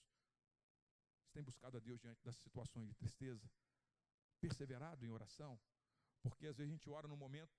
Você 1.21 1.31
tem 1.33 1.43
buscado 1.43 1.77
a 1.77 1.79
Deus 1.79 1.99
diante 1.99 2.23
das 2.23 2.35
situações 2.37 2.87
de 2.87 2.95
tristeza? 2.95 3.49
Perseverado 4.39 5.03
em 5.05 5.09
oração? 5.09 5.59
Porque 6.21 6.47
às 6.47 6.57
vezes 6.57 6.71
a 6.71 6.73
gente 6.73 6.89
ora 6.89 7.07
no 7.07 7.17
momento 7.17 7.57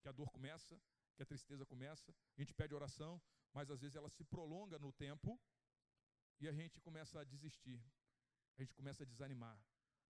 que 0.00 0.08
a 0.08 0.12
dor 0.12 0.30
começa, 0.30 0.80
que 1.16 1.22
a 1.22 1.26
tristeza 1.26 1.66
começa, 1.66 2.14
a 2.36 2.40
gente 2.40 2.54
pede 2.54 2.74
oração, 2.74 3.20
mas 3.52 3.70
às 3.70 3.80
vezes 3.80 3.96
ela 3.96 4.08
se 4.08 4.24
prolonga 4.24 4.78
no 4.78 4.92
tempo 4.92 5.38
e 6.40 6.48
a 6.48 6.52
gente 6.52 6.80
começa 6.80 7.20
a 7.20 7.24
desistir, 7.24 7.82
a 8.56 8.62
gente 8.62 8.74
começa 8.74 9.02
a 9.02 9.06
desanimar. 9.06 9.58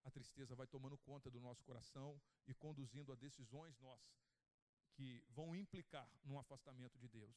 A 0.04 0.12
tristeza 0.12 0.56
vai 0.56 0.68
tomando 0.68 0.98
conta 0.98 1.30
do 1.30 1.40
nosso 1.40 1.64
coração 1.64 2.20
e 2.48 2.54
conduzindo 2.54 3.12
a 3.12 3.16
decisões 3.16 3.78
nossas 3.80 4.20
que 4.94 5.24
vão 5.30 5.56
implicar 5.56 6.10
num 6.24 6.38
afastamento 6.38 6.98
de 6.98 7.08
Deus. 7.08 7.36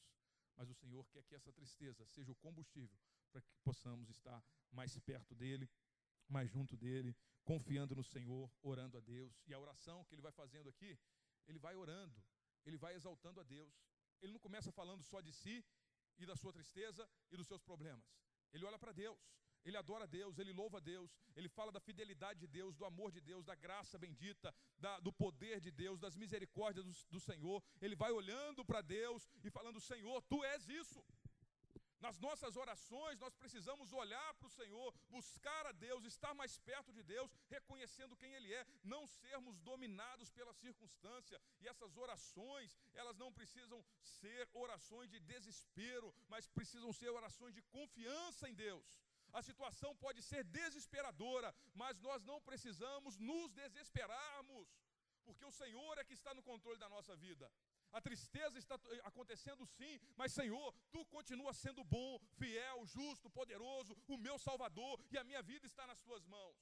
Mas 0.55 0.69
o 0.69 0.73
Senhor 0.73 1.07
quer 1.09 1.23
que 1.23 1.35
essa 1.35 1.51
tristeza 1.51 2.05
seja 2.05 2.31
o 2.31 2.35
combustível 2.35 2.99
para 3.31 3.41
que 3.41 3.51
possamos 3.63 4.09
estar 4.09 4.43
mais 4.71 4.97
perto 4.99 5.33
dele, 5.33 5.69
mais 6.27 6.49
junto 6.49 6.77
dele, 6.77 7.15
confiando 7.43 7.95
no 7.95 8.03
Senhor, 8.03 8.51
orando 8.61 8.97
a 8.97 9.01
Deus. 9.01 9.41
E 9.47 9.53
a 9.53 9.59
oração 9.59 10.03
que 10.05 10.13
ele 10.15 10.21
vai 10.21 10.31
fazendo 10.31 10.69
aqui, 10.69 10.97
ele 11.47 11.59
vai 11.59 11.75
orando, 11.75 12.21
ele 12.65 12.77
vai 12.77 12.93
exaltando 12.95 13.39
a 13.39 13.43
Deus. 13.43 13.73
Ele 14.21 14.31
não 14.31 14.39
começa 14.39 14.71
falando 14.71 15.03
só 15.03 15.19
de 15.21 15.33
si 15.33 15.65
e 16.17 16.25
da 16.25 16.35
sua 16.35 16.53
tristeza 16.53 17.09
e 17.31 17.37
dos 17.37 17.47
seus 17.47 17.61
problemas. 17.61 18.05
Ele 18.51 18.65
olha 18.65 18.77
para 18.77 18.91
Deus, 18.91 19.17
ele 19.65 19.77
adora 19.77 20.05
Deus, 20.05 20.37
ele 20.37 20.53
louva 20.53 20.79
Deus, 20.81 21.15
ele 21.35 21.49
fala 21.49 21.71
da 21.71 21.79
fidelidade 21.79 22.39
de 22.39 22.47
Deus, 22.47 22.75
do 22.75 22.85
amor 22.85 23.11
de 23.11 23.21
Deus, 23.21 23.45
da 23.45 23.55
graça 23.55 23.97
bendita, 23.97 24.53
da, 24.77 24.99
do 24.99 25.11
poder 25.11 25.59
de 25.59 25.71
Deus, 25.71 25.99
das 25.99 26.15
misericórdias 26.15 26.85
do, 26.85 26.93
do 27.11 27.19
Senhor. 27.19 27.63
Ele 27.81 27.95
vai 27.95 28.11
olhando 28.11 28.65
para 28.65 28.81
Deus 28.81 29.29
e 29.43 29.49
falando: 29.49 29.79
Senhor, 29.79 30.21
tu 30.23 30.43
és 30.43 30.67
isso. 30.69 31.03
Nas 32.05 32.17
nossas 32.19 32.57
orações, 32.57 33.17
nós 33.17 33.33
precisamos 33.41 33.93
olhar 33.93 34.33
para 34.33 34.47
o 34.47 34.55
Senhor, 34.59 34.93
buscar 35.09 35.65
a 35.65 35.71
Deus, 35.71 36.03
estar 36.03 36.33
mais 36.33 36.57
perto 36.57 36.91
de 36.91 37.01
Deus, 37.01 37.31
reconhecendo 37.49 38.17
quem 38.17 38.33
Ele 38.33 38.53
é, 38.53 38.65
não 38.83 39.07
sermos 39.07 39.57
dominados 39.59 40.29
pela 40.29 40.53
circunstância. 40.53 41.39
E 41.61 41.67
essas 41.69 41.95
orações, 41.95 42.77
elas 42.93 43.15
não 43.15 43.31
precisam 43.31 43.81
ser 44.01 44.49
orações 44.53 45.09
de 45.09 45.21
desespero, 45.21 46.13
mas 46.27 46.49
precisam 46.49 46.91
ser 46.91 47.09
orações 47.09 47.55
de 47.55 47.61
confiança 47.77 48.49
em 48.49 48.53
Deus. 48.53 48.99
A 49.33 49.41
situação 49.41 49.91
pode 49.95 50.21
ser 50.21 50.43
desesperadora, 50.43 51.53
mas 51.73 51.99
nós 52.07 52.23
não 52.23 52.39
precisamos 52.49 53.17
nos 53.17 53.51
desesperarmos, 53.51 54.67
porque 55.25 55.45
o 55.45 55.51
Senhor 55.51 55.97
é 55.97 56.03
que 56.03 56.13
está 56.19 56.33
no 56.33 56.43
controle 56.43 56.79
da 56.79 56.89
nossa 56.95 57.15
vida. 57.15 57.51
A 57.91 58.01
tristeza 58.01 58.57
está 58.59 58.75
acontecendo 59.09 59.65
sim, 59.65 59.99
mas 60.15 60.33
Senhor, 60.33 60.73
tu 60.91 61.05
continua 61.17 61.53
sendo 61.53 61.83
bom, 61.83 62.19
fiel, 62.39 62.85
justo, 62.85 63.29
poderoso, 63.29 63.95
o 64.07 64.17
meu 64.17 64.37
Salvador, 64.37 64.99
e 65.11 65.17
a 65.17 65.23
minha 65.23 65.41
vida 65.41 65.65
está 65.67 65.85
nas 65.87 66.01
tuas 66.01 66.25
mãos. 66.25 66.57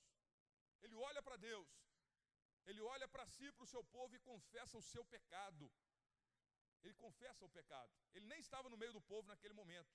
Ele 0.81 0.95
olha 0.95 1.21
para 1.21 1.37
Deus, 1.37 1.69
ele 2.65 2.81
olha 2.81 3.07
para 3.07 3.25
si, 3.25 3.51
para 3.51 3.63
o 3.63 3.71
seu 3.73 3.83
povo 3.95 4.15
e 4.15 4.19
confessa 4.19 4.77
o 4.77 4.81
seu 4.81 5.03
pecado. 5.05 5.71
Ele 6.83 6.93
confessa 6.95 7.45
o 7.45 7.49
pecado. 7.49 7.91
Ele 8.13 8.25
nem 8.25 8.39
estava 8.39 8.69
no 8.69 8.77
meio 8.77 8.93
do 8.93 9.01
povo 9.01 9.27
naquele 9.27 9.53
momento, 9.53 9.89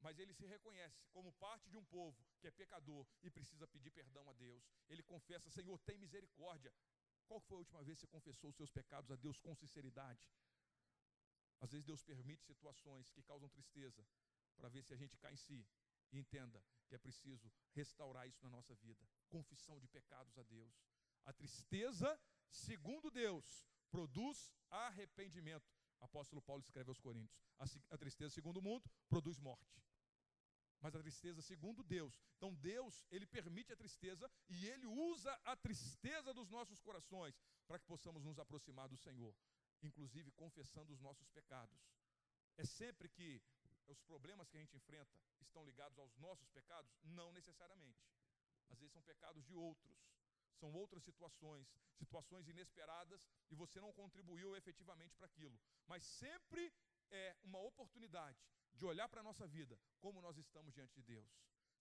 mas 0.00 0.18
ele 0.18 0.32
se 0.32 0.46
reconhece 0.46 1.04
como 1.12 1.32
parte 1.32 1.68
de 1.68 1.76
um 1.76 1.84
povo 1.84 2.24
que 2.40 2.46
é 2.46 2.50
pecador 2.50 3.06
e 3.22 3.30
precisa 3.30 3.66
pedir 3.66 3.90
perdão 3.90 4.28
a 4.28 4.32
Deus. 4.32 4.62
Ele 4.88 5.02
confessa: 5.02 5.50
Senhor, 5.50 5.78
tem 5.80 5.98
misericórdia. 5.98 6.72
Qual 7.26 7.40
foi 7.40 7.56
a 7.56 7.58
última 7.58 7.82
vez 7.82 7.98
que 7.98 8.00
você 8.02 8.06
confessou 8.06 8.50
os 8.50 8.56
seus 8.56 8.70
pecados 8.70 9.10
a 9.10 9.16
Deus 9.16 9.38
com 9.38 9.54
sinceridade? 9.54 10.26
Às 11.60 11.72
vezes 11.72 11.84
Deus 11.84 12.02
permite 12.02 12.44
situações 12.44 13.10
que 13.10 13.22
causam 13.22 13.48
tristeza 13.48 14.06
para 14.56 14.68
ver 14.68 14.82
se 14.82 14.92
a 14.92 14.96
gente 14.96 15.16
cai 15.16 15.32
em 15.32 15.36
si 15.36 15.66
e 16.12 16.18
entenda 16.18 16.62
que 16.86 16.94
é 16.94 16.98
preciso 16.98 17.52
restaurar 17.74 18.26
isso 18.28 18.42
na 18.42 18.50
nossa 18.50 18.74
vida. 18.76 19.06
Confissão 19.28 19.78
de 19.78 19.88
pecados 19.88 20.38
a 20.38 20.42
Deus. 20.42 20.72
A 21.24 21.32
tristeza, 21.32 22.18
segundo 22.48 23.10
Deus, 23.10 23.66
produz 23.90 24.50
arrependimento. 24.70 25.70
Apóstolo 26.00 26.40
Paulo 26.40 26.62
escreve 26.62 26.90
aos 26.90 27.00
Coríntios. 27.00 27.44
A, 27.90 27.98
tristeza, 27.98 28.32
segundo 28.32 28.58
o 28.58 28.62
mundo, 28.62 28.88
produz 29.08 29.38
morte. 29.38 29.82
Mas 30.80 30.94
a 30.94 31.00
tristeza, 31.00 31.42
segundo 31.42 31.82
Deus. 31.82 32.18
Então, 32.36 32.54
Deus, 32.54 33.04
Ele 33.10 33.26
permite 33.26 33.72
a 33.72 33.76
tristeza 33.76 34.30
e 34.48 34.66
Ele 34.66 34.86
usa 34.86 35.32
a 35.44 35.56
tristeza 35.56 36.32
dos 36.32 36.48
nossos 36.48 36.80
corações 36.80 37.34
para 37.66 37.78
que 37.78 37.86
possamos 37.86 38.24
nos 38.24 38.38
aproximar 38.38 38.88
do 38.88 38.96
Senhor 38.96 39.34
inclusive 39.82 40.30
confessando 40.32 40.92
os 40.92 41.00
nossos 41.00 41.28
pecados. 41.28 41.80
É 42.56 42.64
sempre 42.64 43.08
que 43.08 43.40
os 43.86 44.00
problemas 44.02 44.48
que 44.48 44.56
a 44.56 44.60
gente 44.60 44.76
enfrenta 44.76 45.18
estão 45.40 45.64
ligados 45.64 45.98
aos 45.98 46.16
nossos 46.16 46.48
pecados? 46.50 46.90
Não 47.02 47.32
necessariamente. 47.32 48.04
Às 48.68 48.78
vezes 48.78 48.92
são 48.92 49.02
pecados 49.02 49.44
de 49.44 49.54
outros, 49.54 49.96
são 50.56 50.72
outras 50.72 51.02
situações, 51.04 51.66
situações 51.96 52.48
inesperadas 52.48 53.26
e 53.50 53.54
você 53.54 53.80
não 53.80 53.92
contribuiu 53.92 54.56
efetivamente 54.56 55.16
para 55.16 55.26
aquilo. 55.26 55.58
Mas 55.86 56.04
sempre 56.04 56.72
é 57.10 57.36
uma 57.42 57.60
oportunidade 57.60 58.38
de 58.78 58.86
olhar 58.86 59.08
para 59.08 59.20
a 59.20 59.24
nossa 59.24 59.46
vida 59.46 59.78
como 60.00 60.20
nós 60.20 60.38
estamos 60.38 60.72
diante 60.72 60.94
de 60.94 61.02
Deus. 61.02 61.30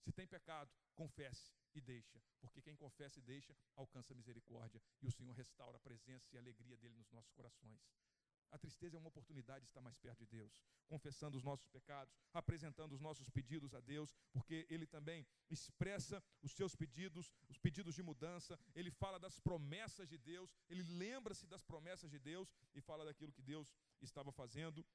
Se 0.03 0.11
tem 0.11 0.27
pecado, 0.27 0.71
confesse 0.95 1.53
e 1.73 1.81
deixa, 1.81 2.21
porque 2.39 2.61
quem 2.61 2.75
confessa 2.75 3.19
e 3.19 3.21
deixa 3.21 3.55
alcança 3.75 4.15
misericórdia 4.15 4.81
e 5.01 5.07
o 5.07 5.11
Senhor 5.11 5.33
restaura 5.33 5.77
a 5.77 5.79
presença 5.79 6.27
e 6.33 6.37
a 6.37 6.41
alegria 6.41 6.77
dele 6.77 6.95
nos 6.95 7.11
nossos 7.11 7.31
corações. 7.31 7.79
A 8.51 8.57
tristeza 8.57 8.95
é 8.95 8.99
uma 8.99 9.09
oportunidade 9.09 9.65
de 9.65 9.69
estar 9.69 9.81
mais 9.81 9.97
perto 9.97 10.19
de 10.19 10.27
Deus, 10.27 10.57
confessando 10.87 11.35
os 11.35 11.43
nossos 11.43 11.67
pecados, 11.67 12.15
apresentando 12.33 12.93
os 12.93 13.01
nossos 13.01 13.29
pedidos 13.29 13.73
a 13.73 13.81
Deus, 13.81 14.15
porque 14.31 14.65
Ele 14.69 14.87
também 14.87 15.27
expressa 15.49 16.23
os 16.41 16.53
seus 16.53 16.73
pedidos, 16.73 17.33
os 17.49 17.57
pedidos 17.57 17.95
de 17.95 18.03
mudança, 18.03 18.57
Ele 18.73 18.89
fala 18.89 19.19
das 19.19 19.39
promessas 19.39 20.07
de 20.07 20.17
Deus, 20.17 20.55
Ele 20.69 20.83
lembra-se 20.83 21.45
das 21.45 21.63
promessas 21.63 22.09
de 22.09 22.19
Deus 22.19 22.53
e 22.73 22.81
fala 22.81 23.03
daquilo 23.03 23.33
que 23.33 23.41
Deus 23.41 23.75
estava 24.01 24.31
fazendo, 24.31 24.85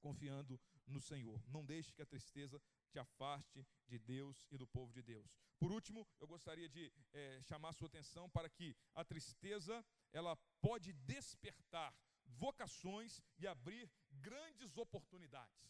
confiando 0.00 0.60
no 0.86 1.00
Senhor. 1.00 1.42
Não 1.48 1.64
deixe 1.64 1.92
que 1.92 2.02
a 2.02 2.06
tristeza 2.06 2.60
te 2.90 2.98
afaste 2.98 3.66
de 3.86 3.98
Deus 3.98 4.46
e 4.50 4.56
do 4.56 4.66
povo 4.66 4.92
de 4.92 5.02
Deus. 5.02 5.34
Por 5.58 5.72
último, 5.72 6.06
eu 6.20 6.26
gostaria 6.26 6.68
de 6.68 6.92
é, 7.12 7.40
chamar 7.42 7.72
sua 7.72 7.88
atenção 7.88 8.28
para 8.30 8.48
que 8.48 8.76
a 8.94 9.04
tristeza 9.04 9.84
ela 10.12 10.36
pode 10.60 10.92
despertar 10.92 11.94
vocações 12.26 13.20
e 13.38 13.46
abrir 13.46 13.90
grandes 14.10 14.76
oportunidades. 14.76 15.64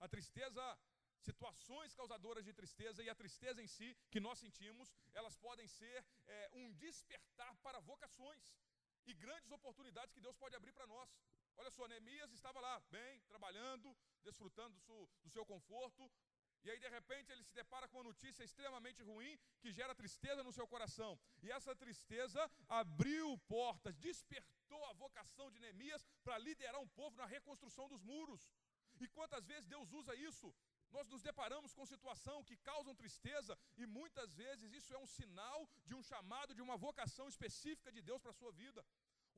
A 0.00 0.08
tristeza, 0.08 0.62
situações 1.18 1.94
causadoras 1.94 2.44
de 2.44 2.52
tristeza 2.52 3.02
e 3.02 3.10
a 3.10 3.14
tristeza 3.14 3.62
em 3.62 3.66
si 3.66 3.96
que 4.10 4.20
nós 4.20 4.38
sentimos, 4.38 4.94
elas 5.12 5.36
podem 5.36 5.66
ser 5.66 6.04
é, 6.26 6.50
um 6.54 6.72
despertar 6.74 7.54
para 7.56 7.80
vocações 7.80 8.54
e 9.06 9.14
grandes 9.14 9.50
oportunidades 9.50 10.14
que 10.14 10.20
Deus 10.20 10.36
pode 10.36 10.54
abrir 10.56 10.72
para 10.72 10.86
nós. 10.86 11.10
Olha 11.58 11.70
só, 11.70 11.86
Neemias 11.88 12.32
estava 12.32 12.60
lá, 12.60 12.80
bem, 12.90 13.20
trabalhando, 13.28 13.96
desfrutando 14.22 14.76
do, 14.86 15.08
do 15.22 15.30
seu 15.30 15.44
conforto, 15.44 16.10
e 16.64 16.70
aí, 16.70 16.78
de 16.78 16.88
repente, 16.88 17.30
ele 17.32 17.42
se 17.42 17.54
depara 17.54 17.86
com 17.88 17.98
uma 17.98 18.04
notícia 18.04 18.42
extremamente 18.44 19.02
ruim 19.02 19.38
que 19.60 19.72
gera 19.72 19.94
tristeza 19.94 20.42
no 20.42 20.52
seu 20.52 20.66
coração. 20.66 21.18
E 21.42 21.50
essa 21.50 21.74
tristeza 21.74 22.50
abriu 22.68 23.38
portas, 23.46 23.96
despertou 23.96 24.84
a 24.86 24.92
vocação 24.92 25.50
de 25.50 25.60
Neemias 25.60 26.04
para 26.24 26.38
liderar 26.38 26.80
um 26.80 26.88
povo 26.88 27.16
na 27.16 27.26
reconstrução 27.26 27.88
dos 27.88 28.02
muros. 28.02 28.52
E 29.00 29.06
quantas 29.08 29.46
vezes 29.46 29.66
Deus 29.66 29.92
usa 29.92 30.14
isso? 30.16 30.52
Nós 30.90 31.06
nos 31.08 31.22
deparamos 31.22 31.72
com 31.74 31.86
situação 31.86 32.42
que 32.42 32.56
causam 32.56 32.94
tristeza 32.94 33.56
e 33.76 33.86
muitas 33.86 34.34
vezes 34.34 34.72
isso 34.72 34.92
é 34.94 34.98
um 34.98 35.06
sinal 35.06 35.68
de 35.86 35.94
um 35.94 36.02
chamado, 36.02 36.54
de 36.54 36.62
uma 36.62 36.76
vocação 36.76 37.28
específica 37.28 37.92
de 37.92 38.00
Deus 38.00 38.20
para 38.22 38.30
a 38.30 38.40
sua 38.40 38.52
vida 38.52 38.84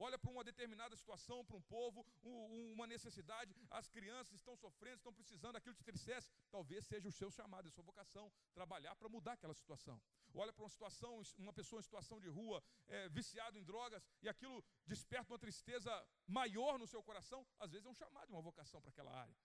olha 0.01 0.19
para 0.19 0.31
uma 0.31 0.43
determinada 0.43 0.97
situação, 0.97 1.45
para 1.45 1.57
um 1.57 1.63
povo, 1.63 2.05
um, 2.25 2.73
uma 2.73 2.87
necessidade, 2.87 3.55
as 3.71 3.89
crianças 3.89 4.35
estão 4.35 4.57
sofrendo, 4.57 4.97
estão 4.97 5.13
precisando, 5.13 5.57
aquilo 5.57 5.75
te 5.75 5.85
tristece, 5.85 6.33
talvez 6.51 6.87
seja 6.87 7.09
o 7.09 7.13
seu 7.13 7.31
chamado, 7.31 7.69
a 7.69 7.71
sua 7.71 7.85
vocação, 7.85 8.33
trabalhar 8.55 8.95
para 8.97 9.09
mudar 9.09 9.35
aquela 9.35 9.55
situação. 9.55 10.01
Olha 10.35 10.53
para 10.53 10.65
uma 10.65 10.71
situação, 10.71 11.23
uma 11.39 11.53
pessoa 11.53 11.81
em 11.81 11.83
situação 11.83 12.19
de 12.19 12.29
rua, 12.29 12.63
é, 12.89 13.09
viciado 13.11 13.59
em 13.59 13.63
drogas, 13.63 14.03
e 14.23 14.29
aquilo 14.29 14.65
desperta 14.87 15.33
uma 15.33 15.39
tristeza 15.39 15.93
maior 16.27 16.79
no 16.79 16.87
seu 16.87 17.03
coração, 17.03 17.47
às 17.59 17.71
vezes 17.71 17.87
é 17.87 17.91
um 17.91 17.95
chamado, 17.95 18.31
uma 18.31 18.41
vocação 18.41 18.81
para 18.81 18.91
aquela 18.91 19.15
área. 19.15 19.37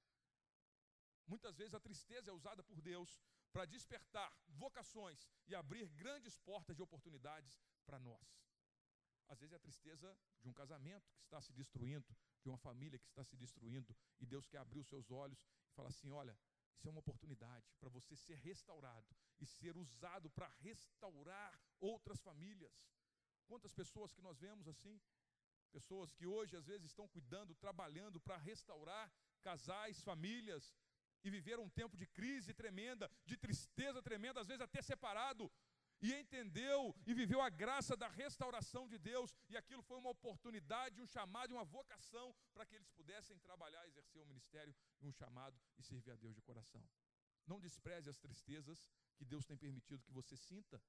Muitas 1.27 1.55
vezes 1.57 1.73
a 1.73 1.79
tristeza 1.79 2.29
é 2.29 2.33
usada 2.33 2.63
por 2.63 2.79
Deus 2.81 3.19
para 3.51 3.65
despertar 3.65 4.31
vocações 4.47 5.27
e 5.47 5.55
abrir 5.55 5.87
grandes 5.89 6.37
portas 6.37 6.75
de 6.75 6.83
oportunidades 6.83 7.59
para 7.85 7.99
nós. 7.99 8.45
Às 9.27 9.39
vezes 9.39 9.53
é 9.53 9.55
a 9.55 9.59
tristeza 9.59 10.17
de 10.41 10.49
um 10.49 10.53
casamento 10.53 11.11
que 11.13 11.23
está 11.23 11.41
se 11.41 11.51
destruindo, 11.53 12.15
de 12.41 12.49
uma 12.49 12.57
família 12.57 12.99
que 12.99 13.07
está 13.07 13.23
se 13.23 13.35
destruindo, 13.35 13.95
e 14.19 14.25
Deus 14.25 14.47
quer 14.47 14.59
abrir 14.59 14.79
os 14.79 14.87
seus 14.87 15.09
olhos 15.09 15.39
e 15.69 15.73
falar 15.73 15.89
assim: 15.89 16.11
olha, 16.11 16.37
isso 16.75 16.87
é 16.87 16.91
uma 16.91 16.99
oportunidade 16.99 17.65
para 17.79 17.89
você 17.89 18.15
ser 18.15 18.35
restaurado 18.35 19.07
e 19.39 19.45
ser 19.45 19.75
usado 19.77 20.29
para 20.29 20.47
restaurar 20.59 21.59
outras 21.79 22.21
famílias. 22.21 22.73
Quantas 23.47 23.73
pessoas 23.73 24.13
que 24.13 24.21
nós 24.21 24.39
vemos 24.39 24.67
assim? 24.67 25.01
Pessoas 25.71 26.13
que 26.13 26.25
hoje 26.25 26.55
às 26.55 26.65
vezes 26.65 26.85
estão 26.87 27.07
cuidando, 27.07 27.55
trabalhando 27.55 28.19
para 28.19 28.37
restaurar 28.37 29.11
casais, 29.41 30.01
famílias, 30.01 30.73
e 31.23 31.29
viveram 31.29 31.63
um 31.63 31.69
tempo 31.69 31.97
de 31.97 32.05
crise 32.05 32.53
tremenda, 32.53 33.11
de 33.25 33.35
tristeza 33.35 34.01
tremenda, 34.01 34.39
às 34.41 34.47
vezes 34.47 34.61
até 34.61 34.81
separado, 34.81 35.51
e 36.05 36.13
entendeu 36.21 36.95
e 37.05 37.13
viveu 37.13 37.41
a 37.41 37.49
graça 37.49 37.95
da 37.97 38.07
restauração 38.07 38.87
de 38.87 38.97
Deus, 38.97 39.33
e 39.49 39.57
aquilo 39.57 39.81
foi 39.81 39.97
uma 39.97 40.11
oportunidade, 40.11 41.01
um 41.01 41.07
chamado, 41.07 41.53
uma 41.53 41.65
vocação 41.65 42.27
para 42.53 42.65
que 42.65 42.75
eles 42.75 42.89
pudessem 42.89 43.37
trabalhar, 43.39 43.85
exercer 43.87 44.21
um 44.21 44.25
ministério, 44.25 44.75
um 45.01 45.11
chamado 45.11 45.59
e 45.79 45.83
servir 45.83 46.11
a 46.11 46.15
Deus 46.15 46.35
de 46.35 46.41
coração. 46.41 46.83
Não 47.47 47.59
despreze 47.59 48.09
as 48.09 48.19
tristezas 48.19 48.89
que 49.17 49.25
Deus 49.25 49.45
tem 49.45 49.57
permitido 49.57 50.03
que 50.03 50.11
você 50.11 50.35
sinta, 50.35 50.81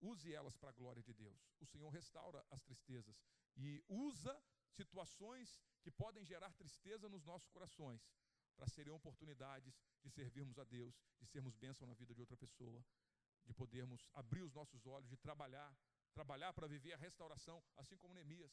use 0.00 0.32
elas 0.32 0.56
para 0.56 0.70
a 0.70 0.72
glória 0.72 1.02
de 1.02 1.14
Deus. 1.14 1.40
O 1.60 1.66
Senhor 1.66 1.88
restaura 1.90 2.44
as 2.50 2.62
tristezas 2.62 3.16
e 3.56 3.82
usa 3.88 4.34
situações 4.68 5.60
que 5.82 5.90
podem 5.90 6.24
gerar 6.24 6.52
tristeza 6.52 7.08
nos 7.08 7.24
nossos 7.24 7.48
corações 7.48 8.02
para 8.56 8.68
serem 8.68 8.92
oportunidades 8.92 9.74
de 10.02 10.10
servirmos 10.10 10.58
a 10.58 10.64
Deus, 10.64 10.94
de 11.20 11.26
sermos 11.26 11.54
bênção 11.56 11.86
na 11.86 11.94
vida 11.94 12.14
de 12.14 12.20
outra 12.20 12.36
pessoa, 12.36 12.84
de 13.44 13.52
podermos 13.54 14.08
abrir 14.12 14.42
os 14.42 14.52
nossos 14.52 14.86
olhos, 14.86 15.08
de 15.08 15.16
trabalhar, 15.16 15.76
trabalhar 16.12 16.52
para 16.52 16.66
viver 16.66 16.92
a 16.94 16.96
restauração, 16.96 17.62
assim 17.76 17.96
como 17.96 18.14
Neemias. 18.14 18.52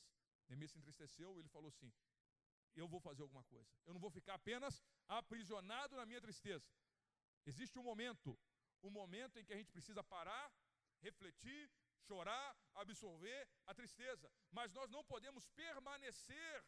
Neemias 0.50 0.72
se 0.72 0.80
entristeceu, 0.80 1.39
ele 1.39 1.50
falou 1.50 1.70
assim: 1.70 1.92
Eu 2.76 2.88
vou 2.88 3.00
fazer 3.00 3.22
alguma 3.22 3.44
coisa. 3.44 3.72
Eu 3.86 3.94
não 3.94 4.02
vou 4.02 4.12
ficar 4.12 4.36
apenas 4.36 4.84
aprisionado 5.08 5.96
na 5.96 6.06
minha 6.06 6.22
tristeza. 6.22 6.70
Existe 7.46 7.78
um 7.80 7.84
momento, 7.84 8.38
um 8.84 8.89
momento 8.89 9.38
em 9.39 9.46
que 9.46 9.54
a 9.54 9.58
gente 9.58 9.72
precisa 9.72 10.04
parar, 10.04 10.52
refletir, 11.02 11.72
chorar, 12.08 12.58
absorver 12.76 13.48
a 13.66 13.74
tristeza, 13.74 14.32
mas 14.52 14.74
nós 14.74 14.89
não 14.89 15.04
podemos 15.04 15.48
permanecer 15.50 16.66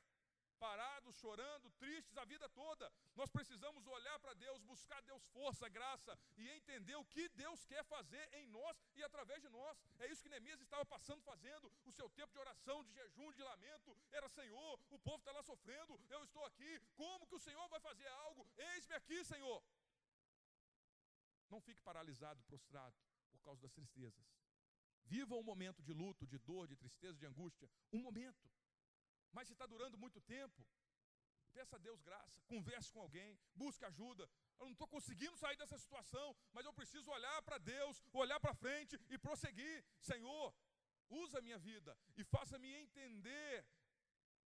parados, 0.53 1.15
chorando, 1.17 1.71
tristes 1.71 2.17
a 2.17 2.25
vida 2.25 2.47
toda. 2.49 2.91
Nós 3.15 3.29
precisamos 3.29 3.85
olhar 3.87 4.17
para 4.19 4.33
Deus, 4.33 4.61
buscar 4.63 5.01
Deus 5.01 5.23
força, 5.27 5.69
graça 5.69 6.17
e 6.37 6.49
entender 6.49 6.95
o 6.95 7.05
que 7.05 7.27
Deus 7.29 7.65
quer 7.65 7.83
fazer 7.85 8.27
em 8.33 8.47
nós 8.47 8.77
e 8.95 9.03
através 9.03 9.41
de 9.41 9.49
nós. 9.49 9.77
É 9.99 10.07
isso 10.07 10.21
que 10.23 10.29
Neemias 10.29 10.61
estava 10.61 10.85
passando, 10.85 11.21
fazendo. 11.21 11.71
O 11.85 11.91
seu 11.91 12.09
tempo 12.09 12.33
de 12.33 12.39
oração, 12.39 12.83
de 12.83 12.91
jejum, 12.93 13.31
de 13.33 13.43
lamento 13.43 13.97
era: 14.11 14.27
Senhor, 14.29 14.79
o 14.89 14.99
povo 14.99 15.17
está 15.17 15.31
lá 15.31 15.43
sofrendo, 15.43 15.99
eu 16.09 16.23
estou 16.23 16.43
aqui. 16.45 16.79
Como 16.95 17.27
que 17.27 17.35
o 17.35 17.39
Senhor 17.39 17.67
vai 17.69 17.79
fazer 17.79 18.07
algo? 18.07 18.47
Eis-me 18.57 18.95
aqui, 18.95 19.23
Senhor. 19.25 19.63
Não 21.49 21.61
fique 21.61 21.81
paralisado, 21.81 22.41
prostrado 22.43 22.95
por 23.31 23.39
causa 23.41 23.61
das 23.61 23.71
tristezas. 23.71 24.25
Viva 25.05 25.35
um 25.35 25.43
momento 25.43 25.81
de 25.83 25.93
luto, 25.93 26.25
de 26.25 26.37
dor, 26.39 26.67
de 26.67 26.75
tristeza, 26.75 27.17
de 27.17 27.25
angústia. 27.25 27.69
Um 27.91 28.01
momento. 28.01 28.49
Mas 29.35 29.47
se 29.47 29.53
está 29.53 29.65
durando 29.73 29.97
muito 29.97 30.19
tempo, 30.21 30.65
peça 31.57 31.75
a 31.75 31.79
Deus 31.87 32.01
graça, 32.01 32.41
converse 32.53 32.91
com 32.93 33.01
alguém, 33.01 33.37
busque 33.53 33.85
ajuda. 33.85 34.23
Eu 34.59 34.65
não 34.67 34.73
estou 34.73 34.87
conseguindo 34.87 35.37
sair 35.37 35.57
dessa 35.57 35.77
situação, 35.77 36.27
mas 36.51 36.65
eu 36.65 36.73
preciso 36.73 37.09
olhar 37.11 37.41
para 37.41 37.57
Deus, 37.57 38.01
olhar 38.13 38.39
para 38.39 38.53
frente 38.53 38.99
e 39.09 39.17
prosseguir. 39.17 39.83
Senhor, 39.99 40.53
usa 41.09 41.39
a 41.39 41.41
minha 41.41 41.59
vida 41.69 41.97
e 42.15 42.23
faça-me 42.23 42.69
entender 42.83 43.65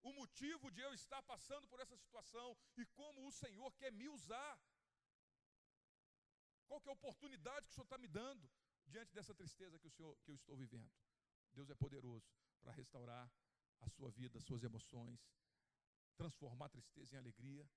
o 0.03 0.13
motivo 0.13 0.71
de 0.71 0.81
eu 0.81 0.93
estar 0.93 1.21
passando 1.23 1.67
por 1.67 1.79
essa 1.79 1.97
situação 1.97 2.57
e 2.77 2.85
como 2.99 3.27
o 3.27 3.31
Senhor 3.31 3.71
quer 3.73 3.91
me 3.91 4.07
usar. 4.07 4.53
Qual 6.67 6.81
que 6.81 6.89
é 6.89 6.91
a 6.91 6.99
oportunidade 6.99 7.65
que 7.65 7.71
o 7.71 7.75
Senhor 7.75 7.85
está 7.85 7.97
me 7.97 8.07
dando 8.07 8.49
diante 8.85 9.13
dessa 9.13 9.33
tristeza 9.33 9.79
que, 9.79 9.87
o 9.87 9.91
Senhor, 9.91 10.17
que 10.23 10.31
eu 10.31 10.35
estou 10.35 10.55
vivendo? 10.55 10.91
Deus 11.53 11.69
é 11.69 11.75
poderoso 11.75 12.29
para 12.61 12.71
restaurar 12.71 13.31
a 13.81 13.89
sua 13.89 14.09
vida, 14.11 14.37
as 14.37 14.43
suas 14.43 14.63
emoções, 14.63 15.19
transformar 16.15 16.65
a 16.65 16.69
tristeza 16.69 17.15
em 17.15 17.19
alegria, 17.19 17.69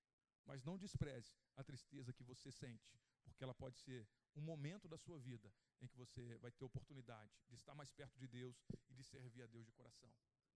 mas 0.45 0.63
não 0.63 0.77
despreze 0.77 1.35
a 1.55 1.63
tristeza 1.63 2.13
que 2.13 2.23
você 2.23 2.51
sente, 2.51 2.99
porque 3.23 3.43
ela 3.43 3.53
pode 3.53 3.77
ser 3.77 4.07
um 4.35 4.41
momento 4.41 4.87
da 4.87 4.97
sua 4.97 5.19
vida 5.19 5.53
em 5.81 5.87
que 5.87 5.97
você 5.97 6.37
vai 6.37 6.51
ter 6.51 6.65
oportunidade 6.65 7.31
de 7.47 7.55
estar 7.55 7.75
mais 7.75 7.91
perto 7.91 8.17
de 8.17 8.27
Deus 8.27 8.55
e 8.89 8.93
de 8.93 9.03
servir 9.03 9.43
a 9.43 9.47
Deus 9.47 9.65
de 9.65 9.71
coração. 9.71 10.11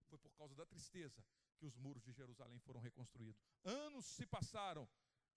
Foi 0.08 0.18
por 0.18 0.34
causa 0.36 0.56
da 0.56 0.66
tristeza 0.66 1.24
que 1.58 1.66
os 1.66 1.76
muros 1.76 2.04
de 2.04 2.12
Jerusalém 2.12 2.60
foram 2.60 2.80
reconstruídos. 2.80 3.42
Anos 3.64 4.06
se 4.06 4.26
passaram 4.26 4.88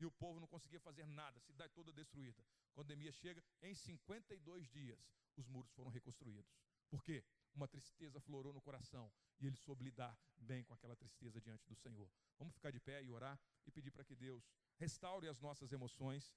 e 0.01 0.07
o 0.07 0.11
povo 0.13 0.41
não 0.41 0.47
conseguia 0.47 0.81
fazer 0.81 1.07
nada, 1.07 1.39
a 1.39 1.41
cidade 1.41 1.73
toda 1.75 1.93
destruída. 1.93 2.45
Quando 2.73 2.89
Neemias 2.89 3.17
chega, 3.17 3.43
em 3.63 3.75
52 3.75 4.69
dias, 4.69 4.99
os 5.37 5.49
muros 5.49 5.71
foram 5.73 5.91
reconstruídos. 5.91 6.53
Por 6.89 7.03
quê? 7.03 7.25
Uma 7.55 7.67
tristeza 7.67 8.21
florou 8.21 8.53
no 8.53 8.61
coração 8.61 9.11
e 9.41 9.47
ele 9.47 9.57
soube 9.57 9.85
lidar 9.85 10.17
bem 10.37 10.65
com 10.65 10.75
aquela 10.75 10.97
tristeza 10.97 11.41
diante 11.41 11.67
do 11.67 11.75
Senhor. 11.75 12.09
Vamos 12.39 12.55
ficar 12.55 12.71
de 12.71 12.81
pé 12.81 13.03
e 13.03 13.11
orar 13.11 13.39
e 13.67 13.71
pedir 13.71 13.91
para 13.91 14.05
que 14.05 14.15
Deus 14.15 14.49
restaure 14.77 15.29
as 15.29 15.41
nossas 15.41 15.73
emoções. 15.73 16.33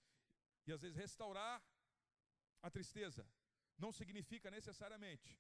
E 0.65 0.71
às 0.71 0.81
vezes 0.81 0.97
restaurar 0.97 1.63
a 2.61 2.69
tristeza 2.69 3.27
não 3.77 3.91
significa 3.91 4.49
necessariamente 4.51 5.37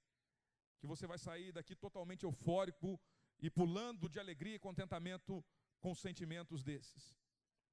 que 0.79 0.87
você 0.87 1.05
vai 1.05 1.17
sair 1.17 1.51
daqui 1.51 1.75
totalmente 1.75 2.23
eufórico 2.23 2.99
e 3.39 3.49
pulando 3.49 4.09
de 4.09 4.19
alegria 4.19 4.55
e 4.55 4.59
contentamento 4.59 5.43
com 5.79 5.93
sentimentos 5.93 6.63
desses. 6.63 7.15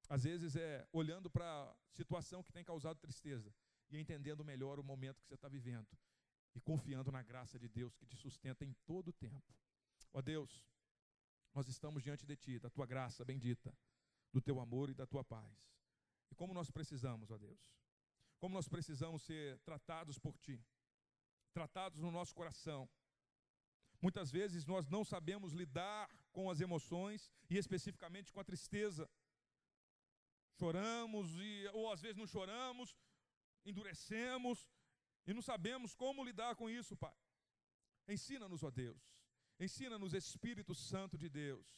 Às 0.08 0.24
vezes 0.24 0.56
é 0.56 0.86
olhando 0.92 1.30
para 1.30 1.44
a 1.44 1.76
situação 1.92 2.42
que 2.42 2.52
tem 2.52 2.64
causado 2.64 2.98
tristeza 2.98 3.54
e 3.90 3.98
entendendo 3.98 4.44
melhor 4.44 4.78
o 4.78 4.84
momento 4.84 5.20
que 5.20 5.26
você 5.26 5.34
está 5.34 5.48
vivendo 5.48 5.88
e 6.54 6.60
confiando 6.60 7.10
na 7.10 7.22
graça 7.22 7.58
de 7.58 7.68
Deus 7.68 7.96
que 7.96 8.06
te 8.06 8.16
sustenta 8.16 8.64
em 8.64 8.72
todo 8.86 9.08
o 9.08 9.12
tempo. 9.12 9.54
Ó 10.12 10.22
Deus, 10.22 10.64
nós 11.54 11.68
estamos 11.68 12.02
diante 12.02 12.26
de 12.26 12.36
Ti, 12.36 12.58
da 12.58 12.70
Tua 12.70 12.86
graça 12.86 13.24
bendita, 13.24 13.74
do 14.32 14.40
Teu 14.40 14.60
amor 14.60 14.90
e 14.90 14.94
da 14.94 15.06
Tua 15.06 15.24
paz. 15.24 15.68
E 16.30 16.34
como 16.34 16.54
nós 16.54 16.70
precisamos, 16.70 17.30
ó 17.30 17.38
Deus, 17.38 17.60
como 18.38 18.54
nós 18.54 18.68
precisamos 18.68 19.22
ser 19.22 19.58
tratados 19.60 20.18
por 20.18 20.36
Ti, 20.38 20.64
tratados 21.52 22.00
no 22.00 22.10
nosso 22.10 22.34
coração. 22.34 22.88
Muitas 24.00 24.30
vezes 24.30 24.64
nós 24.64 24.88
não 24.88 25.04
sabemos 25.04 25.52
lidar 25.52 26.08
com 26.30 26.48
as 26.48 26.60
emoções 26.60 27.32
e 27.50 27.56
especificamente 27.56 28.32
com 28.32 28.40
a 28.40 28.44
tristeza. 28.44 29.10
Choramos 30.58 31.36
e, 31.40 31.68
ou 31.72 31.90
às 31.92 32.00
vezes 32.00 32.16
não 32.16 32.26
choramos, 32.26 32.96
endurecemos 33.64 34.66
e 35.28 35.34
não 35.34 35.42
sabemos 35.42 35.94
como 35.94 36.24
lidar 36.24 36.56
com 36.56 36.70
isso, 36.70 36.96
Pai. 36.96 37.14
Ensina-nos, 38.08 38.62
ó 38.62 38.70
Deus. 38.70 39.02
Ensina-nos, 39.60 40.14
Espírito 40.14 40.74
Santo 40.74 41.18
de 41.18 41.28
Deus, 41.28 41.68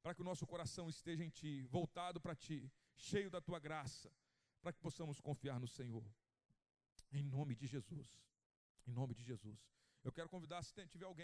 para 0.00 0.14
que 0.14 0.22
o 0.22 0.24
nosso 0.24 0.46
coração 0.46 0.88
esteja 0.88 1.24
em 1.24 1.28
Ti, 1.28 1.64
voltado 1.64 2.20
para 2.20 2.36
Ti, 2.36 2.70
cheio 2.94 3.28
da 3.28 3.40
Tua 3.40 3.58
graça, 3.58 4.08
para 4.62 4.72
que 4.72 4.78
possamos 4.78 5.20
confiar 5.20 5.58
no 5.58 5.66
Senhor. 5.66 6.08
Em 7.10 7.24
nome 7.24 7.56
de 7.56 7.66
Jesus. 7.66 8.08
Em 8.86 8.92
nome 8.92 9.12
de 9.12 9.24
Jesus. 9.24 9.58
Eu 10.04 10.12
quero 10.12 10.28
convidar, 10.28 10.62
se 10.62 10.86
tiver 10.86 11.06
alguém. 11.06 11.22